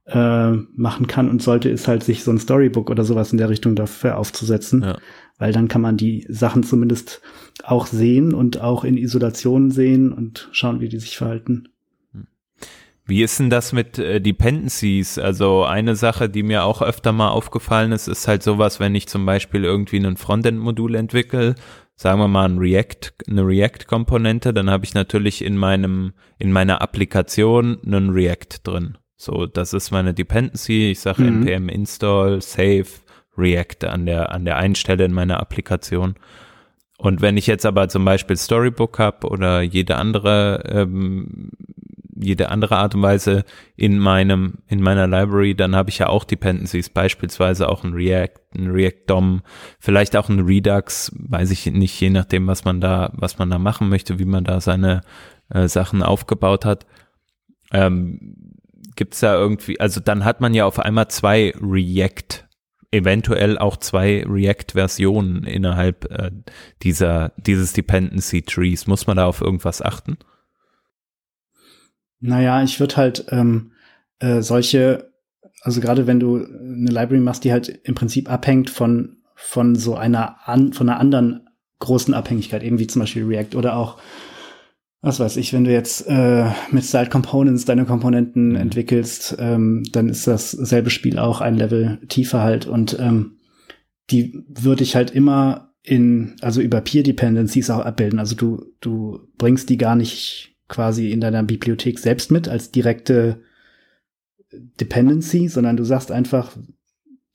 äh, 0.06 0.52
machen 0.52 1.06
kann 1.06 1.28
und 1.28 1.42
sollte, 1.42 1.68
ist 1.68 1.88
halt 1.88 2.04
sich 2.04 2.22
so 2.22 2.30
ein 2.30 2.38
Storybook 2.38 2.90
oder 2.90 3.04
sowas 3.04 3.32
in 3.32 3.38
der 3.38 3.48
Richtung 3.48 3.74
dafür 3.74 4.18
aufzusetzen. 4.18 4.82
Ja. 4.82 4.98
Weil 5.38 5.52
dann 5.52 5.68
kann 5.68 5.82
man 5.82 5.96
die 5.96 6.24
Sachen 6.28 6.62
zumindest 6.62 7.20
auch 7.62 7.86
sehen 7.86 8.32
und 8.32 8.60
auch 8.60 8.84
in 8.84 8.96
Isolation 8.96 9.70
sehen 9.70 10.12
und 10.12 10.48
schauen, 10.52 10.80
wie 10.80 10.88
die 10.88 10.98
sich 10.98 11.16
verhalten. 11.16 11.68
Wie 13.04 13.22
ist 13.22 13.38
denn 13.38 13.50
das 13.50 13.72
mit 13.72 13.98
äh, 13.98 14.20
Dependencies? 14.20 15.18
Also 15.18 15.64
eine 15.64 15.94
Sache, 15.94 16.28
die 16.28 16.42
mir 16.42 16.64
auch 16.64 16.82
öfter 16.82 17.12
mal 17.12 17.28
aufgefallen 17.28 17.92
ist, 17.92 18.08
ist 18.08 18.26
halt 18.26 18.42
sowas, 18.42 18.80
wenn 18.80 18.94
ich 18.96 19.06
zum 19.06 19.26
Beispiel 19.26 19.64
irgendwie 19.64 19.98
ein 19.98 20.16
Frontend-Modul 20.16 20.96
entwickle, 20.96 21.54
sagen 21.94 22.18
wir 22.18 22.28
mal 22.28 22.48
ein 22.48 22.58
React, 22.58 23.12
eine 23.28 23.46
React-Komponente, 23.46 24.52
dann 24.52 24.70
habe 24.70 24.84
ich 24.84 24.94
natürlich 24.94 25.44
in 25.44 25.56
meinem, 25.56 26.14
in 26.38 26.50
meiner 26.50 26.82
Applikation 26.82 27.78
einen 27.84 28.10
React 28.10 28.60
drin. 28.64 28.98
So, 29.16 29.46
das 29.46 29.72
ist 29.72 29.90
meine 29.90 30.14
Dependency. 30.14 30.90
Ich 30.90 31.00
sage 31.00 31.22
mhm. 31.22 31.42
npm 31.42 31.68
install, 31.68 32.40
save, 32.42 32.86
React 33.38 33.88
an 33.88 34.06
der, 34.06 34.32
an 34.32 34.44
der 34.44 34.56
einen 34.56 34.74
Stelle 34.74 35.04
in 35.04 35.12
meiner 35.12 35.40
Applikation. 35.40 36.14
Und 36.98 37.20
wenn 37.20 37.36
ich 37.36 37.46
jetzt 37.46 37.66
aber 37.66 37.88
zum 37.88 38.04
Beispiel 38.04 38.36
Storybook 38.36 38.98
habe 38.98 39.28
oder 39.28 39.60
jede 39.60 39.96
andere, 39.96 40.62
ähm, 40.66 41.50
jede 42.14 42.48
andere 42.48 42.78
Art 42.78 42.94
und 42.94 43.02
Weise 43.02 43.44
in 43.76 43.98
meinem, 43.98 44.54
in 44.66 44.80
meiner 44.80 45.06
Library, 45.06 45.54
dann 45.54 45.76
habe 45.76 45.90
ich 45.90 45.98
ja 45.98 46.08
auch 46.08 46.24
Dependencies, 46.24 46.88
beispielsweise 46.88 47.68
auch 47.68 47.84
ein 47.84 47.92
React, 47.92 48.40
ein 48.56 48.70
React 48.70 49.04
DOM, 49.08 49.42
vielleicht 49.78 50.16
auch 50.16 50.30
ein 50.30 50.40
Redux, 50.40 51.12
weiß 51.14 51.50
ich 51.50 51.66
nicht, 51.66 52.00
je 52.00 52.08
nachdem, 52.08 52.46
was 52.46 52.64
man 52.64 52.80
da, 52.80 53.12
was 53.14 53.38
man 53.38 53.50
da 53.50 53.58
machen 53.58 53.90
möchte, 53.90 54.18
wie 54.18 54.24
man 54.24 54.44
da 54.44 54.62
seine 54.62 55.02
äh, 55.50 55.68
Sachen 55.68 56.02
aufgebaut 56.02 56.64
hat. 56.64 56.86
Ähm, 57.72 58.55
Gibt's 58.96 59.20
da 59.20 59.34
irgendwie, 59.34 59.78
also 59.78 60.00
dann 60.00 60.24
hat 60.24 60.40
man 60.40 60.54
ja 60.54 60.64
auf 60.64 60.78
einmal 60.78 61.08
zwei 61.08 61.52
React, 61.60 62.48
eventuell 62.90 63.58
auch 63.58 63.76
zwei 63.76 64.24
React-Versionen 64.26 65.44
innerhalb 65.44 66.10
äh, 66.10 66.30
dieser, 66.82 67.32
dieses 67.36 67.74
Dependency 67.74 68.42
Trees. 68.42 68.86
Muss 68.86 69.06
man 69.06 69.18
da 69.18 69.26
auf 69.26 69.42
irgendwas 69.42 69.82
achten? 69.82 70.16
Naja, 72.20 72.62
ich 72.62 72.80
würde 72.80 72.96
halt 72.96 73.26
ähm, 73.28 73.72
äh, 74.18 74.40
solche, 74.40 75.12
also 75.60 75.80
gerade 75.80 76.06
wenn 76.06 76.20
du 76.20 76.36
eine 76.36 76.90
Library 76.90 77.20
machst, 77.20 77.44
die 77.44 77.52
halt 77.52 77.68
im 77.68 77.94
Prinzip 77.94 78.30
abhängt 78.30 78.70
von, 78.70 79.18
von 79.34 79.76
so 79.76 79.94
einer, 79.94 80.48
an, 80.48 80.72
von 80.72 80.88
einer 80.88 80.98
anderen 80.98 81.46
großen 81.80 82.14
Abhängigkeit, 82.14 82.62
eben 82.62 82.78
wie 82.78 82.86
zum 82.86 83.00
Beispiel 83.00 83.24
React 83.24 83.56
oder 83.56 83.76
auch 83.76 83.98
was 85.06 85.20
weiß 85.20 85.36
ich, 85.36 85.52
wenn 85.52 85.62
du 85.62 85.70
jetzt 85.70 86.04
äh, 86.08 86.50
mit 86.72 86.84
Style 86.84 87.08
Components 87.08 87.64
deine 87.64 87.84
Komponenten 87.84 88.50
mhm. 88.50 88.56
entwickelst, 88.56 89.36
ähm, 89.38 89.84
dann 89.92 90.08
ist 90.08 90.26
dasselbe 90.26 90.90
Spiel 90.90 91.20
auch 91.20 91.40
ein 91.40 91.56
Level 91.56 92.00
tiefer 92.08 92.42
halt 92.42 92.66
und 92.66 92.98
ähm, 92.98 93.36
die 94.10 94.44
würde 94.48 94.82
ich 94.82 94.96
halt 94.96 95.12
immer 95.12 95.72
in, 95.82 96.34
also 96.40 96.60
über 96.60 96.80
Peer 96.80 97.04
Dependencies 97.04 97.70
auch 97.70 97.84
abbilden. 97.84 98.18
Also 98.18 98.34
du, 98.34 98.64
du 98.80 99.20
bringst 99.38 99.68
die 99.68 99.78
gar 99.78 99.94
nicht 99.94 100.56
quasi 100.66 101.12
in 101.12 101.20
deiner 101.20 101.44
Bibliothek 101.44 102.00
selbst 102.00 102.32
mit 102.32 102.48
als 102.48 102.72
direkte 102.72 103.40
Dependency, 104.80 105.46
sondern 105.46 105.76
du 105.76 105.84
sagst 105.84 106.10
einfach, 106.10 106.56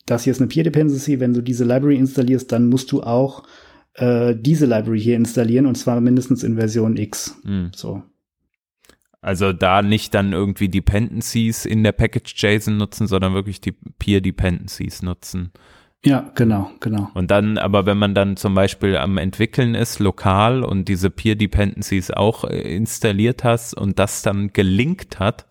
das 0.06 0.26
hier 0.26 0.32
ist 0.32 0.42
eine 0.42 0.50
Peer 0.50 0.66
Dependency. 0.66 1.22
Wenn 1.22 1.34
du 1.34 1.42
diese 1.42 1.64
Library 1.64 1.96
installierst, 1.96 2.52
dann 2.52 2.68
musst 2.68 2.92
du 2.92 3.02
auch 3.02 3.44
äh, 3.96 4.36
diese 4.38 4.66
Library 4.66 5.02
hier 5.02 5.16
installieren 5.16 5.66
und 5.66 5.76
zwar 5.76 6.02
mindestens 6.02 6.44
in 6.44 6.56
Version 6.56 6.98
X. 6.98 7.38
Mhm. 7.44 7.72
So. 7.76 8.04
Also 9.22 9.54
da 9.54 9.82
nicht 9.84 10.14
dann 10.16 10.34
irgendwie 10.34 10.70
Dependencies 10.70 11.66
in 11.66 11.84
der 11.84 11.92
Package 11.92 12.34
JSON 12.36 12.78
nutzen, 12.78 13.06
sondern 13.08 13.34
wirklich 13.34 13.62
die 13.62 13.74
Peer 13.74 14.20
Dependencies 14.22 15.04
nutzen. 15.04 15.52
Ja, 16.04 16.32
genau, 16.34 16.72
genau. 16.80 17.10
Und 17.14 17.30
dann, 17.30 17.60
aber 17.60 17.86
wenn 17.86 18.00
man 18.00 18.16
dann 18.16 18.36
zum 18.36 18.56
Beispiel 18.56 18.98
am 18.98 19.20
entwickeln 19.20 19.76
ist, 19.76 20.00
lokal 20.00 20.64
und 20.64 20.88
diese 20.88 21.12
Peer 21.12 21.36
Dependencies 21.36 22.10
auch 22.10 22.44
äh, 22.44 22.76
installiert 22.76 23.44
hast 23.44 23.76
und 23.76 24.00
das 24.00 24.24
dann 24.24 24.52
gelinkt 24.52 25.20
hat, 25.20 25.46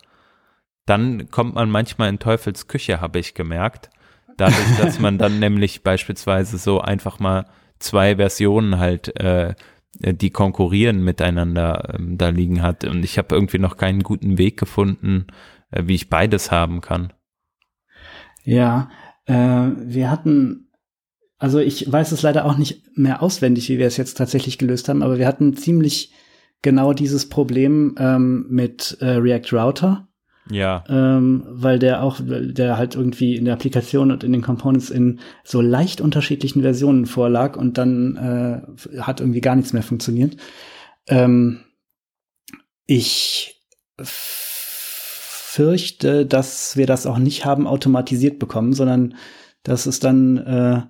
dann 0.86 1.30
kommt 1.30 1.54
man 1.54 1.70
manchmal 1.70 2.08
in 2.08 2.18
Teufels 2.18 2.66
Küche, 2.66 3.00
habe 3.00 3.20
ich 3.20 3.34
gemerkt. 3.34 3.90
Dadurch, 4.36 4.76
dass 4.80 4.98
man 4.98 5.18
dann 5.18 5.38
nämlich 5.40 5.84
beispielsweise 5.84 6.58
so 6.58 6.80
einfach 6.80 7.20
mal 7.20 7.46
zwei 7.80 8.16
Versionen 8.16 8.78
halt, 8.78 9.18
äh, 9.18 9.54
die 9.98 10.30
konkurrieren 10.30 11.02
miteinander 11.02 11.94
ähm, 11.94 12.16
da 12.16 12.28
liegen 12.28 12.62
hat. 12.62 12.84
Und 12.84 13.04
ich 13.04 13.18
habe 13.18 13.34
irgendwie 13.34 13.58
noch 13.58 13.76
keinen 13.76 14.02
guten 14.02 14.38
Weg 14.38 14.58
gefunden, 14.58 15.26
äh, 15.70 15.82
wie 15.86 15.96
ich 15.96 16.08
beides 16.08 16.50
haben 16.50 16.80
kann. 16.80 17.12
Ja, 18.44 18.90
äh, 19.26 19.34
wir 19.34 20.10
hatten, 20.10 20.68
also 21.38 21.58
ich 21.58 21.90
weiß 21.90 22.12
es 22.12 22.22
leider 22.22 22.44
auch 22.44 22.56
nicht 22.56 22.96
mehr 22.96 23.22
auswendig, 23.22 23.68
wie 23.68 23.78
wir 23.78 23.86
es 23.86 23.96
jetzt 23.96 24.14
tatsächlich 24.14 24.58
gelöst 24.58 24.88
haben, 24.88 25.02
aber 25.02 25.18
wir 25.18 25.26
hatten 25.26 25.56
ziemlich 25.56 26.14
genau 26.62 26.92
dieses 26.92 27.28
Problem 27.28 27.94
ähm, 27.98 28.46
mit 28.48 28.98
äh, 29.00 29.12
React 29.12 29.52
Router. 29.52 30.08
Ja. 30.48 30.84
Ähm, 30.88 31.44
weil 31.48 31.78
der 31.78 32.02
auch, 32.02 32.20
der 32.20 32.76
halt 32.76 32.94
irgendwie 32.94 33.36
in 33.36 33.44
der 33.44 33.54
Applikation 33.54 34.10
und 34.10 34.24
in 34.24 34.32
den 34.32 34.42
Components 34.42 34.90
in 34.90 35.20
so 35.44 35.60
leicht 35.60 36.00
unterschiedlichen 36.00 36.62
Versionen 36.62 37.06
vorlag 37.06 37.56
und 37.56 37.78
dann 37.78 38.16
äh, 38.16 39.00
hat 39.00 39.20
irgendwie 39.20 39.40
gar 39.40 39.56
nichts 39.56 39.72
mehr 39.72 39.82
funktioniert. 39.82 40.36
Ähm, 41.06 41.60
ich 42.86 43.62
fürchte, 45.50 46.26
dass 46.26 46.76
wir 46.76 46.86
das 46.86 47.06
auch 47.06 47.18
nicht 47.18 47.44
haben 47.44 47.66
automatisiert 47.66 48.38
bekommen, 48.38 48.72
sondern 48.72 49.14
dass 49.62 49.86
es 49.86 50.00
dann, 50.00 50.38
äh, 50.38 50.82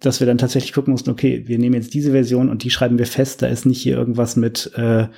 dass 0.00 0.20
wir 0.20 0.26
dann 0.26 0.38
tatsächlich 0.38 0.72
gucken 0.72 0.92
mussten, 0.92 1.10
okay, 1.10 1.44
wir 1.46 1.58
nehmen 1.58 1.74
jetzt 1.74 1.94
diese 1.94 2.12
Version 2.12 2.48
und 2.48 2.64
die 2.64 2.70
schreiben 2.70 2.98
wir 2.98 3.06
fest, 3.06 3.40
da 3.42 3.46
ist 3.46 3.66
nicht 3.66 3.80
hier 3.80 3.96
irgendwas 3.96 4.36
mit, 4.36 4.72
äh, 4.76 5.08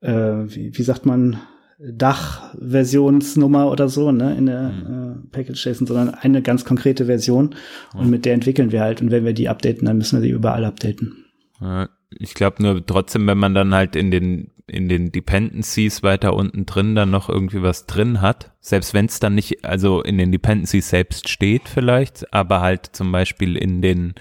äh, 0.00 0.44
wie, 0.46 0.76
wie 0.76 0.82
sagt 0.82 1.04
man, 1.04 1.40
Dachversionsnummer 1.78 3.70
oder 3.70 3.88
so, 3.88 4.10
ne, 4.10 4.34
in 4.36 4.46
der 4.46 4.70
mhm. 4.70 5.26
äh, 5.26 5.28
Package 5.30 5.66
JSON, 5.66 5.86
sondern 5.86 6.10
eine 6.10 6.40
ganz 6.42 6.64
konkrete 6.64 7.06
Version 7.06 7.54
mhm. 7.92 8.00
und 8.00 8.10
mit 8.10 8.24
der 8.24 8.34
entwickeln 8.34 8.72
wir 8.72 8.80
halt 8.80 9.02
und 9.02 9.10
wenn 9.10 9.24
wir 9.24 9.34
die 9.34 9.48
updaten, 9.48 9.86
dann 9.86 9.98
müssen 9.98 10.16
wir 10.16 10.22
sie 10.22 10.30
überall 10.30 10.64
updaten. 10.64 11.24
Ich 12.10 12.34
glaube 12.34 12.62
nur 12.62 12.84
trotzdem, 12.84 13.26
wenn 13.26 13.38
man 13.38 13.54
dann 13.54 13.74
halt 13.74 13.96
in 13.96 14.10
den 14.10 14.50
in 14.68 14.88
den 14.88 15.12
Dependencies 15.12 16.02
weiter 16.02 16.34
unten 16.34 16.66
drin 16.66 16.96
dann 16.96 17.10
noch 17.10 17.28
irgendwie 17.28 17.62
was 17.62 17.86
drin 17.86 18.20
hat, 18.20 18.52
selbst 18.60 18.94
wenn 18.94 19.06
es 19.06 19.20
dann 19.20 19.36
nicht, 19.36 19.64
also 19.64 20.02
in 20.02 20.18
den 20.18 20.32
Dependencies 20.32 20.88
selbst 20.88 21.28
steht 21.28 21.68
vielleicht, 21.68 22.32
aber 22.34 22.62
halt 22.62 22.86
zum 22.86 23.12
Beispiel 23.12 23.56
in 23.56 23.80
den 23.80 24.14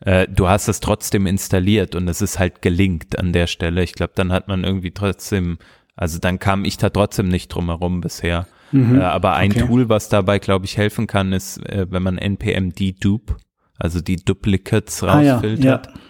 äh, 0.00 0.28
du 0.28 0.48
hast 0.48 0.68
es 0.68 0.78
trotzdem 0.78 1.26
installiert 1.26 1.96
und 1.96 2.06
es 2.06 2.22
ist 2.22 2.38
halt 2.38 2.62
gelinkt 2.62 3.18
an 3.18 3.32
der 3.32 3.48
Stelle. 3.48 3.82
Ich 3.82 3.94
glaube, 3.94 4.12
dann 4.14 4.32
hat 4.32 4.46
man 4.46 4.62
irgendwie 4.62 4.92
trotzdem 4.92 5.58
also 5.98 6.20
dann 6.20 6.38
kam 6.38 6.64
ich 6.64 6.76
da 6.76 6.90
trotzdem 6.90 7.26
nicht 7.26 7.48
drum 7.48 7.66
herum 7.66 8.00
bisher. 8.00 8.46
Mhm. 8.70 9.00
Äh, 9.00 9.02
aber 9.02 9.34
ein 9.34 9.50
okay. 9.50 9.66
Tool, 9.66 9.88
was 9.88 10.08
dabei, 10.08 10.38
glaube 10.38 10.64
ich, 10.64 10.76
helfen 10.76 11.08
kann, 11.08 11.32
ist, 11.32 11.58
äh, 11.68 11.86
wenn 11.90 12.04
man 12.04 12.18
npm 12.18 12.72
dedupe, 12.72 13.36
also 13.76 14.00
die 14.00 14.16
Duplicates 14.16 15.02
rausfiltert. 15.02 15.88
Ah, 15.88 15.90
ja, 15.90 15.94
ja. 15.94 16.00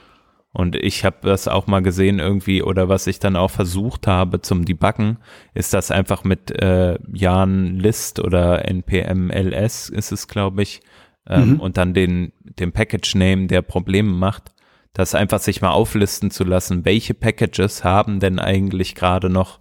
Und 0.53 0.77
ich 0.77 1.07
habe 1.07 1.17
das 1.23 1.49
auch 1.49 1.67
mal 1.67 1.81
gesehen 1.81 2.19
irgendwie, 2.19 2.63
oder 2.63 2.91
was 2.91 3.07
ich 3.07 3.19
dann 3.19 3.37
auch 3.37 3.51
versucht 3.51 4.07
habe 4.07 4.43
zum 4.43 4.67
Debuggen, 4.67 5.19
ist 5.55 5.73
das 5.73 5.91
einfach 5.91 6.23
mit 6.23 6.51
äh, 6.51 6.99
Jan 7.11 7.77
List 7.77 8.21
oder 8.21 8.69
npm 8.69 9.31
ls 9.31 9.89
ist 9.89 10.13
es, 10.13 10.29
glaube 10.29 10.63
ich, 10.63 10.83
ähm, 11.27 11.53
mhm. 11.53 11.61
und 11.61 11.79
dann 11.79 11.95
den, 11.95 12.33
den 12.41 12.73
Package 12.73 13.15
Name, 13.15 13.47
der 13.47 13.63
Probleme 13.63 14.13
macht, 14.13 14.53
das 14.93 15.15
einfach 15.15 15.39
sich 15.39 15.63
mal 15.63 15.71
auflisten 15.71 16.31
zu 16.31 16.45
lassen, 16.45 16.85
welche 16.85 17.15
Packages 17.15 17.85
haben 17.85 18.21
denn 18.21 18.39
eigentlich 18.39 18.95
gerade 18.95 19.31
noch 19.31 19.59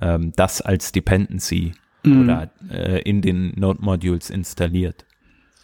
ähm, 0.00 0.32
das 0.36 0.60
als 0.60 0.92
Dependency 0.92 1.72
mhm. 2.04 2.22
oder 2.22 2.50
äh, 2.70 3.00
in 3.02 3.22
den 3.22 3.52
Node-Modules 3.56 4.30
installiert. 4.30 5.04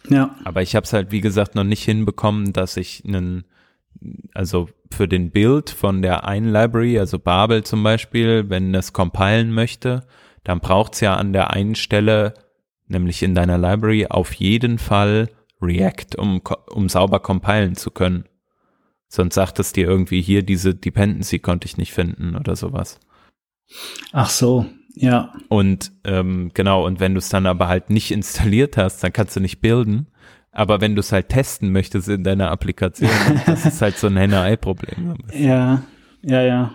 Ja. 0.09 0.35
Aber 0.43 0.61
ich 0.61 0.75
habe 0.75 0.83
es 0.83 0.93
halt, 0.93 1.11
wie 1.11 1.21
gesagt, 1.21 1.55
noch 1.55 1.63
nicht 1.63 1.83
hinbekommen, 1.83 2.53
dass 2.53 2.77
ich 2.77 3.03
einen, 3.05 3.45
also 4.33 4.69
für 4.91 5.07
den 5.07 5.31
Build 5.31 5.69
von 5.69 6.01
der 6.01 6.25
einen 6.27 6.51
Library, 6.51 6.99
also 6.99 7.19
Babel 7.19 7.63
zum 7.63 7.83
Beispiel, 7.83 8.49
wenn 8.49 8.73
es 8.75 8.93
compilen 8.93 9.51
möchte, 9.51 10.05
dann 10.43 10.59
braucht's 10.59 10.99
ja 10.99 11.15
an 11.15 11.31
der 11.33 11.51
einen 11.51 11.75
Stelle, 11.75 12.33
nämlich 12.87 13.23
in 13.23 13.33
deiner 13.33 13.57
Library, 13.57 14.07
auf 14.07 14.33
jeden 14.33 14.77
Fall 14.77 15.29
React, 15.61 16.17
um, 16.17 16.41
um 16.69 16.89
sauber 16.89 17.19
compilen 17.19 17.75
zu 17.75 17.91
können. 17.91 18.25
Sonst 19.07 19.35
sagt 19.35 19.59
es 19.59 19.71
dir 19.71 19.87
irgendwie 19.87 20.21
hier, 20.21 20.43
diese 20.43 20.75
Dependency 20.75 21.39
konnte 21.39 21.65
ich 21.65 21.77
nicht 21.77 21.93
finden 21.93 22.35
oder 22.35 22.55
sowas. 22.55 22.99
Ach 24.11 24.29
so, 24.29 24.65
ja. 24.95 25.33
Und 25.49 25.91
ähm, 26.03 26.51
genau, 26.53 26.85
und 26.85 26.99
wenn 26.99 27.13
du 27.13 27.19
es 27.19 27.29
dann 27.29 27.45
aber 27.45 27.67
halt 27.67 27.89
nicht 27.89 28.11
installiert 28.11 28.77
hast, 28.77 29.03
dann 29.03 29.13
kannst 29.13 29.35
du 29.35 29.39
nicht 29.39 29.61
bilden. 29.61 30.07
Aber 30.51 30.81
wenn 30.81 30.95
du 30.95 30.99
es 30.99 31.11
halt 31.11 31.29
testen 31.29 31.71
möchtest 31.71 32.07
in 32.07 32.23
deiner 32.23 32.51
Applikation, 32.51 33.09
das 33.45 33.65
ist 33.65 33.81
halt 33.81 33.97
so 33.97 34.07
ein 34.07 34.17
Henne-Ei-Problem. 34.17 35.15
Ja, 35.33 35.81
ja, 36.21 36.41
ja. 36.41 36.71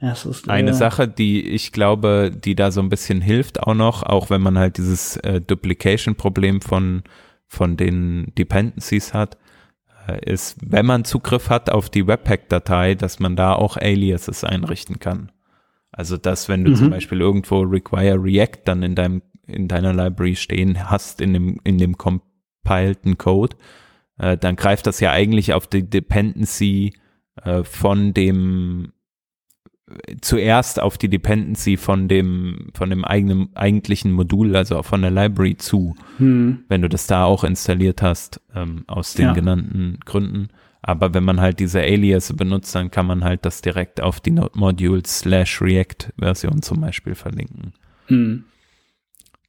ja 0.00 0.12
ist, 0.12 0.48
Eine 0.48 0.70
äh, 0.70 0.74
Sache, 0.74 1.06
die 1.06 1.48
ich 1.50 1.72
glaube, 1.72 2.32
die 2.34 2.54
da 2.54 2.70
so 2.70 2.80
ein 2.80 2.88
bisschen 2.88 3.20
hilft 3.20 3.62
auch 3.62 3.74
noch, 3.74 4.02
auch 4.02 4.30
wenn 4.30 4.40
man 4.40 4.58
halt 4.58 4.78
dieses 4.78 5.18
äh, 5.18 5.42
Duplication-Problem 5.42 6.62
von, 6.62 7.02
von 7.46 7.76
den 7.76 8.32
Dependencies 8.38 9.12
hat, 9.12 9.36
äh, 10.08 10.30
ist, 10.30 10.56
wenn 10.64 10.86
man 10.86 11.04
Zugriff 11.04 11.50
hat 11.50 11.68
auf 11.68 11.90
die 11.90 12.06
Webpack-Datei, 12.06 12.94
dass 12.94 13.20
man 13.20 13.36
da 13.36 13.54
auch 13.54 13.76
Aliases 13.76 14.44
einrichten 14.44 14.98
kann. 14.98 15.30
Also, 15.92 16.16
dass 16.16 16.48
wenn 16.48 16.64
du 16.64 16.70
mhm. 16.70 16.76
zum 16.76 16.90
Beispiel 16.90 17.20
irgendwo 17.20 17.60
require 17.60 18.22
React 18.22 18.62
dann 18.64 18.82
in 18.82 18.94
deinem, 18.94 19.22
in 19.46 19.68
deiner 19.68 19.92
Library 19.92 20.36
stehen 20.36 20.90
hast, 20.90 21.20
in 21.20 21.34
dem, 21.34 21.60
in 21.64 21.76
dem 21.76 21.98
compileden 21.98 23.18
Code, 23.18 23.56
äh, 24.18 24.38
dann 24.38 24.56
greift 24.56 24.86
das 24.86 25.00
ja 25.00 25.12
eigentlich 25.12 25.52
auf 25.52 25.66
die 25.66 25.88
Dependency 25.88 26.94
äh, 27.44 27.62
von 27.62 28.14
dem, 28.14 28.92
zuerst 30.22 30.80
auf 30.80 30.96
die 30.96 31.08
Dependency 31.08 31.76
von 31.76 32.08
dem, 32.08 32.70
von 32.74 32.88
dem 32.88 33.04
eigenen, 33.04 33.54
eigentlichen 33.54 34.12
Modul, 34.12 34.56
also 34.56 34.82
von 34.82 35.02
der 35.02 35.10
Library 35.10 35.56
zu, 35.56 35.94
mhm. 36.18 36.64
wenn 36.68 36.80
du 36.80 36.88
das 36.88 37.06
da 37.06 37.24
auch 37.24 37.44
installiert 37.44 38.00
hast, 38.00 38.40
ähm, 38.54 38.84
aus 38.86 39.12
den 39.12 39.26
ja. 39.26 39.32
genannten 39.34 39.98
Gründen. 40.06 40.48
Aber 40.82 41.14
wenn 41.14 41.22
man 41.24 41.40
halt 41.40 41.60
diese 41.60 41.80
Alias 41.80 42.32
benutzt, 42.32 42.74
dann 42.74 42.90
kann 42.90 43.06
man 43.06 43.22
halt 43.22 43.44
das 43.44 43.62
direkt 43.62 44.00
auf 44.00 44.20
die 44.20 44.32
Node 44.32 44.58
Modules 44.58 45.20
slash 45.20 45.62
React 45.62 46.12
Version 46.18 46.60
zum 46.62 46.80
Beispiel 46.80 47.14
verlinken. 47.14 47.72
Mhm. 48.08 48.44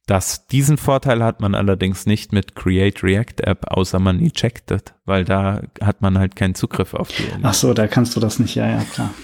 Das, 0.06 0.46
diesen 0.46 0.76
Vorteil 0.76 1.24
hat 1.24 1.40
man 1.40 1.54
allerdings 1.54 2.04
nicht 2.04 2.32
mit 2.32 2.54
Create 2.54 3.02
React 3.02 3.40
App, 3.40 3.66
außer 3.70 3.98
man 3.98 4.20
ejected, 4.20 4.94
weil 5.06 5.24
da 5.24 5.62
hat 5.80 6.02
man 6.02 6.18
halt 6.18 6.36
keinen 6.36 6.54
Zugriff 6.54 6.92
auf 6.92 7.08
die 7.08 7.24
Alias. 7.24 7.40
Ach 7.42 7.54
so, 7.54 7.74
da 7.74 7.88
kannst 7.88 8.14
du 8.14 8.20
das 8.20 8.38
nicht, 8.38 8.54
ja, 8.54 8.68
ja, 8.68 8.84
klar. 8.84 9.14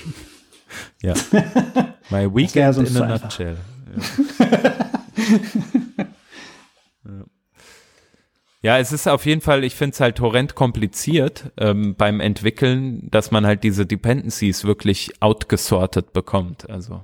ja. 1.03 1.15
My 2.11 2.35
weekend 2.35 2.89
in 2.89 2.97
a 2.97 3.19
nutshell. 3.19 3.57
Ja. 7.05 7.13
Ja, 7.13 7.25
es 8.77 8.93
ist 8.93 9.09
auf 9.09 9.25
jeden 9.25 9.41
Fall, 9.41 9.65
ich 9.65 9.75
finde 9.75 9.95
es 9.95 10.01
halt 10.01 10.21
horrend 10.21 10.55
kompliziert 10.55 11.51
ähm, 11.57 11.95
beim 11.97 12.21
Entwickeln, 12.21 13.09
dass 13.11 13.31
man 13.31 13.47
halt 13.47 13.65
diese 13.65 13.87
Dependencies 13.87 14.65
wirklich 14.65 15.13
outgesortet 15.21 16.13
bekommt. 16.13 16.69
Also, 16.69 17.01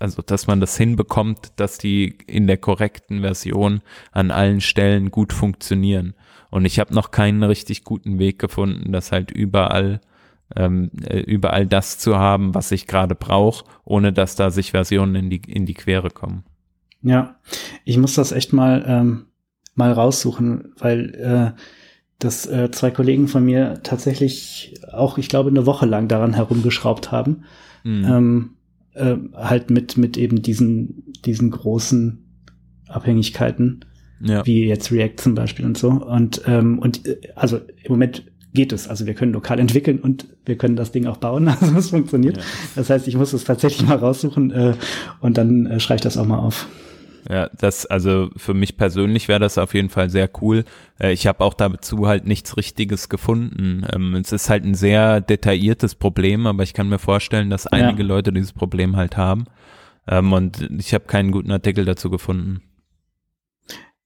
also, 0.00 0.22
dass 0.22 0.46
man 0.46 0.60
das 0.60 0.78
hinbekommt, 0.78 1.52
dass 1.56 1.76
die 1.76 2.16
in 2.26 2.46
der 2.46 2.56
korrekten 2.56 3.20
Version 3.20 3.82
an 4.12 4.30
allen 4.30 4.62
Stellen 4.62 5.10
gut 5.10 5.34
funktionieren. 5.34 6.14
Und 6.50 6.64
ich 6.64 6.78
habe 6.78 6.94
noch 6.94 7.10
keinen 7.10 7.42
richtig 7.42 7.84
guten 7.84 8.18
Weg 8.18 8.38
gefunden, 8.38 8.90
das 8.90 9.12
halt 9.12 9.30
überall 9.30 10.00
ähm, 10.56 10.90
äh, 11.02 11.20
überall 11.20 11.66
das 11.66 11.98
zu 11.98 12.16
haben, 12.16 12.54
was 12.54 12.70
ich 12.72 12.86
gerade 12.86 13.14
brauche, 13.14 13.64
ohne 13.84 14.12
dass 14.12 14.36
da 14.36 14.50
sich 14.50 14.70
Versionen 14.70 15.16
in 15.16 15.30
die 15.30 15.42
in 15.46 15.66
die 15.66 15.74
Quere 15.74 16.10
kommen. 16.10 16.44
Ja, 17.02 17.36
ich 17.84 17.98
muss 17.98 18.14
das 18.14 18.32
echt 18.32 18.54
mal 18.54 18.84
ähm 18.86 19.26
mal 19.74 19.92
raussuchen, 19.92 20.72
weil 20.78 21.14
äh, 21.14 21.60
dass 22.18 22.46
äh, 22.46 22.70
zwei 22.70 22.90
Kollegen 22.90 23.28
von 23.28 23.44
mir 23.44 23.80
tatsächlich 23.82 24.74
auch, 24.92 25.18
ich 25.18 25.28
glaube, 25.28 25.50
eine 25.50 25.66
Woche 25.66 25.86
lang 25.86 26.08
daran 26.08 26.32
herumgeschraubt 26.32 27.12
haben. 27.12 27.44
Mhm. 27.82 28.04
Ähm, 28.04 28.50
äh, 28.94 29.16
halt 29.34 29.70
mit, 29.70 29.96
mit 29.96 30.16
eben 30.16 30.40
diesen, 30.40 31.12
diesen 31.24 31.50
großen 31.50 32.24
Abhängigkeiten, 32.88 33.84
ja. 34.20 34.46
wie 34.46 34.64
jetzt 34.66 34.92
React 34.92 35.16
zum 35.16 35.34
Beispiel 35.34 35.64
und 35.64 35.76
so. 35.76 35.88
Und, 35.90 36.42
ähm, 36.46 36.78
und 36.78 37.06
äh, 37.06 37.18
also 37.34 37.58
im 37.58 37.90
Moment 37.90 38.24
geht 38.54 38.72
es. 38.72 38.88
Also 38.88 39.06
wir 39.06 39.14
können 39.14 39.32
lokal 39.32 39.58
entwickeln 39.60 39.98
und 39.98 40.26
wir 40.46 40.56
können 40.56 40.76
das 40.76 40.92
Ding 40.92 41.06
auch 41.06 41.18
bauen. 41.18 41.48
Also 41.60 41.76
es 41.76 41.90
funktioniert. 41.90 42.36
Ja. 42.38 42.42
Das 42.76 42.88
heißt, 42.90 43.08
ich 43.08 43.16
muss 43.16 43.32
es 43.32 43.44
tatsächlich 43.44 43.86
mal 43.86 43.96
raussuchen 43.96 44.50
äh, 44.52 44.74
und 45.20 45.36
dann 45.36 45.66
äh, 45.66 45.80
schreibe 45.80 45.96
ich 45.96 46.02
das 46.02 46.16
auch 46.16 46.26
mal 46.26 46.38
auf. 46.38 46.68
Ja, 47.28 47.48
das, 47.58 47.86
also 47.86 48.28
für 48.36 48.52
mich 48.52 48.76
persönlich 48.76 49.28
wäre 49.28 49.40
das 49.40 49.56
auf 49.56 49.74
jeden 49.74 49.88
Fall 49.88 50.10
sehr 50.10 50.28
cool. 50.42 50.64
Äh, 51.00 51.12
ich 51.12 51.26
habe 51.26 51.42
auch 51.42 51.54
dazu 51.54 52.06
halt 52.06 52.26
nichts 52.26 52.56
Richtiges 52.56 53.08
gefunden. 53.08 53.86
Ähm, 53.92 54.14
es 54.16 54.32
ist 54.32 54.50
halt 54.50 54.64
ein 54.64 54.74
sehr 54.74 55.20
detailliertes 55.20 55.94
Problem, 55.94 56.46
aber 56.46 56.62
ich 56.62 56.74
kann 56.74 56.88
mir 56.88 56.98
vorstellen, 56.98 57.48
dass 57.48 57.66
einige 57.66 58.02
ja. 58.02 58.08
Leute 58.08 58.32
dieses 58.32 58.52
Problem 58.52 58.96
halt 58.96 59.16
haben. 59.16 59.46
Ähm, 60.06 60.32
und 60.32 60.68
ich 60.78 60.92
habe 60.92 61.04
keinen 61.04 61.30
guten 61.30 61.50
Artikel 61.50 61.86
dazu 61.86 62.10
gefunden. 62.10 62.62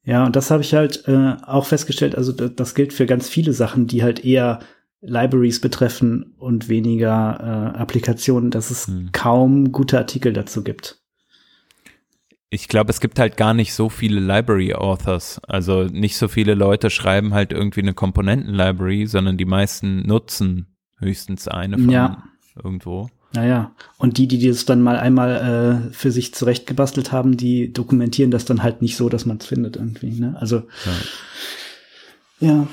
Ja, 0.05 0.25
und 0.25 0.37
das 0.37 0.51
habe 0.51 0.63
ich 0.63 0.73
halt 0.75 1.05
äh, 1.09 1.35
auch 1.43 1.67
festgestellt. 1.67 2.15
Also 2.15 2.33
das, 2.33 2.55
das 2.55 2.75
gilt 2.75 2.93
für 2.93 3.07
ganz 3.07 3.29
viele 3.29 3.53
Sachen, 3.53 3.89
die 3.89 4.05
halt 4.05 4.25
eher 4.25 4.61
Libraries 5.01 5.61
betreffen 5.61 6.35
und 6.39 6.69
weniger 6.69 7.75
äh, 7.75 7.79
Applikationen, 7.79 8.51
dass 8.51 8.71
es 8.71 8.87
hm. 8.87 9.11
kaum 9.13 9.73
gute 9.73 9.99
Artikel 9.99 10.33
dazu 10.33 10.63
gibt 10.63 11.03
ich 12.51 12.69
glaube, 12.69 12.91
es 12.91 13.01
gibt 13.01 13.19
halt 13.19 13.37
gar 13.37 13.53
nicht 13.53 13.75
so 13.75 13.89
viele 13.89 14.21
Library 14.21 14.75
Authors. 14.75 15.41
Also 15.47 15.85
nicht 15.85 16.17
so 16.17 16.29
viele 16.29 16.55
Leute 16.55 16.91
schreiben 16.91 17.35
halt 17.35 17.53
irgendwie 17.53 17.83
eine 17.83 17.95
Komponenten-Library, 17.95 19.07
sondern 19.07 19.37
die 19.37 19.45
meisten 19.45 20.03
nutzen 20.07 20.75
höchstens 20.99 21.47
eine 21.47 21.79
von 21.79 21.91
ja. 21.91 22.25
irgendwo. 22.63 23.09
Naja, 23.35 23.73
und 23.99 24.17
die, 24.17 24.27
die 24.27 24.49
das 24.49 24.65
dann 24.65 24.81
mal 24.81 24.97
einmal 24.97 25.91
äh, 25.91 25.93
für 25.93 26.11
sich 26.11 26.33
zurechtgebastelt 26.33 27.13
haben, 27.13 27.37
die 27.37 27.73
dokumentieren 27.73 28.31
das 28.31 28.47
dann 28.47 28.63
halt 28.63 28.81
nicht 28.81 28.97
so, 28.97 29.11
dass 29.11 29.27
man 29.27 29.37
es 29.37 29.47
findet 29.47 29.77
irgendwie. 29.77 30.19
Ne? 30.19 30.35
Also 30.41 30.63
ja. 32.41 32.49
ja. 32.49 32.67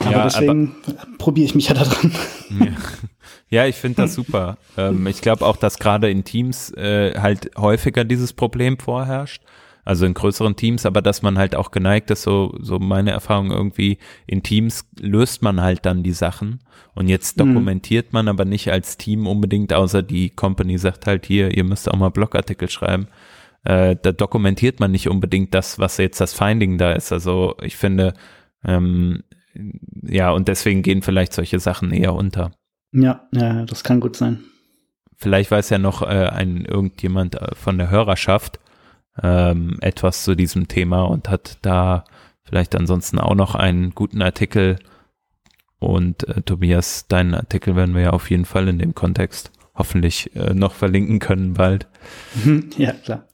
Aber 0.00 0.10
ja, 0.10 0.24
deswegen 0.24 0.74
probiere 1.18 1.46
ich 1.46 1.54
mich 1.54 1.68
ja 1.68 1.74
da 1.74 1.84
dran. 1.84 2.12
Ja. 2.58 2.66
Ja, 3.50 3.66
ich 3.66 3.76
finde 3.76 4.02
das 4.02 4.14
super. 4.14 4.58
ähm, 4.76 5.06
ich 5.06 5.20
glaube 5.20 5.46
auch, 5.46 5.56
dass 5.56 5.78
gerade 5.78 6.10
in 6.10 6.24
Teams 6.24 6.70
äh, 6.72 7.18
halt 7.18 7.50
häufiger 7.56 8.04
dieses 8.04 8.32
Problem 8.32 8.78
vorherrscht. 8.78 9.42
Also 9.84 10.04
in 10.04 10.12
größeren 10.12 10.54
Teams, 10.54 10.84
aber 10.84 11.00
dass 11.00 11.22
man 11.22 11.38
halt 11.38 11.56
auch 11.56 11.70
geneigt 11.70 12.10
ist, 12.10 12.20
so, 12.20 12.54
so 12.60 12.78
meine 12.78 13.10
Erfahrung 13.10 13.50
irgendwie, 13.50 13.96
in 14.26 14.42
Teams 14.42 14.84
löst 15.00 15.40
man 15.40 15.62
halt 15.62 15.86
dann 15.86 16.02
die 16.02 16.12
Sachen 16.12 16.60
und 16.94 17.08
jetzt 17.08 17.38
mhm. 17.38 17.54
dokumentiert 17.54 18.12
man 18.12 18.28
aber 18.28 18.44
nicht 18.44 18.70
als 18.70 18.98
Team 18.98 19.26
unbedingt, 19.26 19.72
außer 19.72 20.02
die 20.02 20.28
Company 20.28 20.76
sagt 20.76 21.06
halt 21.06 21.24
hier, 21.24 21.56
ihr 21.56 21.64
müsst 21.64 21.90
auch 21.90 21.96
mal 21.96 22.10
Blogartikel 22.10 22.68
schreiben. 22.68 23.08
Äh, 23.64 23.96
da 24.02 24.12
dokumentiert 24.12 24.78
man 24.78 24.90
nicht 24.90 25.08
unbedingt 25.08 25.54
das, 25.54 25.78
was 25.78 25.96
jetzt 25.96 26.20
das 26.20 26.34
Finding 26.34 26.76
da 26.76 26.92
ist. 26.92 27.10
Also 27.10 27.54
ich 27.62 27.78
finde, 27.78 28.12
ähm, 28.66 29.22
ja, 30.02 30.32
und 30.32 30.48
deswegen 30.48 30.82
gehen 30.82 31.00
vielleicht 31.00 31.32
solche 31.32 31.60
Sachen 31.60 31.92
eher 31.92 32.14
unter. 32.14 32.50
Ja, 33.02 33.28
ja, 33.32 33.64
das 33.64 33.84
kann 33.84 34.00
gut 34.00 34.16
sein. 34.16 34.44
Vielleicht 35.16 35.50
weiß 35.50 35.70
ja 35.70 35.78
noch 35.78 36.02
äh, 36.02 36.06
ein 36.06 36.64
irgendjemand 36.64 37.36
äh, 37.36 37.54
von 37.54 37.78
der 37.78 37.90
Hörerschaft 37.90 38.60
ähm, 39.22 39.76
etwas 39.80 40.24
zu 40.24 40.34
diesem 40.34 40.68
Thema 40.68 41.02
und 41.02 41.28
hat 41.28 41.58
da 41.62 42.04
vielleicht 42.44 42.76
ansonsten 42.76 43.18
auch 43.18 43.34
noch 43.34 43.54
einen 43.54 43.94
guten 43.94 44.22
Artikel. 44.22 44.78
Und 45.78 46.28
äh, 46.28 46.42
Tobias, 46.42 47.06
deinen 47.08 47.34
Artikel 47.34 47.76
werden 47.76 47.94
wir 47.94 48.02
ja 48.02 48.10
auf 48.10 48.30
jeden 48.30 48.44
Fall 48.44 48.68
in 48.68 48.78
dem 48.78 48.94
Kontext 48.94 49.52
hoffentlich 49.74 50.34
äh, 50.34 50.54
noch 50.54 50.74
verlinken 50.74 51.18
können 51.18 51.54
bald. 51.54 51.88
Ja, 52.76 52.92
klar. 52.92 53.28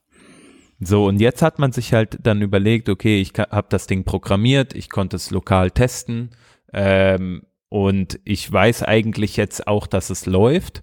So, 0.81 1.07
und 1.07 1.21
jetzt 1.21 1.41
hat 1.41 1.59
man 1.59 1.73
sich 1.73 1.95
halt 1.95 2.19
dann 2.23 2.43
überlegt, 2.43 2.89
okay, 2.89 3.21
ich 3.21 3.33
habe 3.39 3.67
das 3.71 3.87
Ding 3.87 4.05
programmiert, 4.05 4.75
ich 4.75 4.91
konnte 4.91 5.17
es 5.17 5.31
lokal 5.31 5.71
testen. 5.71 6.31
Ähm, 6.73 7.43
und 7.75 8.21
ich 8.25 8.53
weiß 8.53 8.85
eigentlich 8.85 9.37
jetzt 9.37 9.67
auch, 9.67 9.89
dass 9.89 10.09
es 10.09 10.27
läuft. 10.27 10.83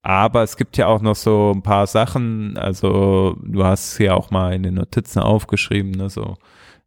Aber 0.00 0.42
es 0.42 0.56
gibt 0.56 0.78
ja 0.78 0.86
auch 0.86 1.02
noch 1.02 1.14
so 1.14 1.52
ein 1.54 1.62
paar 1.62 1.86
Sachen, 1.86 2.56
also 2.56 3.36
du 3.44 3.64
hast 3.64 3.98
ja 3.98 4.14
auch 4.14 4.30
mal 4.30 4.54
in 4.54 4.62
den 4.62 4.72
Notizen 4.72 5.18
aufgeschrieben, 5.18 5.90
ne, 5.90 6.08
so 6.08 6.38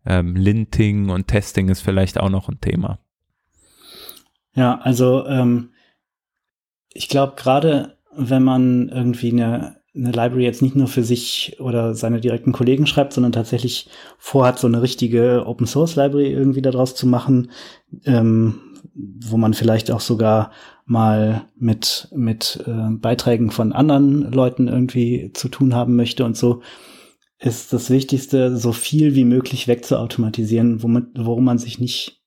ähm, 0.03 0.35
Linting 0.35 1.11
und 1.11 1.27
Testing 1.27 1.69
ist 1.69 1.81
vielleicht 1.81 2.19
auch 2.19 2.31
noch 2.31 2.49
ein 2.49 2.59
Thema. 2.59 2.97
Ja, 4.55 4.79
also 4.79 5.27
ähm, 5.27 5.69
ich 6.91 7.07
glaube 7.07 7.33
gerade, 7.37 7.99
wenn 8.17 8.43
man 8.43 8.89
irgendwie 8.89 9.31
eine, 9.31 9.77
eine 9.93 10.11
Library 10.11 10.43
jetzt 10.43 10.63
nicht 10.63 10.75
nur 10.75 10.87
für 10.87 11.03
sich 11.03 11.57
oder 11.59 11.93
seine 11.93 12.19
direkten 12.19 12.51
Kollegen 12.51 12.87
schreibt, 12.87 13.13
sondern 13.13 13.31
tatsächlich 13.31 13.91
vorhat, 14.17 14.57
so 14.57 14.65
eine 14.65 14.81
richtige 14.81 15.45
Open 15.45 15.67
Source 15.67 15.95
Library 15.95 16.31
irgendwie 16.31 16.63
daraus 16.63 16.95
zu 16.95 17.05
machen, 17.05 17.51
ähm, 18.05 18.71
wo 18.95 19.37
man 19.37 19.53
vielleicht 19.53 19.91
auch 19.91 19.99
sogar 19.99 20.51
mal 20.85 21.45
mit, 21.57 22.07
mit 22.15 22.63
äh, 22.65 22.89
Beiträgen 22.91 23.51
von 23.51 23.73
anderen 23.73 24.31
Leuten 24.31 24.67
irgendwie 24.67 25.31
zu 25.33 25.49
tun 25.49 25.75
haben 25.75 25.95
möchte 25.95 26.23
und 26.23 26.37
so, 26.37 26.61
ist 27.39 27.73
das 27.73 27.89
Wichtigste, 27.89 28.55
so 28.55 28.71
viel 28.71 29.13
wie 29.15 29.25
möglich 29.25 29.67
wegzuautomatisieren, 29.67 30.81
womit, 30.81 31.07
worum 31.17 31.43
man 31.43 31.57
sich 31.57 31.79
nicht 31.79 32.21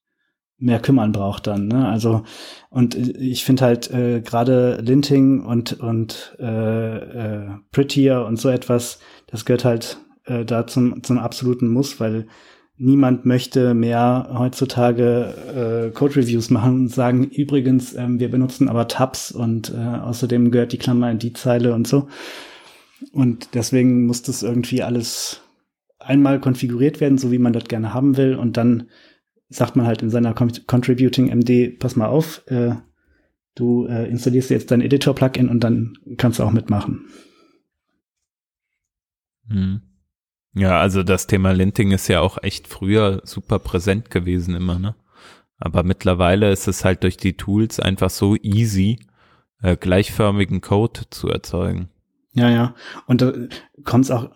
mehr 0.58 0.80
kümmern 0.80 1.12
braucht 1.12 1.46
dann. 1.46 1.68
Ne? 1.68 1.88
Also 1.88 2.24
und 2.68 2.96
ich 2.96 3.44
finde 3.44 3.64
halt 3.64 3.90
äh, 3.90 4.20
gerade 4.20 4.80
Linting 4.82 5.44
und 5.44 5.80
und 5.80 6.36
äh, 6.40 6.96
äh, 6.96 7.48
Prettier 7.70 8.24
und 8.26 8.38
so 8.38 8.48
etwas, 8.48 8.98
das 9.28 9.44
gehört 9.44 9.64
halt 9.64 9.98
äh, 10.24 10.44
da 10.44 10.66
zum 10.66 11.02
zum 11.02 11.18
absoluten 11.18 11.68
Muss, 11.68 12.00
weil 12.00 12.26
niemand 12.78 13.26
möchte 13.26 13.74
mehr 13.74 14.30
heutzutage 14.32 15.90
äh, 15.90 15.90
Code-Reviews 15.90 16.50
machen 16.50 16.82
und 16.82 16.88
sagen, 16.88 17.24
übrigens, 17.24 17.94
ähm, 17.94 18.20
wir 18.20 18.30
benutzen 18.30 18.68
aber 18.68 18.88
Tabs 18.88 19.32
und 19.32 19.72
äh, 19.74 19.76
außerdem 19.76 20.50
gehört 20.50 20.72
die 20.72 20.78
Klammer 20.78 21.10
in 21.10 21.18
die 21.18 21.32
Zeile 21.32 21.74
und 21.74 21.86
so. 21.86 22.08
Und 23.12 23.54
deswegen 23.54 24.06
muss 24.06 24.22
das 24.22 24.42
irgendwie 24.42 24.82
alles 24.82 25.42
einmal 25.98 26.40
konfiguriert 26.40 27.00
werden, 27.00 27.18
so 27.18 27.30
wie 27.32 27.38
man 27.38 27.52
das 27.52 27.64
gerne 27.64 27.94
haben 27.94 28.16
will. 28.16 28.34
Und 28.34 28.56
dann 28.56 28.88
sagt 29.48 29.76
man 29.76 29.86
halt 29.86 30.02
in 30.02 30.10
seiner 30.10 30.34
Contributing 30.34 31.28
MD, 31.28 31.78
pass 31.78 31.96
mal 31.96 32.06
auf, 32.06 32.42
äh, 32.46 32.74
du 33.54 33.86
äh, 33.86 34.08
installierst 34.08 34.50
jetzt 34.50 34.70
dein 34.70 34.80
Editor-Plugin 34.80 35.48
und 35.48 35.60
dann 35.64 35.94
kannst 36.16 36.38
du 36.38 36.44
auch 36.44 36.52
mitmachen. 36.52 37.06
Hm. 39.48 39.80
Ja, 40.54 40.80
also 40.80 41.02
das 41.02 41.26
Thema 41.26 41.52
Linting 41.52 41.92
ist 41.92 42.08
ja 42.08 42.20
auch 42.20 42.42
echt 42.42 42.66
früher 42.68 43.20
super 43.24 43.58
präsent 43.58 44.10
gewesen 44.10 44.54
immer, 44.54 44.78
ne? 44.78 44.94
Aber 45.58 45.82
mittlerweile 45.82 46.52
ist 46.52 46.68
es 46.68 46.84
halt 46.84 47.02
durch 47.02 47.16
die 47.16 47.36
Tools 47.36 47.80
einfach 47.80 48.10
so 48.10 48.36
easy, 48.36 49.00
äh, 49.60 49.76
gleichförmigen 49.76 50.60
Code 50.60 51.02
zu 51.10 51.28
erzeugen. 51.28 51.88
Ja, 52.32 52.48
ja. 52.48 52.74
Und 53.06 53.20
da 53.22 53.32
kommt 53.84 54.04
es 54.04 54.10
auch 54.10 54.30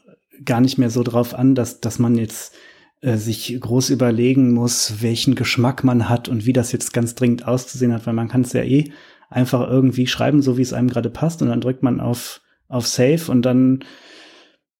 gar 0.45 0.61
nicht 0.61 0.79
mehr 0.79 0.91
so 0.91 1.03
drauf 1.05 1.35
an, 1.35 1.55
dass, 1.55 1.81
dass 1.81 2.01
man 2.01 2.17
jetzt 2.17 2.55
äh, 3.01 3.17
sich 3.17 3.57
groß 3.61 3.91
überlegen 3.91 4.53
muss, 4.53 5.01
welchen 5.01 5.35
Geschmack 5.35 5.85
man 5.85 6.09
hat 6.09 6.29
und 6.29 6.47
wie 6.47 6.53
das 6.53 6.73
jetzt 6.73 6.93
ganz 6.93 7.15
dringend 7.15 7.47
auszusehen 7.47 7.93
hat, 7.93 8.07
weil 8.07 8.15
man 8.15 8.29
kann 8.29 8.43
es 8.43 8.53
ja 8.53 8.63
eh 8.63 8.93
einfach 9.31 9.69
irgendwie 9.69 10.07
schreiben, 10.07 10.43
so 10.43 10.59
wie 10.59 10.63
es 10.63 10.73
einem 10.73 10.89
gerade 10.89 11.11
passt 11.11 11.43
und 11.43 11.49
dann 11.49 11.61
drückt 11.61 11.83
man 11.83 12.01
auf, 12.01 12.41
auf 12.69 12.87
Save 12.87 13.31
und 13.31 13.43
dann 13.43 13.85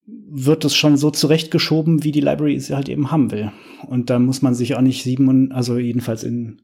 wird 0.07 0.65
es 0.65 0.75
schon 0.75 0.97
so 0.97 1.11
zurechtgeschoben, 1.11 2.05
wie 2.05 2.13
die 2.13 2.21
Library 2.21 2.57
es 2.57 2.71
halt 2.71 2.89
eben 2.89 3.11
haben 3.11 3.31
will. 3.31 3.53
Und 3.87 4.11
da 4.11 4.19
muss 4.19 4.43
man 4.43 4.55
sich 4.55 4.75
auch 4.75 4.81
nicht 4.81 5.03
sieben, 5.03 5.53
also 5.53 5.79
jedenfalls 5.79 6.25
in 6.25 6.63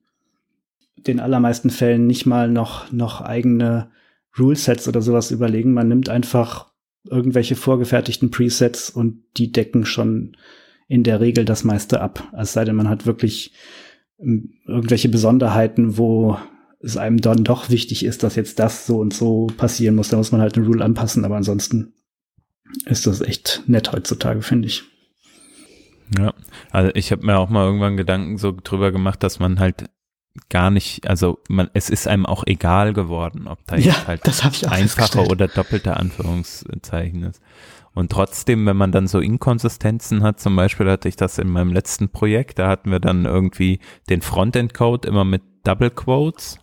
den 0.97 1.21
allermeisten 1.21 1.71
Fällen 1.71 2.07
nicht 2.07 2.27
mal 2.27 2.51
noch, 2.51 2.91
noch 2.91 3.21
eigene 3.21 3.91
Rulesets 4.39 4.89
oder 4.89 5.01
sowas 5.01 5.31
überlegen. 5.31 5.73
Man 5.73 5.89
nimmt 5.89 6.09
einfach 6.09 6.73
irgendwelche 7.09 7.55
vorgefertigten 7.55 8.31
Presets 8.31 8.91
und 8.91 9.23
die 9.37 9.53
decken 9.53 9.87
schon 9.87 10.37
in 10.89 11.05
der 11.05 11.21
Regel 11.21 11.45
das 11.45 11.65
meiste 11.65 12.01
ab. 12.01 12.29
Es 12.37 12.53
sei 12.53 12.65
denn, 12.65 12.77
man 12.77 12.89
hat 12.89 13.07
wirklich 13.07 13.53
ähm, 14.19 14.55
irgendwelche 14.67 15.09
Besonderheiten, 15.09 15.97
wo 15.97 16.39
es 16.81 16.97
einem 16.97 17.21
dann 17.21 17.45
doch 17.45 17.71
wichtig 17.71 18.05
ist, 18.05 18.23
dass 18.23 18.37
jetzt 18.37 18.59
das 18.59 18.87
so 18.87 18.99
und 18.99 19.13
so 19.13 19.49
passieren 19.57 19.97
muss. 19.97 20.09
Da 20.09 20.17
muss 20.17 20.33
man 20.33 20.41
halt 20.41 20.57
eine 20.57 20.67
Rule 20.67 20.85
anpassen, 20.85 21.25
aber 21.25 21.37
ansonsten 21.37 21.93
ist 22.87 23.07
das 23.07 23.21
echt 23.21 23.63
nett 23.67 23.93
heutzutage, 23.93 24.43
finde 24.43 24.69
ich. 24.69 24.85
Ja, 26.19 26.33
also 26.71 26.91
ich 26.95 27.13
habe 27.13 27.27
mir 27.27 27.39
auch 27.39 27.51
mal 27.51 27.67
irgendwann 27.67 27.97
Gedanken 27.97 28.39
so 28.39 28.55
drüber 28.63 28.93
gemacht, 28.93 29.23
dass 29.23 29.39
man 29.39 29.61
halt 29.61 29.91
gar 30.49 30.71
nicht, 30.71 31.07
also 31.09 31.39
man, 31.49 31.69
es 31.75 31.91
ist 31.91 32.07
einem 32.07 32.25
auch 32.25 32.45
egal 32.47 32.93
geworden, 32.93 33.47
ob 33.49 33.59
da 33.67 33.77
Ja, 33.77 33.95
jetzt 33.95 34.07
halt 34.07 34.69
einfache 34.69 35.27
oder 35.27 35.49
doppelte 35.49 35.97
Anführungszeichen 35.97 37.25
ist. 37.25 37.43
Und 37.95 38.13
trotzdem, 38.13 38.65
wenn 38.65 38.77
man 38.77 38.93
dann 38.93 39.09
so 39.09 39.19
Inkonsistenzen 39.19 40.23
hat, 40.23 40.39
zum 40.39 40.55
Beispiel 40.55 40.89
hatte 40.89 41.09
ich 41.09 41.17
das 41.17 41.39
in 41.39 41.49
meinem 41.49 41.73
letzten 41.73 42.11
Projekt, 42.11 42.59
da 42.59 42.69
hatten 42.69 42.91
wir 42.91 43.01
dann 43.01 43.25
irgendwie 43.25 43.81
den 44.09 44.23
Frontend-Code 44.23 45.09
immer 45.09 45.25
mit 45.25 45.43
Double 45.65 45.91
Quotes, 45.91 46.59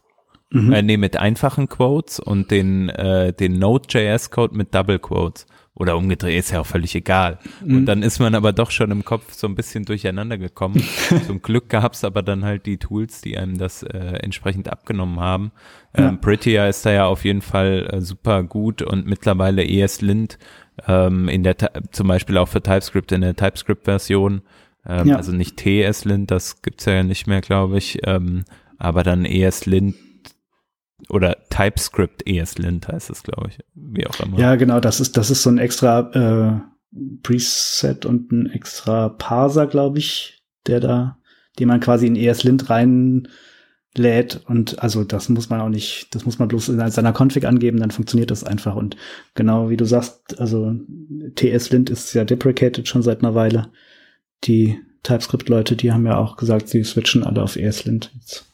Mhm. 0.52 0.72
äh, 0.72 0.82
nee, 0.84 0.98
mit 0.98 1.18
einfachen 1.18 1.68
Quotes 1.68 2.20
und 2.20 2.52
den, 2.52 2.88
äh, 2.90 3.34
den 3.34 3.60
Node.js-Code 3.60 4.56
mit 4.56 4.74
Double 4.74 5.00
Quotes. 5.00 5.48
Oder 5.78 5.98
umgedreht, 5.98 6.40
ist 6.40 6.52
ja 6.52 6.62
auch 6.62 6.66
völlig 6.66 6.96
egal. 6.96 7.38
Mhm. 7.64 7.78
Und 7.78 7.86
dann 7.86 8.02
ist 8.02 8.20
man 8.20 8.34
aber 8.34 8.54
doch 8.54 8.72
schon 8.72 8.92
im 8.92 9.04
Kopf 9.04 9.34
so 9.34 9.46
ein 9.46 9.56
bisschen 9.56 9.84
durcheinander 9.84 10.38
gekommen. 10.38 10.82
Zum 11.28 11.42
Glück 11.42 11.68
gab's 11.68 12.06
aber 12.06 12.24
dann 12.24 12.46
halt 12.46 12.66
die 12.66 12.78
Tools, 12.78 13.20
die 13.20 13.38
einem 13.38 13.58
das 13.58 13.84
äh, 13.84 13.98
entsprechend 13.98 14.70
abgenommen 14.70 15.20
haben. 15.20 15.52
Ja. 15.98 16.08
Ähm, 16.08 16.22
Prettier 16.22 16.70
ist 16.70 16.86
da 16.86 16.92
ja 16.92 17.06
auf 17.08 17.26
jeden 17.26 17.42
Fall 17.42 17.90
äh, 17.92 18.00
super 18.00 18.44
gut 18.44 18.82
und 18.82 19.06
mittlerweile 19.06 19.68
ESLint 19.68 20.38
ähm, 20.88 21.28
in 21.28 21.44
der 21.44 21.56
zum 21.92 22.08
Beispiel 22.08 22.38
auch 22.38 22.48
für 22.48 22.62
TypeScript 22.62 23.12
in 23.12 23.22
der 23.22 23.36
TypeScript-Version. 23.36 24.44
Ähm, 24.88 25.08
Ja. 25.08 25.18
Also 25.18 25.34
nicht 25.34 25.58
TSLint, 25.58 26.32
das 26.32 26.62
gibt's 26.62 26.86
ja 26.86 27.04
nicht 27.04 27.28
mehr, 27.28 27.42
glaube 27.42 27.78
ich. 27.78 28.00
Ähm, 28.04 28.46
aber 28.78 29.04
dann 29.04 29.26
ESLint 29.26 29.96
oder 31.10 31.38
TypeScript 31.50 32.28
ESLint 32.28 32.88
heißt 32.88 33.10
es, 33.10 33.24
glaube 33.24 33.50
ich. 33.50 33.60
Wie 33.74 34.08
auch 34.08 34.20
immer. 34.20 34.40
Ja, 34.40 34.56
genau, 34.56 34.80
das 34.80 35.00
ist, 35.00 35.18
das 35.18 35.30
ist 35.30 35.44
so 35.44 35.50
ein 35.50 35.58
extra 35.58 36.62
äh, 36.62 36.76
Preset 37.24 38.06
und 38.06 38.32
ein 38.32 38.50
extra 38.50 39.10
Parser, 39.10 39.68
glaube 39.68 40.00
ich, 40.00 40.44
der 40.66 40.80
da, 40.80 41.18
den 41.60 41.68
man 41.68 41.80
quasi 41.80 42.08
in 42.08 42.16
ESLint 42.16 42.70
reinlädt. 42.70 44.42
Und 44.48 44.82
also 44.82 45.04
das 45.04 45.30
muss 45.30 45.50
man 45.50 45.62
auch 45.62 45.70
nicht, 45.70 46.14
das 46.16 46.26
muss 46.26 46.40
man 46.40 46.48
bloß 46.48 46.70
in 46.70 46.90
seiner 46.90 47.14
Config 47.14 47.46
angeben, 47.46 47.80
dann 47.80 47.92
funktioniert 47.92 48.32
das 48.32 48.44
einfach. 48.44 48.76
Und 48.76 48.96
genau 49.36 49.70
wie 49.70 49.78
du 49.78 49.86
sagst, 49.86 50.40
also 50.40 50.74
TS-Lint 51.36 51.90
ist 51.90 52.14
ja 52.14 52.24
deprecated 52.24 52.88
schon 52.88 53.04
seit 53.04 53.20
einer 53.20 53.36
Weile. 53.36 53.72
Die 54.46 54.80
TypeScript-Leute, 55.04 55.76
die 55.76 55.92
haben 55.92 56.06
ja 56.06 56.18
auch 56.18 56.36
gesagt, 56.38 56.68
sie 56.68 56.84
switchen 56.84 57.24
alle 57.24 57.44
auf 57.44 57.58
ESLint 57.58 58.12
jetzt. 58.16 58.46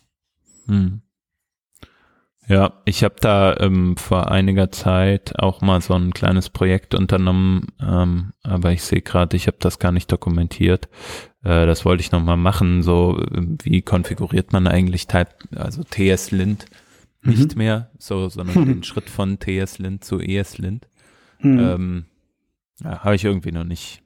Hm. 0.68 1.02
Ja, 2.48 2.74
ich 2.86 3.04
habe 3.04 3.16
da 3.20 3.56
ähm, 3.58 3.96
vor 3.98 4.32
einiger 4.32 4.72
Zeit 4.72 5.40
auch 5.40 5.62
mal 5.62 5.80
so 5.80 5.94
ein 5.94 6.12
kleines 6.12 6.50
Projekt 6.50 6.96
unternommen, 6.96 7.68
ähm, 7.80 8.34
aber 8.44 8.72
ich 8.72 8.84
sehe 8.84 9.02
gerade, 9.02 9.38
ich 9.38 9.48
habe 9.48 9.58
das 9.60 9.80
gar 9.80 9.92
nicht 9.92 10.12
dokumentiert. 10.12 10.90
Äh, 11.44 11.66
das 11.66 11.86
wollte 11.86 12.02
ich 12.02 12.12
noch 12.12 12.24
mal 12.24 12.38
machen. 12.38 12.82
So, 12.82 13.20
äh, 13.20 13.48
wie 13.64 13.82
konfiguriert 13.84 14.54
man 14.54 14.68
eigentlich 14.68 15.08
Type, 15.08 15.30
also 15.56 15.84
TS-Lint 15.84 16.66
nicht 17.24 17.56
mehr, 17.56 17.92
so, 18.00 18.28
sondern 18.30 18.66
den 18.66 18.84
Schritt 18.84 19.10
von 19.10 19.40
TS-Lint 19.40 20.04
zu 20.04 20.20
ES-Lint. 20.20 20.88
Hm. 21.38 21.60
Ähm, 21.60 22.06
ja, 22.84 23.04
habe 23.04 23.16
ich 23.16 23.24
irgendwie 23.24 23.52
noch 23.52 23.66
nicht 23.66 24.02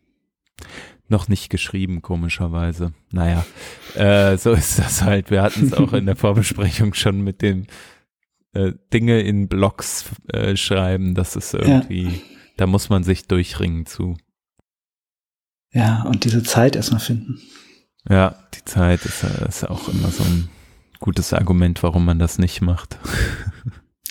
noch 1.08 1.28
nicht 1.28 1.50
geschrieben, 1.50 2.02
komischerweise. 2.02 2.94
Naja, 3.12 3.46
äh, 3.94 4.38
so 4.38 4.54
ist 4.54 4.80
das 4.80 5.04
halt. 5.04 5.30
Wir 5.30 5.44
hatten 5.44 5.68
es 5.68 5.74
auch 5.74 5.94
in 5.94 6.08
der 6.08 6.16
Vorbesprechung 6.16 6.94
schon 6.96 7.22
mit 7.22 7.42
dem 7.42 7.68
äh, 8.56 8.74
Dinge 8.94 9.22
in 9.22 9.48
Blogs 9.48 10.06
äh, 10.34 10.56
schreiben. 10.58 11.14
Das 11.14 11.36
ist 11.36 11.54
irgendwie, 11.54 12.22
da 12.58 12.66
muss 12.68 12.90
man 12.90 13.04
sich 13.04 13.28
durchringen 13.28 13.86
zu. 13.86 14.18
ja, 15.72 16.04
und 16.04 16.24
diese 16.26 16.44
Zeit 16.44 16.76
erstmal 16.76 17.00
finden. 17.02 17.40
Ja, 18.10 18.36
die 18.54 18.64
Zeit 18.66 19.06
ist, 19.06 19.24
äh, 19.24 19.48
ist 19.48 19.70
auch 19.70 19.90
immer 19.90 20.10
so 20.10 20.24
ein 20.24 20.50
gutes 21.00 21.34
Argument, 21.34 21.82
warum 21.84 22.06
man 22.06 22.20
das 22.20 22.38
nicht 22.40 22.62
macht. 22.62 22.98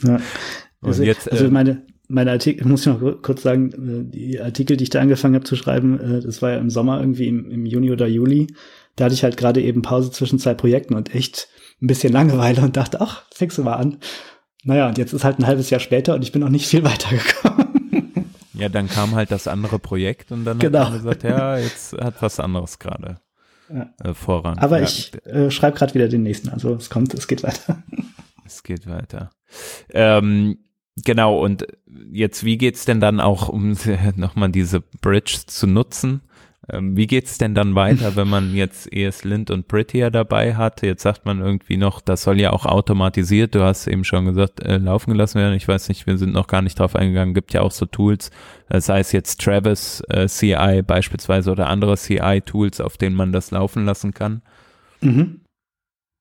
Ja. 0.03 0.17
Und 0.17 0.89
Also, 0.89 1.03
jetzt, 1.05 1.31
also 1.31 1.47
äh, 1.47 1.51
meine, 1.51 1.87
meine 2.09 2.33
Artikel, 2.33 2.67
muss 2.67 2.81
ich 2.81 2.87
noch 2.89 2.99
kur- 2.99 3.23
kurz 3.23 3.43
sagen, 3.43 4.11
die 4.11 4.39
Artikel, 4.41 4.77
die 4.77 4.83
ich 4.85 4.91
da 4.91 5.01
angefangen 5.01 5.37
habe 5.37 5.45
zu 5.45 5.57
schreiben, 5.57 6.21
das 6.23 6.43
war 6.43 6.51
ja 6.51 6.59
im 6.59 6.69
Sommer 6.69 6.99
irgendwie 7.01 7.29
im, 7.29 7.49
im 7.51 7.65
Juni 7.65 7.91
oder 7.93 8.07
Juli. 8.07 8.49
Da 8.97 9.05
hatte 9.05 9.15
ich 9.15 9.23
halt 9.23 9.37
gerade 9.37 9.63
eben 9.63 9.81
Pause 9.83 10.11
zwischen 10.11 10.39
zwei 10.41 10.53
Projekten 10.53 10.95
und 10.95 11.15
echt 11.15 11.49
ein 11.81 11.87
bisschen 11.87 12.13
Langeweile 12.13 12.61
und 12.61 12.77
dachte, 12.77 13.01
ach, 13.01 13.23
fängst 13.33 13.57
du 13.57 13.63
mal 13.63 13.75
an. 13.77 13.99
Naja, 14.65 14.89
und 14.89 14.99
jetzt 14.99 15.13
ist 15.13 15.25
halt 15.25 15.39
ein 15.39 15.47
halbes 15.47 15.71
Jahr 15.71 15.81
später 15.81 16.15
und 16.15 16.23
ich 16.23 16.33
bin 16.33 16.41
noch 16.41 16.49
nicht 16.49 16.67
viel 16.67 16.83
weitergekommen. 16.85 17.65
Ja, 18.55 18.69
dann 18.69 18.89
kam 18.89 19.15
halt 19.15 19.31
das 19.31 19.47
andere 19.49 19.79
Projekt 19.79 20.31
und 20.33 20.45
dann 20.45 20.59
Genau. 20.59 20.81
hat 20.81 20.91
man 20.91 20.99
gesagt, 20.99 21.23
ja, 21.25 21.59
jetzt 21.59 21.93
hat 21.99 22.21
was 22.23 22.39
anderes 22.41 22.79
gerade 22.79 23.17
Ja. 23.69 23.91
äh, 24.03 24.15
Vorrang. 24.15 24.59
Aber 24.59 24.79
ja, 24.79 24.85
ich 24.85 25.13
äh, 25.27 25.51
schreibe 25.51 25.77
gerade 25.77 25.95
wieder 25.95 26.09
den 26.09 26.23
nächsten, 26.23 26.49
also 26.49 26.75
es 26.75 26.89
kommt, 26.91 27.15
es 27.15 27.27
geht 27.29 27.43
weiter. 27.43 27.83
Es 28.47 28.63
geht 28.63 28.87
weiter. 28.87 29.31
Ähm, 29.91 30.59
genau, 31.03 31.39
und 31.43 31.67
jetzt, 32.13 32.45
wie 32.45 32.59
geht's 32.59 32.85
denn 32.85 33.01
dann 33.01 33.19
auch, 33.19 33.49
um 33.49 33.75
nochmal 34.17 34.51
diese 34.51 34.81
Bridge 35.01 35.39
zu 35.47 35.67
nutzen? 35.67 36.21
Ähm, 36.71 36.97
wie 36.97 37.07
geht's 37.07 37.39
denn 37.39 37.55
dann 37.55 37.75
weiter, 37.75 38.17
wenn 38.17 38.29
man 38.29 38.55
jetzt 38.55 38.91
ESLint 38.93 39.51
und 39.51 39.69
Prettier 39.69 40.11
dabei 40.11 40.55
hat? 40.55 40.83
Jetzt 40.83 41.03
sagt 41.03 41.27
man 41.27 41.41
irgendwie 41.41 41.77
noch, 41.77 42.01
das 42.01 42.23
soll 42.23 42.41
ja 42.41 42.53
auch 42.53 42.65
automatisiert, 42.65 43.55
du 43.55 43.63
hast 43.63 43.87
eben 43.87 44.05
schon 44.05 44.25
gesagt, 44.25 44.61
äh, 44.61 44.79
laufen 44.79 45.11
gelassen 45.11 45.41
werden. 45.41 45.55
Ich 45.55 45.69
weiß 45.69 45.89
nicht, 45.89 46.07
wir 46.07 46.17
sind 46.17 46.33
noch 46.33 46.47
gar 46.47 46.63
nicht 46.63 46.79
drauf 46.79 46.97
eingegangen, 46.97 47.35
gibt 47.35 47.53
ja 47.53 47.61
auch 47.61 47.73
so 47.73 47.87
Tools, 47.87 48.31
äh, 48.69 48.81
sei 48.81 49.01
es 49.01 49.13
jetzt 49.13 49.41
Travis 49.41 50.03
äh, 50.09 50.27
CI 50.27 50.83
beispielsweise 50.83 51.51
oder 51.51 51.69
andere 51.69 51.97
CI-Tools, 51.97 52.81
auf 52.81 52.97
denen 52.97 53.17
man 53.17 53.33
das 53.33 53.51
laufen 53.51 53.85
lassen 53.85 54.15
kann. 54.15 54.43
Mhm. 55.01 55.41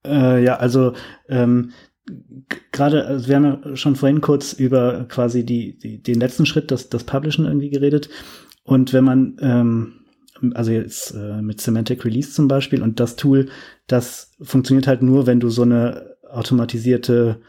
Äh, 0.06 0.44
ja, 0.44 0.56
also 0.56 0.92
ähm, 1.28 1.72
gerade, 2.72 3.06
also 3.06 3.28
wir 3.28 3.36
haben 3.36 3.44
ja 3.44 3.76
schon 3.76 3.96
vorhin 3.96 4.20
kurz 4.20 4.52
über 4.52 5.06
quasi 5.08 5.44
die, 5.44 5.78
die 5.78 6.02
den 6.02 6.20
letzten 6.20 6.46
Schritt, 6.46 6.70
das, 6.70 6.90
das 6.90 7.04
Publishen 7.04 7.46
irgendwie 7.46 7.70
geredet. 7.70 8.10
Und 8.62 8.92
wenn 8.92 9.04
man, 9.04 9.36
ähm, 9.40 10.03
also 10.54 10.72
jetzt 10.72 11.14
äh, 11.14 11.40
mit 11.40 11.60
Semantic 11.60 12.04
Release 12.04 12.32
zum 12.32 12.48
Beispiel 12.48 12.82
und 12.82 13.00
das 13.00 13.16
Tool, 13.16 13.48
das 13.86 14.32
funktioniert 14.40 14.86
halt 14.86 15.02
nur, 15.02 15.26
wenn 15.26 15.40
du 15.40 15.48
so 15.48 15.62
eine 15.62 16.16
automatisierte 16.28 17.40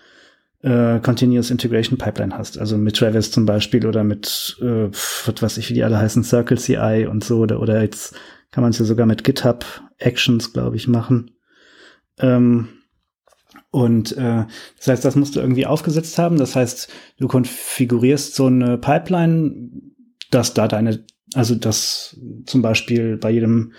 äh, 0.61 0.99
Continuous 0.99 1.51
Integration 1.51 1.97
Pipeline 1.97 2.37
hast. 2.37 2.57
Also 2.57 2.77
mit 2.77 2.97
Travis 2.97 3.31
zum 3.31 3.45
Beispiel 3.45 3.85
oder 3.85 4.03
mit, 4.03 4.57
äh, 4.61 4.89
was 4.89 5.41
weiß 5.41 5.57
ich, 5.57 5.69
wie 5.69 5.75
die 5.75 5.83
alle 5.83 5.99
heißen, 5.99 6.23
Circle 6.23 6.57
CI 6.57 7.07
und 7.09 7.23
so. 7.23 7.39
Oder, 7.39 7.59
oder 7.59 7.81
jetzt 7.81 8.15
kann 8.51 8.63
man 8.63 8.71
es 8.71 8.79
ja 8.79 8.85
sogar 8.85 9.05
mit 9.05 9.23
GitHub 9.23 9.65
Actions, 9.97 10.53
glaube 10.53 10.75
ich, 10.75 10.87
machen. 10.87 11.31
Ähm, 12.19 12.69
und 13.69 14.13
äh, 14.13 14.45
das 14.77 14.87
heißt, 14.87 15.05
das 15.05 15.15
musst 15.15 15.35
du 15.35 15.39
irgendwie 15.39 15.65
aufgesetzt 15.65 16.17
haben. 16.17 16.37
Das 16.37 16.55
heißt, 16.55 16.89
du 17.19 17.27
konfigurierst 17.27 18.33
so 18.35 18.45
eine 18.47 18.77
Pipeline, 18.77 19.69
dass 20.31 20.53
da 20.53 20.67
deine, 20.67 21.03
also 21.35 21.55
dass 21.55 22.17
zum 22.45 22.61
Beispiel 22.61 23.17
bei 23.17 23.31
jedem 23.31 23.73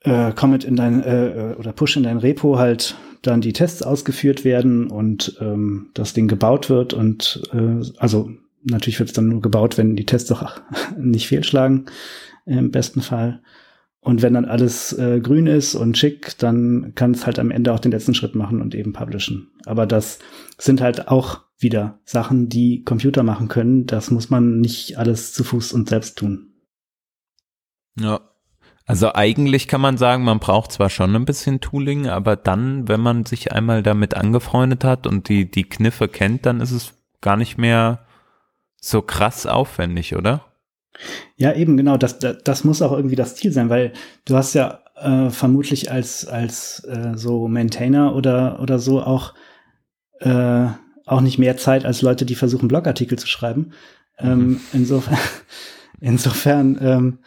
äh, 0.00 0.32
Commit 0.32 0.64
in 0.64 0.76
dein 0.76 1.02
äh, 1.02 1.54
oder 1.58 1.72
Push 1.72 1.96
in 1.96 2.02
dein 2.02 2.18
Repo 2.18 2.58
halt 2.58 2.96
dann 3.22 3.40
die 3.40 3.52
Tests 3.52 3.82
ausgeführt 3.82 4.44
werden 4.44 4.90
und 4.90 5.36
ähm, 5.40 5.90
das 5.94 6.12
Ding 6.12 6.28
gebaut 6.28 6.68
wird 6.70 6.92
und 6.92 7.42
äh, 7.52 7.84
also 7.98 8.30
natürlich 8.62 8.98
wird 8.98 9.10
es 9.10 9.14
dann 9.14 9.28
nur 9.28 9.40
gebaut, 9.40 9.78
wenn 9.78 9.96
die 9.96 10.06
Tests 10.06 10.28
doch 10.28 10.60
nicht 10.98 11.28
fehlschlagen 11.28 11.86
im 12.46 12.70
besten 12.70 13.00
Fall. 13.00 13.40
Und 14.00 14.20
wenn 14.20 14.34
dann 14.34 14.44
alles 14.44 14.92
äh, 14.92 15.20
grün 15.20 15.46
ist 15.46 15.74
und 15.74 15.96
schick, 15.96 16.36
dann 16.36 16.92
kann 16.94 17.12
es 17.12 17.24
halt 17.24 17.38
am 17.38 17.50
Ende 17.50 17.72
auch 17.72 17.80
den 17.80 17.90
letzten 17.90 18.12
Schritt 18.12 18.34
machen 18.34 18.60
und 18.60 18.74
eben 18.74 18.92
publishen. 18.92 19.50
Aber 19.64 19.86
das 19.86 20.18
sind 20.58 20.82
halt 20.82 21.08
auch 21.08 21.43
wieder 21.58 22.00
Sachen, 22.04 22.48
die 22.48 22.82
Computer 22.82 23.22
machen 23.22 23.48
können. 23.48 23.86
Das 23.86 24.10
muss 24.10 24.30
man 24.30 24.60
nicht 24.60 24.98
alles 24.98 25.32
zu 25.32 25.44
Fuß 25.44 25.72
und 25.72 25.88
selbst 25.88 26.18
tun. 26.18 26.54
Ja. 27.98 28.20
Also 28.86 29.14
eigentlich 29.14 29.66
kann 29.66 29.80
man 29.80 29.96
sagen, 29.96 30.24
man 30.24 30.40
braucht 30.40 30.72
zwar 30.72 30.90
schon 30.90 31.16
ein 31.16 31.24
bisschen 31.24 31.60
Tooling, 31.60 32.06
aber 32.06 32.36
dann, 32.36 32.86
wenn 32.86 33.00
man 33.00 33.24
sich 33.24 33.50
einmal 33.52 33.82
damit 33.82 34.14
angefreundet 34.14 34.84
hat 34.84 35.06
und 35.06 35.30
die, 35.30 35.50
die 35.50 35.64
Kniffe 35.64 36.06
kennt, 36.06 36.44
dann 36.44 36.60
ist 36.60 36.72
es 36.72 36.92
gar 37.22 37.38
nicht 37.38 37.56
mehr 37.56 38.04
so 38.76 39.00
krass 39.00 39.46
aufwendig, 39.46 40.14
oder? 40.14 40.44
Ja, 41.36 41.54
eben, 41.54 41.78
genau. 41.78 41.96
Das, 41.96 42.18
das, 42.18 42.38
das 42.44 42.64
muss 42.64 42.82
auch 42.82 42.92
irgendwie 42.92 43.16
das 43.16 43.36
Ziel 43.36 43.52
sein, 43.52 43.70
weil 43.70 43.94
du 44.26 44.36
hast 44.36 44.54
ja 44.54 44.80
äh, 44.96 45.30
vermutlich 45.30 45.90
als, 45.90 46.26
als 46.26 46.84
äh, 46.84 47.12
so 47.16 47.48
Maintainer 47.48 48.14
oder, 48.14 48.60
oder 48.60 48.78
so 48.78 49.02
auch, 49.02 49.34
äh, 50.20 50.66
auch 51.06 51.20
nicht 51.20 51.38
mehr 51.38 51.56
Zeit 51.56 51.84
als 51.84 52.02
Leute, 52.02 52.24
die 52.24 52.34
versuchen, 52.34 52.68
Blogartikel 52.68 53.18
zu 53.18 53.26
schreiben. 53.26 53.70
Ähm, 54.18 54.60
insofern, 54.72 55.18
insofern 56.00 56.78
ähm, 56.80 57.18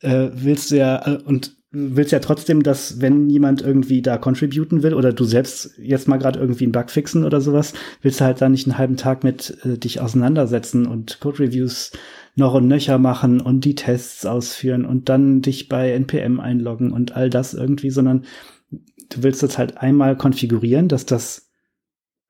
äh, 0.00 0.30
willst 0.32 0.70
du 0.70 0.76
ja, 0.76 1.06
äh, 1.06 1.18
und 1.22 1.56
willst 1.72 2.10
ja 2.10 2.18
trotzdem, 2.18 2.62
dass 2.62 3.00
wenn 3.00 3.30
jemand 3.30 3.62
irgendwie 3.62 4.02
da 4.02 4.18
contributen 4.18 4.82
will 4.82 4.94
oder 4.94 5.12
du 5.12 5.24
selbst 5.24 5.78
jetzt 5.78 6.08
mal 6.08 6.16
gerade 6.16 6.40
irgendwie 6.40 6.64
einen 6.64 6.72
Bug 6.72 6.90
fixen 6.90 7.24
oder 7.24 7.40
sowas, 7.40 7.74
willst 8.02 8.20
du 8.20 8.24
halt 8.24 8.40
da 8.40 8.48
nicht 8.48 8.66
einen 8.66 8.78
halben 8.78 8.96
Tag 8.96 9.22
mit 9.22 9.56
äh, 9.64 9.78
dich 9.78 10.00
auseinandersetzen 10.00 10.86
und 10.86 11.20
Code-Reviews 11.20 11.92
noch 12.34 12.54
und 12.54 12.66
nöcher 12.66 12.98
machen 12.98 13.40
und 13.40 13.64
die 13.64 13.74
Tests 13.74 14.26
ausführen 14.26 14.84
und 14.84 15.08
dann 15.08 15.42
dich 15.42 15.68
bei 15.68 15.92
NPM 15.92 16.40
einloggen 16.40 16.92
und 16.92 17.14
all 17.14 17.30
das 17.30 17.54
irgendwie, 17.54 17.90
sondern 17.90 18.24
du 18.70 19.22
willst 19.22 19.42
das 19.42 19.58
halt 19.58 19.78
einmal 19.78 20.16
konfigurieren, 20.16 20.88
dass 20.88 21.06
das 21.06 21.49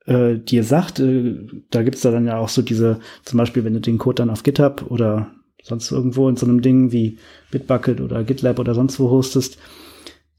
äh, 0.06 0.36
dir 0.38 0.64
sagt, 0.64 1.00
äh, 1.00 1.46
da 1.70 1.82
gibt's 1.82 2.02
da 2.02 2.10
dann 2.10 2.26
ja 2.26 2.38
auch 2.38 2.48
so 2.48 2.62
diese, 2.62 3.00
zum 3.24 3.38
Beispiel, 3.38 3.64
wenn 3.64 3.74
du 3.74 3.80
den 3.80 3.98
Code 3.98 4.16
dann 4.16 4.30
auf 4.30 4.42
GitHub 4.42 4.86
oder 4.88 5.30
sonst 5.62 5.90
irgendwo 5.90 6.28
in 6.28 6.36
so 6.36 6.46
einem 6.46 6.62
Ding 6.62 6.92
wie 6.92 7.18
Bitbucket 7.50 8.00
oder 8.00 8.24
GitLab 8.24 8.58
oder 8.58 8.74
sonst 8.74 8.98
wo 8.98 9.10
hostest, 9.10 9.58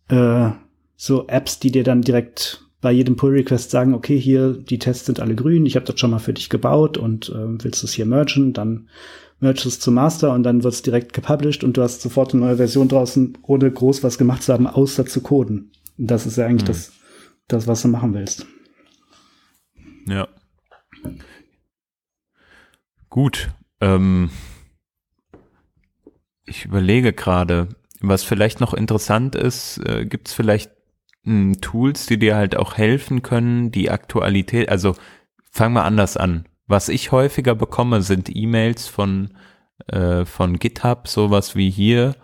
äh, 0.10 0.50
so 0.96 1.28
Apps, 1.28 1.60
die 1.60 1.72
dir 1.72 1.84
dann 1.84 2.02
direkt 2.02 2.66
bei 2.82 2.92
jedem 2.92 3.16
Pull-Request 3.16 3.70
sagen, 3.70 3.94
okay, 3.94 4.20
hier, 4.20 4.54
die 4.54 4.80
Tests 4.80 5.06
sind 5.06 5.20
alle 5.20 5.36
grün, 5.36 5.66
ich 5.66 5.76
habe 5.76 5.86
das 5.86 6.00
schon 6.00 6.12
mal 6.12 6.20
für 6.20 6.34
dich 6.34 6.50
gebaut 6.50 6.98
und 6.98 7.30
äh, 7.30 7.64
willst 7.64 7.84
du 7.84 7.88
es 7.88 7.94
hier 7.94 8.08
mergen, 8.08 8.54
dann 8.54 8.88
mergest 9.40 9.66
es 9.66 9.80
zum 9.80 9.96
Master 9.96 10.34
und 10.34 10.44
dann 10.44 10.64
wird 10.64 10.74
es 10.74 10.82
direkt 10.82 11.14
gepublished 11.14 11.64
und 11.64 11.78
du 11.78 11.82
hast 11.82 12.02
sofort 12.02 12.34
eine 12.34 12.46
neue 12.46 12.58
Version 12.58 12.88
draußen, 12.88 13.38
ohne 13.44 13.72
groß 13.72 14.04
was 14.04 14.18
gemacht 14.18 14.44
zu 14.44 14.54
haben, 14.54 14.68
außer 14.68 15.06
zu 15.06 15.22
coden. 15.22 15.72
Und 15.98 16.10
das 16.10 16.26
ist 16.26 16.38
ja 16.38 16.46
eigentlich 16.46 16.64
mhm. 16.64 16.74
das, 16.74 16.92
das, 17.48 17.68
was 17.68 17.82
du 17.84 17.88
machen 17.88 18.14
willst. 18.14 18.46
Ja. 20.08 20.28
Gut. 23.10 23.50
Ähm, 23.82 24.30
ich 26.46 26.66
überlege 26.66 27.14
gerade, 27.14 27.70
was 28.00 28.24
vielleicht 28.24 28.60
noch 28.60 28.74
interessant 28.74 29.36
ist, 29.36 29.78
äh, 29.86 30.06
gibt 30.06 30.28
es 30.28 30.34
vielleicht 30.34 30.72
mh, 31.24 31.56
Tools, 31.62 32.06
die 32.06 32.18
dir 32.18 32.36
halt 32.36 32.56
auch 32.56 32.78
helfen 32.78 33.22
können, 33.22 33.72
die 33.72 33.90
Aktualität, 33.90 34.70
also 34.70 34.96
fang 35.52 35.74
mal 35.74 35.84
anders 35.84 36.18
an. 36.18 36.46
Was 36.68 36.90
ich 36.90 37.12
häufiger 37.12 37.56
bekomme, 37.56 38.02
sind 38.02 38.34
E-Mails 38.34 38.88
von, 38.88 39.34
äh, 39.88 40.26
von 40.26 40.58
GitHub, 40.58 41.08
sowas 41.08 41.56
wie 41.56 41.70
hier. 41.70 42.16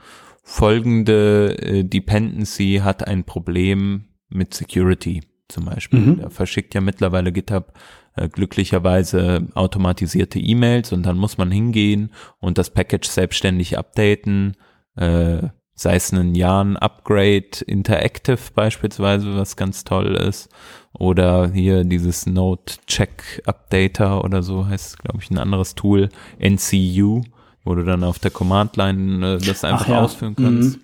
Folgende 0.44 1.58
äh, 1.60 1.84
Dependency 1.84 2.80
hat 2.84 3.06
ein 3.06 3.26
Problem 3.26 4.06
mit 4.30 4.54
Security 4.54 5.22
zum 5.48 5.66
Beispiel. 5.66 6.00
Mhm. 6.00 6.20
Da 6.22 6.30
verschickt 6.30 6.74
ja 6.74 6.82
mittlerweile 6.82 7.32
GitHub 7.32 7.74
äh, 8.16 8.28
glücklicherweise 8.28 9.48
automatisierte 9.54 10.40
E-Mails 10.40 10.92
und 10.92 11.04
dann 11.04 11.18
muss 11.18 11.38
man 11.38 11.52
hingehen 11.52 12.12
und 12.40 12.58
das 12.58 12.72
Package 12.72 13.08
selbstständig 13.08 13.78
updaten, 13.78 14.58
äh, 14.96 15.44
sei 15.76 15.96
es 15.96 16.12
ein 16.12 16.34
Jahren 16.34 16.76
Upgrade 16.76 17.64
Interactive 17.66 18.40
beispielsweise, 18.56 19.36
was 19.36 19.56
ganz 19.56 19.84
toll 19.84 20.16
ist, 20.16 20.50
oder 20.94 21.52
hier 21.52 21.84
dieses 21.84 22.26
Node 22.26 22.74
Check 22.88 23.44
Updater 23.46 24.24
oder 24.24 24.42
so 24.42 24.66
heißt, 24.66 24.98
glaube 24.98 25.20
ich, 25.22 25.30
ein 25.30 25.38
anderes 25.38 25.76
Tool, 25.76 26.10
NCU, 26.40 27.22
wo 27.64 27.76
du 27.76 27.84
dann 27.84 28.04
auf 28.04 28.18
der 28.18 28.32
Command 28.32 28.76
Line 28.78 29.36
äh, 29.36 29.38
das 29.38 29.64
einfach 29.64 29.90
ja. 29.90 30.02
ausführen 30.02 30.36
kannst. 30.36 30.78
Mhm. 30.78 30.84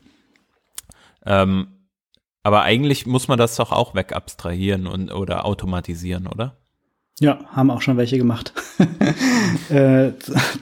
Ähm, 1.26 1.68
aber 2.44 2.64
eigentlich 2.64 3.06
muss 3.06 3.28
man 3.28 3.38
das 3.38 3.56
doch 3.56 3.72
auch 3.72 3.96
wegabstrahieren 3.96 4.86
und 4.86 5.12
oder 5.12 5.46
automatisieren, 5.46 6.28
oder? 6.28 6.58
Ja, 7.20 7.46
haben 7.48 7.72
auch 7.72 7.82
schon 7.82 7.98
welche 7.98 8.18
gemacht. 8.18 8.54
äh, 9.70 10.12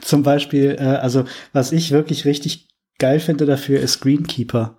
zum 0.00 0.22
Beispiel, 0.22 0.76
äh, 0.78 0.84
also 0.84 1.24
was 1.52 1.72
ich 1.72 1.90
wirklich 1.90 2.24
richtig 2.24 2.68
geil 2.98 3.20
finde 3.20 3.46
dafür, 3.46 3.80
ist 3.80 4.00
Greenkeeper. 4.00 4.76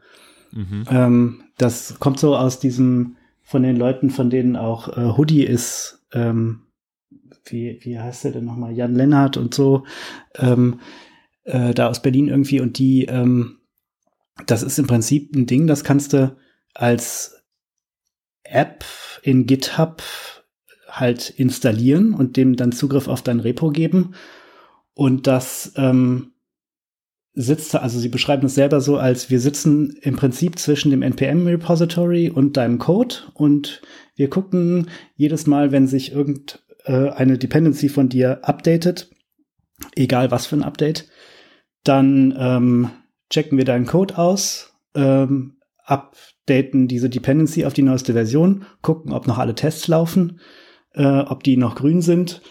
Mhm. 0.51 0.85
Ähm, 0.89 1.43
das 1.57 1.99
kommt 1.99 2.19
so 2.19 2.37
aus 2.37 2.59
diesem, 2.59 3.17
von 3.41 3.63
den 3.63 3.75
Leuten, 3.75 4.09
von 4.09 4.29
denen 4.29 4.55
auch 4.55 4.95
äh, 4.97 5.17
Hoodie 5.17 5.43
ist, 5.43 6.05
ähm, 6.13 6.61
wie, 7.45 7.79
wie 7.81 7.99
heißt 7.99 8.23
der 8.23 8.31
denn 8.31 8.45
nochmal, 8.45 8.71
Jan 8.71 8.95
Lennart 8.95 9.35
und 9.35 9.53
so, 9.53 9.83
ähm, 10.35 10.79
äh, 11.43 11.73
da 11.73 11.89
aus 11.89 12.01
Berlin 12.01 12.29
irgendwie 12.29 12.61
und 12.61 12.77
die, 12.77 13.05
ähm, 13.05 13.57
das 14.45 14.63
ist 14.63 14.79
im 14.79 14.87
Prinzip 14.87 15.35
ein 15.35 15.45
Ding, 15.45 15.67
das 15.67 15.83
kannst 15.83 16.13
du 16.13 16.35
als 16.74 17.43
App 18.43 18.86
in 19.21 19.45
GitHub 19.45 20.03
halt 20.89 21.30
installieren 21.32 22.13
und 22.13 22.38
dem 22.38 22.55
dann 22.55 22.71
Zugriff 22.71 23.07
auf 23.07 23.21
dein 23.21 23.39
Repo 23.39 23.69
geben. 23.71 24.13
Und 24.93 25.26
das 25.26 25.74
ähm, 25.76 26.34
sitzt, 27.34 27.76
also 27.76 27.99
sie 27.99 28.09
beschreiben 28.09 28.45
es 28.45 28.55
selber 28.55 28.80
so, 28.80 28.97
als 28.97 29.30
wir 29.30 29.39
sitzen 29.39 29.97
im 30.01 30.15
Prinzip 30.15 30.59
zwischen 30.59 30.91
dem 30.91 31.01
NPM-Repository 31.01 32.30
und 32.30 32.57
deinem 32.57 32.78
Code 32.78 33.15
und 33.34 33.82
wir 34.15 34.30
gucken 34.30 34.89
jedes 35.15 35.47
Mal, 35.47 35.71
wenn 35.71 35.88
sich 35.88 36.11
irgendeine 36.11 37.34
äh, 37.34 37.38
Dependency 37.38 37.89
von 37.89 38.09
dir 38.09 38.47
updatet, 38.47 39.09
egal 39.95 40.30
was 40.30 40.45
für 40.45 40.57
ein 40.57 40.63
Update, 40.63 41.07
dann 41.84 42.36
ähm, 42.38 42.91
checken 43.32 43.57
wir 43.57 43.65
deinen 43.65 43.88
Code 43.88 44.17
aus, 44.17 44.74
ähm, 44.93 45.57
updaten 46.43 46.87
diese 46.87 47.09
Dependency 47.09 47.65
auf 47.65 47.73
die 47.73 47.83
neueste 47.83 48.13
Version, 48.13 48.65
gucken, 48.81 49.13
ob 49.13 49.27
noch 49.27 49.37
alle 49.37 49.55
Tests 49.55 49.87
laufen, 49.87 50.39
äh, 50.93 51.19
ob 51.19 51.43
die 51.43 51.57
noch 51.57 51.75
grün 51.75 52.01
sind 52.01 52.41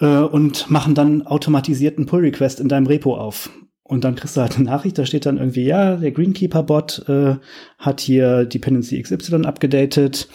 äh, 0.00 0.18
und 0.18 0.70
machen 0.70 0.94
dann 0.94 1.22
automatisierten 1.22 2.06
Pull-Request 2.06 2.60
in 2.60 2.68
deinem 2.68 2.86
Repo 2.86 3.16
auf. 3.16 3.50
Und 3.84 4.02
dann 4.02 4.16
kriegst 4.16 4.36
du 4.36 4.40
halt 4.40 4.56
eine 4.56 4.64
Nachricht, 4.64 4.98
da 4.98 5.06
steht 5.06 5.26
dann 5.26 5.38
irgendwie, 5.38 5.64
ja, 5.64 5.96
der 5.96 6.10
Greenkeeper-Bot 6.10 7.08
äh, 7.08 7.36
hat 7.78 8.00
hier 8.00 8.44
Dependency 8.44 9.00
XY 9.00 9.44
abgedatet. 9.44 10.28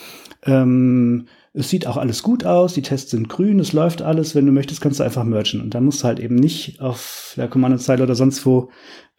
Ähm, 0.44 1.28
es 1.54 1.70
sieht 1.70 1.86
auch 1.86 1.98
alles 1.98 2.24
gut 2.24 2.46
aus, 2.46 2.76
die 2.76 2.82
Tests 2.82 3.12
sind 3.12 3.28
grün, 3.28 3.60
es 3.60 3.74
läuft 3.74 4.02
alles. 4.02 4.36
Wenn 4.36 4.46
du 4.46 4.54
möchtest, 4.54 4.80
kannst 4.80 5.02
du 5.02 5.04
einfach 5.04 5.26
mergen. 5.26 5.60
Und 5.60 5.76
dann 5.76 5.84
musst 5.84 6.02
du 6.02 6.08
halt 6.08 6.22
eben 6.22 6.36
nicht 6.36 6.80
auf 6.80 7.34
der 7.36 7.50
Kommandozeilen 7.50 8.02
oder 8.02 8.16
sonst 8.16 8.46
wo 8.46 8.70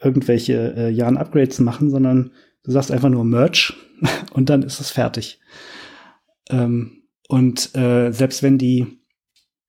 irgendwelche 0.01 0.75
äh, 0.75 0.89
Jahren 0.89 1.19
Upgrades 1.19 1.61
machen, 1.61 1.91
sondern 1.91 2.31
du 2.65 2.71
sagst 2.71 2.91
einfach 2.91 3.09
nur 3.09 3.25
Merge 3.25 3.75
und 4.33 4.51
dann 4.51 4.63
ist 4.63 4.81
es 4.81 4.91
fertig. 4.91 5.41
Ähm, 6.51 7.03
und 7.29 7.75
äh, 7.75 8.13
selbst 8.13 8.43
wenn 8.43 8.59
die, 8.59 8.99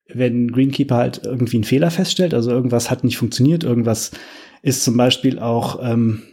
wenn 0.08 0.52
Greenkeeper 0.52 0.98
halt 0.98 1.22
irgendwie 1.24 1.58
einen 1.58 1.64
Fehler 1.64 1.92
feststellt, 1.92 2.34
also 2.34 2.52
irgendwas 2.52 2.92
hat 2.92 3.04
nicht 3.04 3.18
funktioniert, 3.18 3.64
irgendwas 3.64 4.12
ist 4.62 4.84
zum 4.84 4.98
Beispiel 4.98 5.40
auch, 5.40 5.80
ähm, 5.82 6.24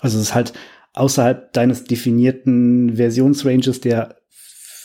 also 0.00 0.18
es 0.18 0.24
ist 0.24 0.34
halt 0.34 0.52
außerhalb 0.94 1.52
deines 1.52 1.84
definierten 1.84 2.96
Versionsranges, 2.96 3.80
der 3.80 4.16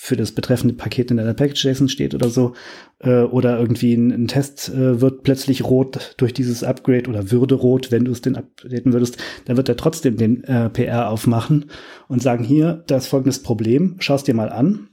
für 0.03 0.17
das 0.17 0.33
betreffende 0.33 0.75
Paket 0.75 1.11
in 1.11 1.17
deiner 1.17 1.33
Package.json 1.33 1.87
steht 1.87 2.13
oder 2.13 2.27
so, 2.27 2.55
äh, 2.99 3.21
oder 3.21 3.57
irgendwie 3.57 3.93
ein, 3.93 4.11
ein 4.11 4.27
Test 4.27 4.67
äh, 4.67 4.99
wird 4.99 5.23
plötzlich 5.23 5.63
rot 5.63 6.15
durch 6.17 6.33
dieses 6.33 6.61
Upgrade 6.61 7.09
oder 7.09 7.31
würde 7.31 7.55
rot, 7.55 7.89
wenn 7.89 8.03
du 8.03 8.11
es 8.11 8.19
den 8.19 8.35
updaten 8.35 8.91
würdest, 8.91 9.17
dann 9.45 9.55
wird 9.55 9.69
er 9.69 9.77
trotzdem 9.77 10.17
den 10.17 10.43
äh, 10.43 10.69
PR 10.69 11.09
aufmachen 11.09 11.67
und 12.09 12.21
sagen, 12.21 12.43
hier, 12.43 12.83
da 12.87 12.97
ist 12.97 13.07
folgendes 13.07 13.43
Problem, 13.43 13.95
schaust 13.99 14.27
dir 14.27 14.33
mal 14.33 14.49
an. 14.49 14.89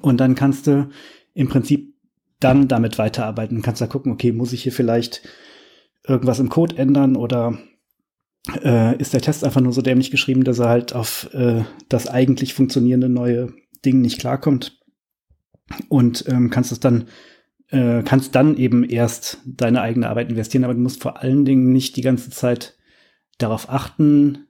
Und 0.00 0.18
dann 0.18 0.34
kannst 0.34 0.66
du 0.66 0.88
im 1.32 1.48
Prinzip 1.48 1.94
dann 2.40 2.66
damit 2.66 2.98
weiterarbeiten, 2.98 3.62
kannst 3.62 3.82
da 3.82 3.86
gucken, 3.86 4.10
okay, 4.10 4.32
muss 4.32 4.52
ich 4.52 4.64
hier 4.64 4.72
vielleicht 4.72 5.22
irgendwas 6.08 6.40
im 6.40 6.48
Code 6.48 6.76
ändern 6.76 7.14
oder 7.14 7.56
äh, 8.64 8.96
ist 8.98 9.14
der 9.14 9.20
Test 9.20 9.44
einfach 9.44 9.60
nur 9.60 9.72
so 9.72 9.80
dämlich 9.80 10.10
geschrieben, 10.10 10.42
dass 10.42 10.58
er 10.58 10.70
halt 10.70 10.92
auf 10.92 11.32
äh, 11.34 11.62
das 11.88 12.08
eigentlich 12.08 12.52
funktionierende 12.52 13.08
neue 13.08 13.54
Ding 13.84 14.00
nicht 14.00 14.18
klarkommt 14.18 14.80
und 15.88 16.24
ähm, 16.28 16.50
kannst 16.50 16.72
es 16.72 16.80
dann 16.80 17.08
äh, 17.68 18.02
kannst 18.02 18.34
dann 18.34 18.56
eben 18.56 18.84
erst 18.84 19.38
deine 19.46 19.80
eigene 19.80 20.08
Arbeit 20.08 20.30
investieren, 20.30 20.64
aber 20.64 20.74
du 20.74 20.80
musst 20.80 21.02
vor 21.02 21.22
allen 21.22 21.44
Dingen 21.44 21.72
nicht 21.72 21.96
die 21.96 22.02
ganze 22.02 22.30
Zeit 22.30 22.76
darauf 23.38 23.68
achten, 23.70 24.46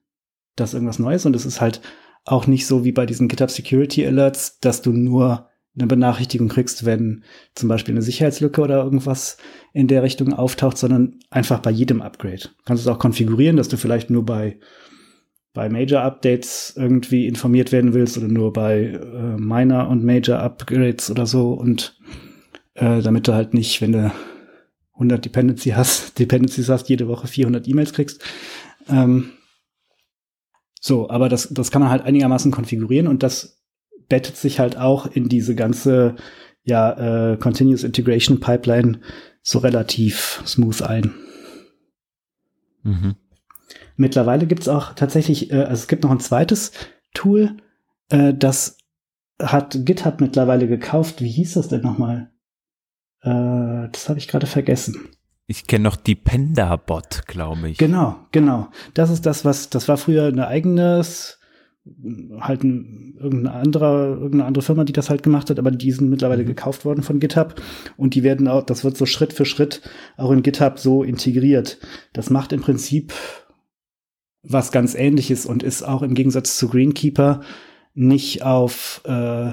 dass 0.57 0.75
irgendwas 0.75 0.99
Neues 0.99 1.27
und 1.27 1.35
es 1.37 1.47
ist 1.47 1.61
halt 1.61 1.81
auch 2.25 2.47
nicht 2.47 2.67
so 2.67 2.85
wie 2.85 2.93
bei 2.93 3.07
diesen 3.07 3.29
GitHub 3.29 3.51
Security 3.51 4.07
Alerts, 4.07 4.59
dass 4.61 4.83
du 4.83 4.93
nur 4.93 5.49
eine 5.77 5.87
Benachrichtigung 5.87 6.49
kriegst, 6.49 6.85
wenn 6.85 7.25
zum 7.55 7.69
Beispiel 7.69 7.95
eine 7.95 8.03
Sicherheitslücke 8.03 8.61
oder 8.61 8.83
irgendwas 8.83 9.39
in 9.73 9.89
der 9.89 10.03
Richtung 10.03 10.33
auftaucht, 10.33 10.79
sondern 10.79 11.19
einfach 11.31 11.61
bei 11.61 11.71
jedem 11.71 12.01
Upgrade. 12.01 12.43
Du 12.43 12.63
kannst 12.65 12.83
es 12.83 12.89
auch 12.89 12.99
konfigurieren, 12.99 13.57
dass 13.57 13.69
du 13.69 13.77
vielleicht 13.77 14.09
nur 14.09 14.25
bei, 14.25 14.59
bei 15.55 15.69
Major 15.69 16.03
Updates 16.03 16.75
irgendwie 16.77 17.27
informiert 17.27 17.73
werden 17.73 17.95
willst 17.95 18.19
oder 18.19 18.29
nur 18.29 18.53
bei 18.53 18.89
äh, 18.89 19.39
Minor 19.39 19.89
und 19.89 20.05
Major 20.05 20.41
Upgrades 20.41 21.11
oder 21.11 21.27
so 21.27 21.53
und 21.53 21.97
äh, 22.75 23.01
damit 23.01 23.29
du 23.29 23.35
halt 23.35 23.55
nicht, 23.55 23.81
wenn 23.81 23.93
du 23.93 24.13
100 24.95 25.25
Dependency 25.25 25.71
hast, 25.71 26.19
Dependencies 26.19 26.69
hast, 26.69 26.89
jede 26.89 27.09
Woche 27.09 27.29
400 27.29 27.67
E-Mails 27.69 27.93
kriegst. 27.93 28.23
Ähm, 28.89 29.31
so, 30.81 31.09
aber 31.09 31.29
das, 31.29 31.49
das 31.51 31.71
kann 31.71 31.81
man 31.81 31.91
halt 31.91 32.03
einigermaßen 32.03 32.51
konfigurieren 32.51 33.07
und 33.07 33.23
das 33.23 33.63
bettet 34.09 34.37
sich 34.37 34.59
halt 34.59 34.77
auch 34.77 35.07
in 35.07 35.29
diese 35.29 35.55
ganze 35.55 36.17
ja, 36.65 37.33
äh, 37.33 37.37
Continuous 37.37 37.85
Integration 37.85 38.41
Pipeline 38.41 39.01
so 39.43 39.61
relativ 39.61 40.43
smooth 40.45 40.83
ein. 40.83 41.15
Mhm. 42.83 43.15
Mittlerweile 43.97 44.47
gibt's 44.47 44.69
auch 44.69 44.95
tatsächlich, 44.95 45.51
äh, 45.51 45.63
also 45.63 45.83
es 45.83 45.89
gibt 45.89 46.05
noch 46.05 46.11
ein 46.11 46.21
zweites 46.21 46.73
Tool, 47.13 47.57
äh, 48.11 48.35
das 48.35 48.79
hat 49.41 49.85
GitHub 49.85 50.21
mittlerweile 50.21 50.69
gekauft. 50.69 51.21
Wie 51.21 51.31
hieß 51.31 51.55
das 51.55 51.69
denn 51.69 51.83
nochmal? 51.83 52.31
Äh, 53.23 53.89
das 53.91 54.09
habe 54.09 54.19
ich 54.19 54.29
gerade 54.29 54.47
vergessen. 54.47 55.09
Ich 55.47 55.67
kenne 55.67 55.85
noch 55.85 55.97
Dependabot, 55.97 57.27
glaube 57.27 57.71
ich. 57.71 57.79
Genau, 57.79 58.17
genau. 58.33 58.69
Das 58.95 59.11
ist 59.11 59.27
das, 59.27 59.45
was, 59.45 59.69
das 59.69 59.89
war 59.89 59.97
früher 59.97 60.27
ein 60.27 60.41
eigenes 60.41 61.39
halt 62.41 62.65
ein, 62.65 63.15
irgendeine 63.21 63.57
andere, 63.57 64.09
irgendeine 64.15 64.47
andere 64.47 64.63
Firma, 64.63 64.85
die 64.85 64.95
das 64.95 65.11
halt 65.11 65.23
gemacht 65.23 65.51
hat, 65.51 65.59
aber 65.59 65.71
die 65.71 65.93
sind 65.93 66.09
mittlerweile 66.09 66.43
mhm. 66.43 66.49
gekauft 66.49 66.85
worden 66.85 67.03
von 67.03 67.21
GitHub 67.21 67.61
und 67.97 68.15
die 68.15 68.23
werden 68.23 68.49
auch, 68.49 68.63
das 68.63 68.85
wird 68.85 68.97
so 68.97 69.05
Schritt 69.05 69.35
für 69.35 69.45
Schritt 69.45 69.83
auch 70.17 70.31
in 70.31 70.43
GitHub 70.43 70.79
so 70.79 71.03
integriert. 71.03 71.79
Das 72.15 72.31
macht 72.31 72.53
im 72.53 72.63
Prinzip 72.63 73.13
was 74.45 74.73
ganz 74.73 74.95
ähnliches 74.95 75.47
und 75.47 75.63
ist 75.63 75.83
auch 75.83 76.03
im 76.03 76.15
Gegensatz 76.15 76.57
zu 76.57 76.69
Greenkeeper 76.69 77.41
nicht 77.95 78.43
auf, 78.43 79.01
äh, 79.05 79.53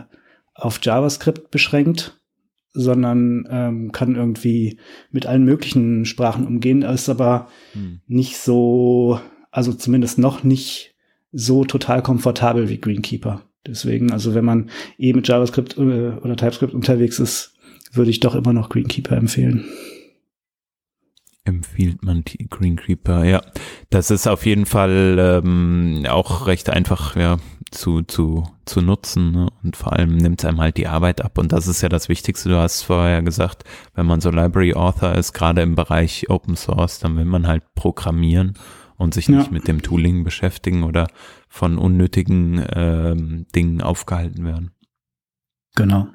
auf 0.53 0.79
JavaScript 0.81 1.51
beschränkt, 1.51 2.19
sondern 2.73 3.47
ähm, 3.49 3.91
kann 3.91 4.15
irgendwie 4.15 4.79
mit 5.11 5.25
allen 5.25 5.43
möglichen 5.43 6.05
Sprachen 6.05 6.47
umgehen, 6.47 6.83
ist 6.83 7.09
aber 7.09 7.49
hm. 7.73 8.01
nicht 8.07 8.37
so, 8.37 9.19
also 9.51 9.73
zumindest 9.73 10.17
noch 10.17 10.43
nicht 10.43 10.95
so 11.31 11.65
total 11.65 12.01
komfortabel 12.01 12.69
wie 12.69 12.79
Greenkeeper. 12.79 13.43
Deswegen, 13.65 14.11
also 14.11 14.33
wenn 14.33 14.45
man 14.45 14.69
eh 14.97 15.13
mit 15.13 15.27
JavaScript 15.27 15.77
äh, 15.77 15.81
oder 15.81 16.35
TypeScript 16.35 16.73
unterwegs 16.73 17.19
ist, 17.19 17.53
würde 17.93 18.11
ich 18.11 18.19
doch 18.19 18.35
immer 18.35 18.53
noch 18.53 18.69
Greenkeeper 18.69 19.17
empfehlen. 19.17 19.65
Empfiehlt 21.51 22.01
man 22.01 22.23
die 22.23 22.47
Greenkeeper, 22.47 23.25
ja. 23.25 23.41
Das 23.89 24.09
ist 24.09 24.25
auf 24.25 24.45
jeden 24.45 24.65
Fall 24.65 25.41
ähm, 25.43 26.05
auch 26.07 26.47
recht 26.47 26.69
einfach, 26.69 27.17
ja, 27.17 27.39
zu, 27.71 28.03
zu, 28.03 28.47
zu 28.65 28.81
nutzen. 28.81 29.31
Ne? 29.33 29.49
Und 29.61 29.75
vor 29.75 29.91
allem 29.91 30.15
nimmt 30.15 30.41
es 30.41 30.45
einem 30.45 30.61
halt 30.61 30.77
die 30.77 30.87
Arbeit 30.87 31.19
ab. 31.19 31.37
Und 31.37 31.51
das 31.51 31.67
ist 31.67 31.81
ja 31.81 31.89
das 31.89 32.07
Wichtigste. 32.07 32.47
Du 32.47 32.55
hast 32.55 32.83
vorher 32.83 33.21
gesagt, 33.21 33.65
wenn 33.93 34.05
man 34.05 34.21
so 34.21 34.29
Library 34.29 34.73
Author 34.73 35.13
ist, 35.13 35.33
gerade 35.33 35.61
im 35.61 35.75
Bereich 35.75 36.29
Open 36.29 36.55
Source, 36.55 36.99
dann 36.99 37.17
will 37.17 37.25
man 37.25 37.47
halt 37.47 37.63
programmieren 37.75 38.53
und 38.95 39.13
sich 39.13 39.27
nicht 39.27 39.51
mit 39.51 39.67
dem 39.67 39.81
Tooling 39.81 40.23
beschäftigen 40.23 40.83
oder 40.83 41.07
von 41.49 41.77
unnötigen 41.77 42.65
ähm, 42.73 43.45
Dingen 43.53 43.81
aufgehalten 43.81 44.45
werden. 44.45 44.71
Genau. 45.75 46.07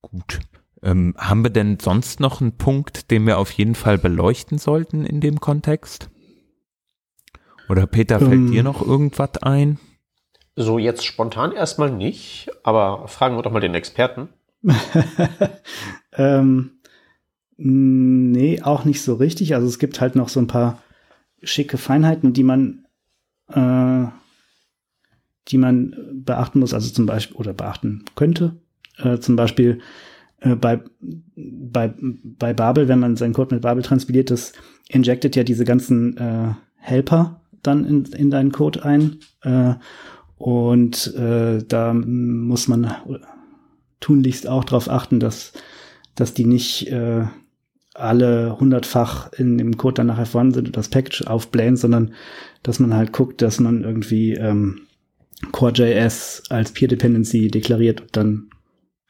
Gut. 0.00 0.40
Ähm, 0.82 1.14
haben 1.16 1.44
wir 1.44 1.50
denn 1.50 1.78
sonst 1.78 2.20
noch 2.20 2.40
einen 2.40 2.56
Punkt, 2.56 3.10
den 3.10 3.26
wir 3.26 3.38
auf 3.38 3.52
jeden 3.52 3.74
Fall 3.74 3.98
beleuchten 3.98 4.58
sollten 4.58 5.04
in 5.04 5.20
dem 5.20 5.40
Kontext? 5.40 6.10
Oder 7.68 7.86
Peter, 7.86 8.18
fällt 8.18 8.32
ähm, 8.32 8.50
dir 8.50 8.62
noch 8.62 8.84
irgendwas 8.84 9.38
ein? 9.38 9.78
So 10.56 10.78
jetzt 10.78 11.04
spontan 11.04 11.52
erstmal 11.52 11.90
nicht, 11.90 12.50
aber 12.64 13.06
fragen 13.08 13.36
wir 13.36 13.42
doch 13.42 13.52
mal 13.52 13.60
den 13.60 13.74
Experten. 13.74 14.28
ähm, 16.12 16.72
Nee, 17.64 18.60
auch 18.62 18.84
nicht 18.84 19.02
so 19.02 19.14
richtig. 19.14 19.54
Also 19.54 19.68
es 19.68 19.78
gibt 19.78 20.00
halt 20.00 20.16
noch 20.16 20.28
so 20.28 20.40
ein 20.40 20.48
paar 20.48 20.82
schicke 21.44 21.78
Feinheiten, 21.78 22.32
die 22.32 22.42
man, 22.42 22.86
äh, 23.48 24.06
die 25.46 25.58
man 25.58 25.94
beachten 26.24 26.58
muss, 26.58 26.74
also 26.74 26.92
zum 26.92 27.06
Beispiel, 27.06 27.36
oder 27.36 27.52
beachten 27.52 28.04
könnte. 28.16 28.56
Äh, 28.98 29.18
zum 29.18 29.36
Beispiel 29.36 29.80
äh, 30.42 30.54
bei, 30.54 30.80
bei, 31.36 31.94
bei 31.98 32.52
Babel, 32.52 32.88
wenn 32.88 33.00
man 33.00 33.16
seinen 33.16 33.32
Code 33.32 33.54
mit 33.54 33.62
Babel 33.62 33.82
transpiliert, 33.82 34.30
das 34.30 34.52
injectet 34.88 35.36
ja 35.36 35.44
diese 35.44 35.64
ganzen 35.64 36.16
äh, 36.16 36.54
Helper 36.76 37.40
dann 37.62 37.84
in, 37.84 38.04
in 38.04 38.30
deinen 38.30 38.52
Code 38.52 38.84
ein. 38.84 39.18
Äh, 39.42 39.74
und 40.36 41.14
äh, 41.14 41.62
da 41.66 41.94
muss 41.94 42.66
man 42.66 42.92
tunlichst 44.00 44.48
auch 44.48 44.64
darauf 44.64 44.90
achten, 44.90 45.20
dass, 45.20 45.52
dass 46.16 46.34
die 46.34 46.44
nicht 46.44 46.88
äh, 46.88 47.24
alle 47.94 48.58
hundertfach 48.58 49.32
in 49.34 49.58
dem 49.58 49.76
Code 49.76 49.94
dann 49.94 50.08
nachher 50.08 50.26
vorhanden 50.26 50.54
sind 50.54 50.66
und 50.68 50.76
das 50.76 50.88
Package 50.88 51.22
aufblähen, 51.26 51.76
sondern 51.76 52.14
dass 52.62 52.80
man 52.80 52.94
halt 52.94 53.12
guckt, 53.12 53.42
dass 53.42 53.60
man 53.60 53.84
irgendwie 53.84 54.32
ähm, 54.32 54.80
Core.js 55.52 56.44
als 56.48 56.72
Peer 56.72 56.88
Dependency 56.88 57.48
deklariert 57.48 58.00
und 58.00 58.16
dann 58.16 58.50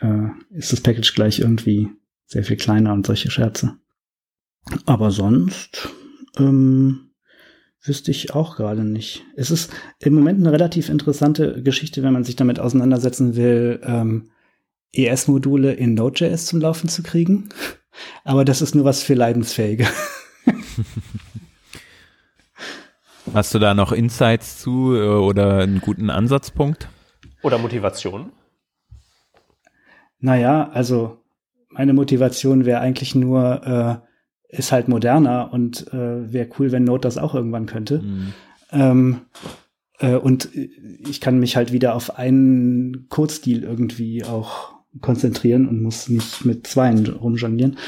äh, 0.02 0.28
ist 0.56 0.72
das 0.72 0.80
Package 0.80 1.14
gleich 1.14 1.38
irgendwie 1.40 1.88
sehr 2.26 2.44
viel 2.44 2.56
kleiner 2.56 2.92
und 2.92 3.06
solche 3.06 3.30
Scherze. 3.30 3.76
Aber 4.86 5.10
sonst 5.10 5.88
ähm, 6.38 7.12
wüsste 7.82 8.10
ich 8.10 8.34
auch 8.34 8.56
gerade 8.56 8.84
nicht. 8.84 9.24
Es 9.36 9.50
ist 9.50 9.72
im 10.00 10.14
Moment 10.14 10.40
eine 10.40 10.52
relativ 10.52 10.88
interessante 10.88 11.62
Geschichte, 11.62 12.02
wenn 12.02 12.12
man 12.12 12.24
sich 12.24 12.36
damit 12.36 12.58
auseinandersetzen 12.60 13.36
will, 13.36 13.80
ähm, 13.84 14.30
ES-Module 14.92 15.72
in 15.72 15.94
Node.js 15.94 16.46
zum 16.46 16.60
Laufen 16.60 16.88
zu 16.88 17.02
kriegen. 17.02 17.48
Aber 18.24 18.44
das 18.44 18.62
ist 18.62 18.74
nur 18.74 18.84
was 18.84 19.02
für 19.02 19.14
Leidensfähige. 19.14 19.86
Hast 23.32 23.54
du 23.54 23.58
da 23.58 23.72
noch 23.74 23.92
Insights 23.92 24.58
zu 24.58 24.94
äh, 24.94 25.06
oder 25.06 25.58
einen 25.58 25.80
guten 25.80 26.10
Ansatzpunkt? 26.10 26.88
Oder 27.42 27.58
Motivation? 27.58 28.32
Naja, 30.22 30.70
also 30.72 31.18
meine 31.68 31.92
Motivation 31.92 32.64
wäre 32.64 32.80
eigentlich 32.80 33.14
nur, 33.14 34.02
äh, 34.50 34.56
ist 34.56 34.72
halt 34.72 34.88
moderner 34.88 35.52
und 35.52 35.92
äh, 35.92 36.32
wäre 36.32 36.48
cool, 36.58 36.72
wenn 36.72 36.84
Node 36.84 37.02
das 37.02 37.18
auch 37.18 37.34
irgendwann 37.34 37.66
könnte. 37.66 37.98
Mhm. 37.98 38.32
Ähm, 38.70 39.20
äh, 39.98 40.14
und 40.14 40.48
ich 40.54 41.20
kann 41.20 41.38
mich 41.38 41.56
halt 41.56 41.72
wieder 41.72 41.94
auf 41.94 42.18
einen 42.18 43.08
Codestil 43.08 43.64
irgendwie 43.64 44.24
auch 44.24 44.74
konzentrieren 45.00 45.66
und 45.66 45.82
muss 45.82 46.08
nicht 46.08 46.44
mit 46.44 46.66
zweien 46.66 47.06
rumjonglieren. 47.06 47.78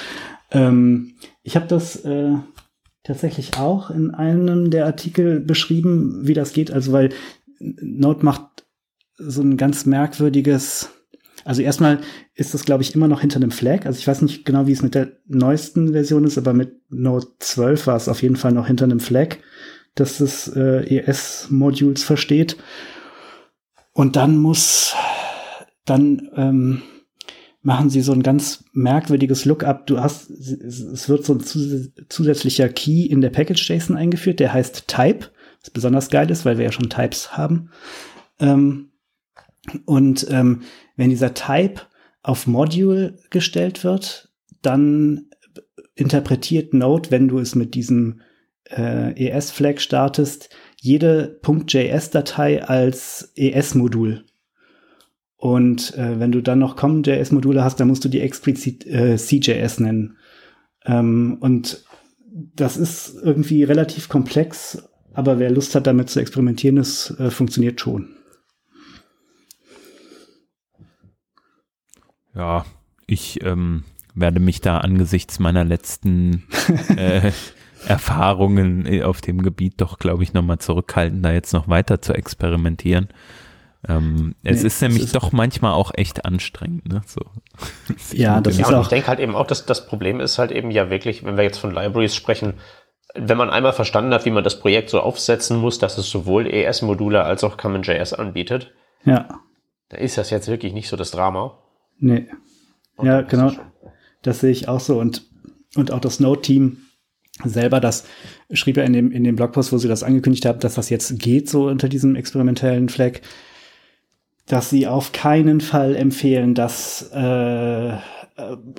Ähm, 0.51 1.14
ich 1.43 1.55
habe 1.55 1.66
das 1.68 2.05
äh, 2.05 2.32
tatsächlich 3.05 3.59
auch 3.59 3.91
in 3.91 4.11
einem 4.11 4.70
der 4.70 4.87
Artikel 4.87 5.39
beschrieben, 5.39 6.26
wie 6.26 6.35
das 6.35 6.53
geht. 6.53 6.72
Also 6.72 6.93
weil 6.93 7.11
Node 7.61 8.24
macht 8.24 8.66
so 9.16 9.43
ein 9.43 9.57
ganz 9.57 9.87
merkwürdiges 9.87 10.91
also 11.45 11.62
erstmal 11.62 12.01
ist 12.34 12.55
das, 12.55 12.64
glaube 12.64 12.82
ich, 12.82 12.95
immer 12.95 13.09
noch 13.09 13.20
hinter 13.20 13.36
einem 13.36 13.51
Flag. 13.51 13.86
Also 13.86 13.99
ich 13.99 14.07
weiß 14.07 14.22
nicht 14.22 14.45
genau, 14.45 14.66
wie 14.66 14.72
es 14.72 14.82
mit 14.82 14.95
der 14.95 15.12
neuesten 15.26 15.92
Version 15.92 16.24
ist, 16.24 16.38
aber 16.38 16.53
mit 16.53 16.74
Node 16.90 17.26
12 17.38 17.86
war 17.86 17.97
es 17.97 18.09
auf 18.09 18.22
jeden 18.22 18.36
Fall 18.36 18.53
noch 18.53 18.66
hinter 18.66 18.84
einem 18.84 19.01
Flag, 19.01 19.36
dass 19.95 20.18
das 20.18 20.49
äh, 20.55 20.99
ES-Modules 20.99 22.03
versteht. 22.03 22.57
Und 23.92 24.16
dann 24.16 24.38
muss 24.38 24.95
dann 25.84 26.30
ähm, 26.34 26.82
machen 27.62 27.88
sie 27.88 28.03
so 28.03 28.12
ein 28.12 28.22
ganz 28.22 28.64
merkwürdiges 28.72 29.45
Lookup. 29.47 29.86
Du 29.86 30.01
hast, 30.01 30.30
es 30.30 31.09
wird 31.09 31.24
so 31.24 31.34
ein 31.34 31.40
zusätzlicher 32.09 32.68
Key 32.68 33.07
in 33.07 33.22
der 33.22 33.30
Package.json 33.30 33.97
eingeführt, 33.97 34.38
der 34.38 34.53
heißt 34.53 34.86
Type, 34.86 35.30
was 35.61 35.70
besonders 35.70 36.11
geil 36.11 36.30
ist, 36.30 36.45
weil 36.45 36.59
wir 36.59 36.64
ja 36.66 36.72
schon 36.72 36.90
Types 36.90 37.36
haben. 37.36 37.70
Ähm, 38.38 38.90
und 39.84 40.26
ähm, 40.30 40.62
wenn 40.96 41.10
dieser 41.10 41.34
Type 41.34 41.82
auf 42.22 42.46
Module 42.46 43.18
gestellt 43.30 43.84
wird, 43.84 44.30
dann 44.62 45.26
interpretiert 45.94 46.74
Node, 46.74 47.10
wenn 47.10 47.28
du 47.28 47.38
es 47.38 47.54
mit 47.54 47.74
diesem 47.74 48.20
äh, 48.70 49.12
ES-Flag 49.28 49.78
startest, 49.78 50.50
jede 50.80 51.40
.js-Datei 51.42 52.64
als 52.64 53.32
ES-Modul. 53.36 54.24
Und 55.36 55.96
äh, 55.96 56.18
wenn 56.18 56.32
du 56.32 56.40
dann 56.40 56.58
noch 56.58 56.76
CommonJS-Module 56.76 57.62
hast, 57.62 57.78
dann 57.78 57.88
musst 57.88 58.04
du 58.04 58.08
die 58.08 58.20
explizit 58.20 58.86
äh, 58.86 59.16
CJS 59.16 59.80
nennen. 59.80 60.16
Ähm, 60.86 61.36
und 61.40 61.84
das 62.32 62.76
ist 62.76 63.16
irgendwie 63.22 63.62
relativ 63.62 64.08
komplex, 64.08 64.88
aber 65.12 65.38
wer 65.38 65.50
Lust 65.50 65.74
hat, 65.74 65.86
damit 65.86 66.10
zu 66.10 66.20
experimentieren, 66.20 66.76
das 66.76 67.14
äh, 67.18 67.30
funktioniert 67.30 67.80
schon. 67.80 68.16
Ja, 72.35 72.64
ich 73.07 73.45
ähm, 73.45 73.85
werde 74.14 74.41
mich 74.41 74.61
da 74.61 74.78
angesichts 74.78 75.39
meiner 75.39 75.64
letzten 75.64 76.45
äh, 76.97 77.32
Erfahrungen 77.87 78.87
äh, 78.87 79.03
auf 79.03 79.20
dem 79.20 79.43
Gebiet 79.43 79.74
doch, 79.80 79.99
glaube 79.99 80.22
ich, 80.22 80.32
nochmal 80.32 80.59
zurückhalten, 80.59 81.22
da 81.22 81.32
jetzt 81.32 81.53
noch 81.53 81.68
weiter 81.68 82.01
zu 82.01 82.14
experimentieren. 82.14 83.09
Ähm, 83.87 84.35
es 84.43 84.62
nee, 84.62 84.66
ist 84.66 84.80
nämlich 84.80 85.03
ist 85.03 85.14
doch 85.14 85.32
manchmal 85.32 85.72
auch 85.72 85.93
echt 85.95 86.24
anstrengend. 86.24 86.89
Ne? 86.89 87.03
So. 87.07 87.20
ja, 88.12 88.41
das 88.41 88.59
ist 88.59 88.72
auch. 88.72 88.82
Ich 88.82 88.89
denke 88.89 89.09
halt 89.09 89.20
eben 89.20 89.35
auch, 89.35 89.47
dass 89.47 89.66
das 89.66 89.87
Problem 89.87 90.20
ist 90.20 90.39
halt 90.39 90.53
eben 90.53 90.70
ja 90.70 90.89
wirklich, 90.89 91.24
wenn 91.24 91.37
wir 91.37 91.45
jetzt 91.45 91.59
von 91.59 91.70
Libraries 91.70 92.14
sprechen, 92.14 92.55
wenn 93.14 93.37
man 93.37 93.51
einmal 93.51 93.74
verstanden 93.74 94.14
hat, 94.14 94.24
wie 94.24 94.30
man 94.30 94.43
das 94.43 94.59
Projekt 94.59 94.91
so 94.91 95.01
aufsetzen 95.01 95.59
muss, 95.59 95.78
dass 95.78 95.99
es 95.99 96.09
sowohl 96.09 96.47
ES-Module 96.47 97.22
als 97.22 97.45
auch 97.45 97.57
CommonJS 97.59 98.14
anbietet, 98.14 98.72
ja. 99.05 99.28
da 99.91 99.97
ist 99.99 100.16
das 100.16 100.30
jetzt 100.30 100.49
wirklich 100.49 100.72
nicht 100.72 100.89
so 100.89 100.97
das 100.97 101.11
Drama. 101.11 101.59
Nee. 101.99 102.28
Und 102.97 103.07
ja, 103.07 103.22
genau. 103.22 103.53
Das 104.22 104.40
sehe 104.40 104.51
ich 104.51 104.68
auch 104.68 104.80
so. 104.80 105.01
Und, 105.01 105.28
und 105.76 105.90
auch 105.90 106.01
das 106.01 106.20
Node-Team 106.20 106.78
selber, 107.45 107.80
das 107.80 108.05
schrieb 108.53 108.76
ja 108.76 108.84
in 108.84 108.92
dem, 108.92 109.11
in 109.11 109.24
dem 109.24 109.36
Blogpost, 109.36 109.72
wo 109.72 109.78
sie 109.78 109.88
das 109.88 110.03
angekündigt 110.03 110.47
haben, 110.47 110.61
dass 110.61 110.74
das 110.74 110.90
jetzt 110.90 111.18
geht, 111.18 111.49
so 111.49 111.68
unter 111.68 111.88
diesem 111.88 112.14
experimentellen 112.14 112.88
Flag 112.88 113.20
dass 114.47 114.70
sie 114.70 114.86
auf 114.86 115.12
keinen 115.12 115.61
Fall 115.61 115.97
empfehlen, 115.97 116.55
das 116.55 117.11
äh, 117.12 117.97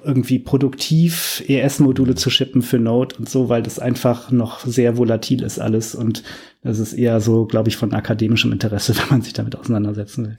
irgendwie 0.03 0.39
produktiv 0.39 1.43
ES-Module 1.47 2.15
zu 2.15 2.29
shippen 2.29 2.61
für 2.61 2.77
Node 2.77 3.15
und 3.15 3.29
so, 3.29 3.49
weil 3.49 3.63
das 3.63 3.79
einfach 3.79 4.29
noch 4.29 4.59
sehr 4.59 4.97
volatil 4.97 5.43
ist 5.43 5.59
alles 5.59 5.95
und 5.95 6.23
das 6.61 6.79
ist 6.79 6.93
eher 6.93 7.21
so, 7.21 7.45
glaube 7.45 7.69
ich, 7.69 7.77
von 7.77 7.93
akademischem 7.93 8.51
Interesse, 8.51 8.95
wenn 8.97 9.09
man 9.09 9.21
sich 9.21 9.33
damit 9.33 9.55
auseinandersetzen 9.55 10.25
will. 10.25 10.37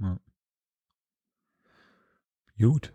Ja. 0.00 0.18
Gut. 2.58 2.92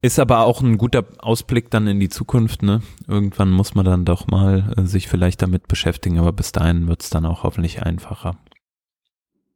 Ist 0.00 0.20
aber 0.20 0.40
auch 0.40 0.62
ein 0.62 0.78
guter 0.78 1.04
Ausblick 1.18 1.70
dann 1.70 1.88
in 1.88 1.98
die 1.98 2.08
Zukunft, 2.08 2.62
ne? 2.62 2.82
Irgendwann 3.08 3.50
muss 3.50 3.74
man 3.74 3.84
dann 3.84 4.04
doch 4.04 4.28
mal 4.28 4.72
äh, 4.76 4.82
sich 4.82 5.08
vielleicht 5.08 5.42
damit 5.42 5.66
beschäftigen, 5.66 6.18
aber 6.18 6.32
bis 6.32 6.52
dahin 6.52 6.86
wird 6.86 7.02
es 7.02 7.10
dann 7.10 7.26
auch 7.26 7.42
hoffentlich 7.42 7.82
einfacher. 7.82 8.38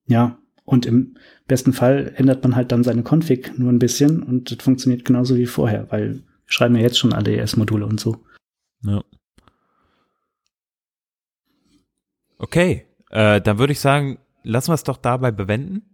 Ja, 0.07 0.39
und 0.65 0.85
im 0.85 1.17
besten 1.47 1.73
Fall 1.73 2.13
ändert 2.17 2.43
man 2.43 2.57
halt 2.57 2.73
dann 2.73 2.83
seine 2.83 3.05
Config 3.05 3.57
nur 3.57 3.71
ein 3.71 3.79
bisschen 3.79 4.23
und 4.23 4.51
das 4.51 4.63
funktioniert 4.63 5.05
genauso 5.05 5.37
wie 5.37 5.47
vorher, 5.47 5.91
weil 5.91 6.15
wir 6.15 6.23
schreiben 6.47 6.75
ja 6.75 6.83
jetzt 6.83 6.99
schon 6.99 7.13
alle 7.13 7.37
ES-Module 7.37 7.87
und 7.87 8.01
so. 8.01 8.25
Ja. 8.83 9.03
Okay, 12.39 12.87
äh, 13.11 13.41
dann 13.41 13.59
würde 13.59 13.73
ich 13.73 13.81
sagen, 13.81 14.19
lassen 14.43 14.71
wir 14.71 14.75
es 14.75 14.83
doch 14.83 14.97
dabei 14.97 15.31
bewenden. 15.31 15.92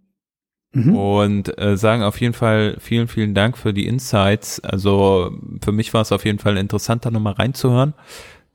Mhm. 0.71 0.95
Und 0.95 1.57
äh, 1.59 1.77
sagen 1.77 2.03
auf 2.03 2.21
jeden 2.21 2.33
Fall 2.33 2.77
vielen, 2.79 3.07
vielen 3.07 3.33
Dank 3.33 3.57
für 3.57 3.73
die 3.73 3.87
Insights. 3.87 4.59
Also 4.59 5.31
für 5.63 5.71
mich 5.71 5.93
war 5.93 6.01
es 6.01 6.11
auf 6.11 6.25
jeden 6.25 6.39
Fall 6.39 6.57
interessant, 6.57 7.05
da 7.05 7.11
nochmal 7.11 7.33
reinzuhören 7.33 7.93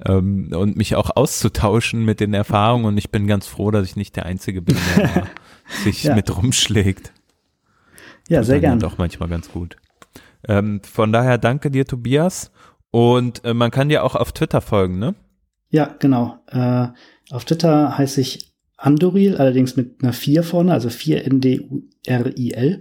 ähm, 0.04 0.50
und 0.54 0.76
mich 0.76 0.94
auch 0.96 1.10
auszutauschen 1.14 2.04
mit 2.04 2.20
den 2.20 2.34
Erfahrungen. 2.34 2.84
Und 2.84 2.98
ich 2.98 3.10
bin 3.10 3.26
ganz 3.26 3.46
froh, 3.46 3.70
dass 3.70 3.86
ich 3.86 3.96
nicht 3.96 4.16
der 4.16 4.26
Einzige 4.26 4.62
bin, 4.62 4.76
der 4.96 5.26
sich 5.82 6.04
ja. 6.04 6.14
mit 6.14 6.34
rumschlägt. 6.36 7.12
Ja, 8.28 8.42
sehr 8.42 8.60
gerne. 8.60 8.80
Doch 8.80 8.96
manchmal 8.96 9.28
ganz 9.28 9.50
gut. 9.50 9.76
Ähm, 10.46 10.80
von 10.82 11.12
daher 11.12 11.38
danke 11.38 11.70
dir, 11.70 11.84
Tobias. 11.84 12.50
Und 12.90 13.44
äh, 13.44 13.54
man 13.54 13.70
kann 13.70 13.88
dir 13.88 14.04
auch 14.04 14.14
auf 14.14 14.32
Twitter 14.32 14.60
folgen, 14.60 14.98
ne? 14.98 15.14
Ja, 15.70 15.94
genau. 15.98 16.38
Äh, 16.46 16.88
auf 17.30 17.44
Twitter 17.44 17.98
heiße 17.98 18.20
ich 18.20 18.53
Anduril, 18.76 19.36
allerdings 19.36 19.76
mit 19.76 20.02
einer 20.02 20.12
4 20.12 20.42
vorne, 20.42 20.72
also 20.72 20.90
4 20.90 21.24
N-D-U-R-I-L. 21.26 22.80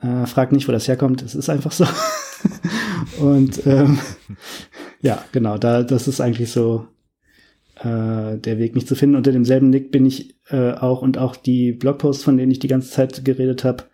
Äh, 0.00 0.26
frag 0.26 0.52
nicht, 0.52 0.66
wo 0.68 0.72
das 0.72 0.88
herkommt, 0.88 1.22
es 1.22 1.34
ist 1.34 1.48
einfach 1.48 1.72
so. 1.72 1.86
und 3.20 3.66
ähm, 3.66 3.98
ja, 5.00 5.24
genau, 5.32 5.58
da, 5.58 5.82
das 5.82 6.08
ist 6.08 6.20
eigentlich 6.20 6.50
so 6.50 6.86
äh, 7.76 8.38
der 8.38 8.58
Weg, 8.58 8.74
mich 8.74 8.86
zu 8.86 8.94
finden. 8.94 9.16
Unter 9.16 9.32
demselben 9.32 9.70
Nick 9.70 9.90
bin 9.90 10.06
ich 10.06 10.36
äh, 10.48 10.72
auch 10.72 11.02
und 11.02 11.18
auch 11.18 11.36
die 11.36 11.72
Blogposts, 11.72 12.24
von 12.24 12.36
denen 12.36 12.52
ich 12.52 12.58
die 12.58 12.68
ganze 12.68 12.90
Zeit 12.90 13.24
geredet 13.24 13.64
habe, 13.64 13.84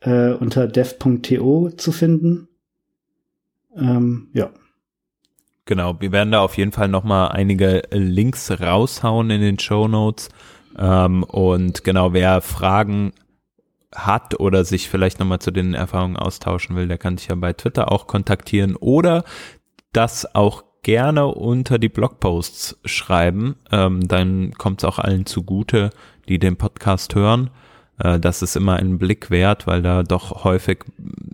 äh, 0.00 0.32
unter 0.32 0.66
dev.to 0.66 1.70
zu 1.70 1.92
finden. 1.92 2.48
Ähm, 3.76 4.28
ja. 4.32 4.50
Genau, 5.68 6.00
wir 6.00 6.12
werden 6.12 6.32
da 6.32 6.40
auf 6.40 6.56
jeden 6.56 6.72
Fall 6.72 6.88
nochmal 6.88 7.28
einige 7.28 7.82
Links 7.90 8.50
raushauen 8.50 9.28
in 9.28 9.42
den 9.42 9.58
Show 9.58 9.86
Notes. 9.86 10.30
Ähm, 10.78 11.24
und 11.24 11.84
genau, 11.84 12.14
wer 12.14 12.40
Fragen 12.40 13.12
hat 13.94 14.40
oder 14.40 14.64
sich 14.64 14.88
vielleicht 14.88 15.18
nochmal 15.18 15.40
zu 15.40 15.50
den 15.50 15.74
Erfahrungen 15.74 16.16
austauschen 16.16 16.74
will, 16.74 16.88
der 16.88 16.96
kann 16.96 17.16
dich 17.16 17.28
ja 17.28 17.34
bei 17.34 17.52
Twitter 17.52 17.92
auch 17.92 18.06
kontaktieren 18.06 18.76
oder 18.76 19.24
das 19.92 20.34
auch 20.34 20.64
gerne 20.82 21.26
unter 21.26 21.78
die 21.78 21.90
Blogposts 21.90 22.78
schreiben. 22.86 23.56
Ähm, 23.70 24.08
dann 24.08 24.52
kommt 24.54 24.80
es 24.80 24.84
auch 24.86 24.98
allen 24.98 25.26
zugute, 25.26 25.90
die 26.30 26.38
den 26.38 26.56
Podcast 26.56 27.14
hören. 27.14 27.50
Äh, 27.98 28.18
das 28.20 28.42
ist 28.42 28.56
immer 28.56 28.76
einen 28.76 28.98
Blick 28.98 29.30
wert, 29.30 29.66
weil 29.66 29.82
da 29.82 30.02
doch 30.02 30.44
häufig 30.44 30.84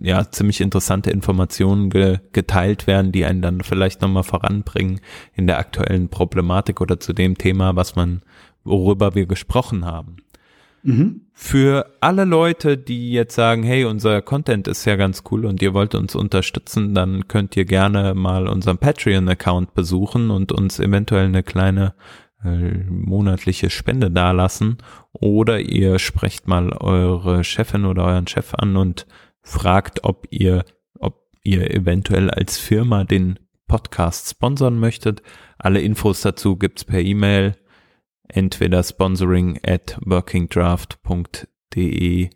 ja 0.01 0.29
ziemlich 0.29 0.61
interessante 0.61 1.11
Informationen 1.11 1.89
ge 1.89 2.19
geteilt 2.31 2.87
werden, 2.87 3.11
die 3.11 3.25
einen 3.25 3.41
dann 3.41 3.61
vielleicht 3.61 4.01
nochmal 4.01 4.23
voranbringen 4.23 4.99
in 5.33 5.47
der 5.47 5.59
aktuellen 5.59 6.09
Problematik 6.09 6.81
oder 6.81 6.99
zu 6.99 7.13
dem 7.13 7.37
Thema, 7.37 7.75
was 7.75 7.95
man, 7.95 8.21
worüber 8.63 9.15
wir 9.15 9.25
gesprochen 9.25 9.85
haben. 9.85 10.17
Mhm. 10.83 11.21
Für 11.33 11.87
alle 11.99 12.25
Leute, 12.25 12.77
die 12.77 13.11
jetzt 13.11 13.33
sagen, 13.33 13.63
hey, 13.63 13.85
unser 13.85 14.21
Content 14.21 14.67
ist 14.67 14.85
ja 14.85 14.95
ganz 14.95 15.23
cool 15.31 15.45
und 15.45 15.61
ihr 15.61 15.73
wollt 15.73 15.95
uns 15.95 16.15
unterstützen, 16.15 16.93
dann 16.93 17.27
könnt 17.27 17.57
ihr 17.57 17.65
gerne 17.65 18.13
mal 18.13 18.47
unseren 18.47 18.77
Patreon-Account 18.77 19.73
besuchen 19.73 20.29
und 20.29 20.51
uns 20.51 20.79
eventuell 20.79 21.25
eine 21.25 21.41
kleine 21.43 21.93
monatliche 22.45 23.69
Spende 23.69 24.09
dalassen 24.11 24.77
oder 25.11 25.59
ihr 25.59 25.99
sprecht 25.99 26.47
mal 26.47 26.71
eure 26.73 27.43
Chefin 27.43 27.85
oder 27.85 28.05
euren 28.05 28.27
Chef 28.27 28.53
an 28.53 28.77
und 28.77 29.05
fragt, 29.41 30.03
ob 30.03 30.27
ihr, 30.29 30.63
ob 30.99 31.25
ihr 31.43 31.71
eventuell 31.71 32.29
als 32.29 32.57
Firma 32.57 33.03
den 33.03 33.39
Podcast 33.67 34.29
sponsern 34.29 34.79
möchtet. 34.79 35.21
Alle 35.57 35.81
Infos 35.81 36.21
dazu 36.21 36.55
gibt's 36.57 36.85
per 36.85 36.99
E-Mail, 36.99 37.55
entweder 38.27 38.83
sponsoring 38.83 39.59
at 39.65 39.97
workingdraft.de 40.05 42.29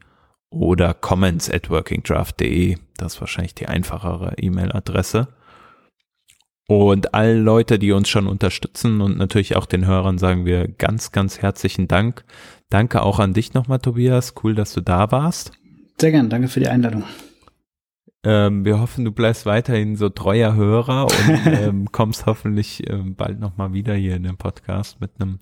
oder 0.50 0.94
comments 0.94 1.50
at 1.50 1.70
workingdraft.de. 1.70 2.78
Das 2.98 3.16
ist 3.16 3.22
wahrscheinlich 3.22 3.56
die 3.56 3.68
einfachere 3.68 4.34
E-Mail-Adresse. 4.38 5.30
Und 6.70 7.16
alle 7.16 7.34
Leute, 7.34 7.80
die 7.80 7.92
uns 7.94 8.10
schon 8.10 8.28
unterstützen 8.28 9.02
und 9.02 9.18
natürlich 9.18 9.56
auch 9.56 9.66
den 9.66 9.88
Hörern 9.88 10.20
sagen 10.20 10.46
wir 10.46 10.68
ganz, 10.68 11.12
ganz 11.12 11.40
herzlichen 11.42 11.88
Dank. 11.88 12.24
Danke 12.70 13.02
auch 13.02 13.18
an 13.18 13.34
dich 13.34 13.56
nochmal, 13.56 13.80
Tobias. 13.80 14.36
Cool, 14.44 14.54
dass 14.54 14.74
du 14.74 14.82
da 14.82 15.12
warst. 15.12 15.52
Sehr 16.00 16.12
gern, 16.12 16.30
danke 16.30 16.48
für 16.48 16.60
die 16.60 16.68
Einladung. 16.68 17.06
Ähm, 18.24 18.66
wir 18.66 18.80
hoffen, 18.80 19.04
du 19.04 19.12
bleibst 19.12 19.48
weiterhin 19.48 19.96
so 19.96 20.10
treuer 20.10 20.54
Hörer 20.54 21.06
und 21.06 21.42
ähm, 21.48 21.92
kommst 21.92 22.28
hoffentlich 22.28 22.88
ähm, 22.88 23.16
bald 23.16 23.40
nochmal 23.40 23.74
wieder 23.74 23.96
hier 23.96 24.16
in 24.16 24.22
den 24.22 24.38
Podcast 24.38 25.02
mit 25.02 25.10
einem, 25.20 25.40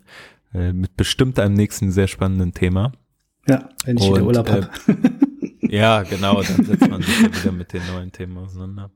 äh, 0.53 0.71
mit 0.71 0.95
bestimmt 0.95 1.39
einem 1.39 1.55
nächsten 1.55 1.91
sehr 1.91 2.07
spannenden 2.07 2.53
Thema. 2.53 2.93
Ja, 3.49 3.67
wenn 3.83 3.97
ich 3.97 4.03
und, 4.03 4.15
wieder 4.15 4.25
Urlaub 4.25 4.49
habe. 4.49 4.69
Äh, 5.61 5.75
ja, 5.75 6.03
genau, 6.03 6.41
dann 6.41 6.63
setzt 6.63 6.89
man 6.89 7.01
sich 7.01 7.21
ja 7.21 7.35
wieder 7.43 7.51
mit 7.51 7.73
den 7.73 7.81
neuen 7.91 8.13
Themen 8.13 8.37
auseinander. 8.37 8.91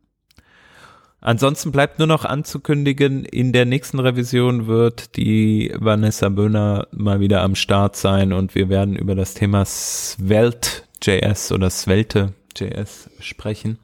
Ansonsten 1.24 1.72
bleibt 1.72 2.00
nur 2.00 2.08
noch 2.08 2.26
anzukündigen, 2.26 3.26
in 3.26 3.54
der 3.54 3.66
nächsten 3.66 4.00
Revision 4.00 4.66
wird 4.66 5.16
die 5.18 5.72
Vanessa 5.78 6.30
Böhner 6.30 6.88
mal 6.92 7.20
wieder 7.20 7.44
am 7.44 7.54
Start 7.54 7.96
sein 7.96 8.34
und 8.34 8.56
wir 8.56 8.70
werden 8.70 8.96
über 8.96 9.14
das 9.14 9.36
Thema 9.36 9.64
Svelte.js 9.64 11.52
oder 11.52 11.70
Svelte.js 11.70 13.12
sprechen. 13.20 13.78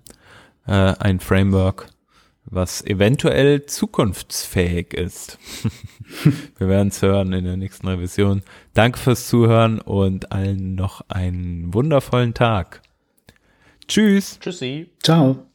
Äh, 0.66 0.96
ein 0.98 1.20
Framework, 1.20 1.90
was 2.46 2.84
eventuell 2.84 3.68
zukunftsfähig 3.68 4.96
ist. 4.96 5.38
wir 6.58 6.68
werden 6.68 6.88
es 6.88 7.04
hören 7.04 7.34
in 7.34 7.46
der 7.46 7.58
nächsten 7.58 7.88
Revision. 7.88 8.42
Danke 8.74 8.98
fürs 8.98 9.28
Zuhören 9.28 9.80
und 9.80 10.32
allen 10.32 10.74
noch 10.74 11.02
einen 11.08 11.72
wundervollen 11.72 12.34
Tag. 12.34 12.82
Tschüss. 13.88 14.40
Tschüssi. 14.40 14.90
Ciao. 15.04 15.47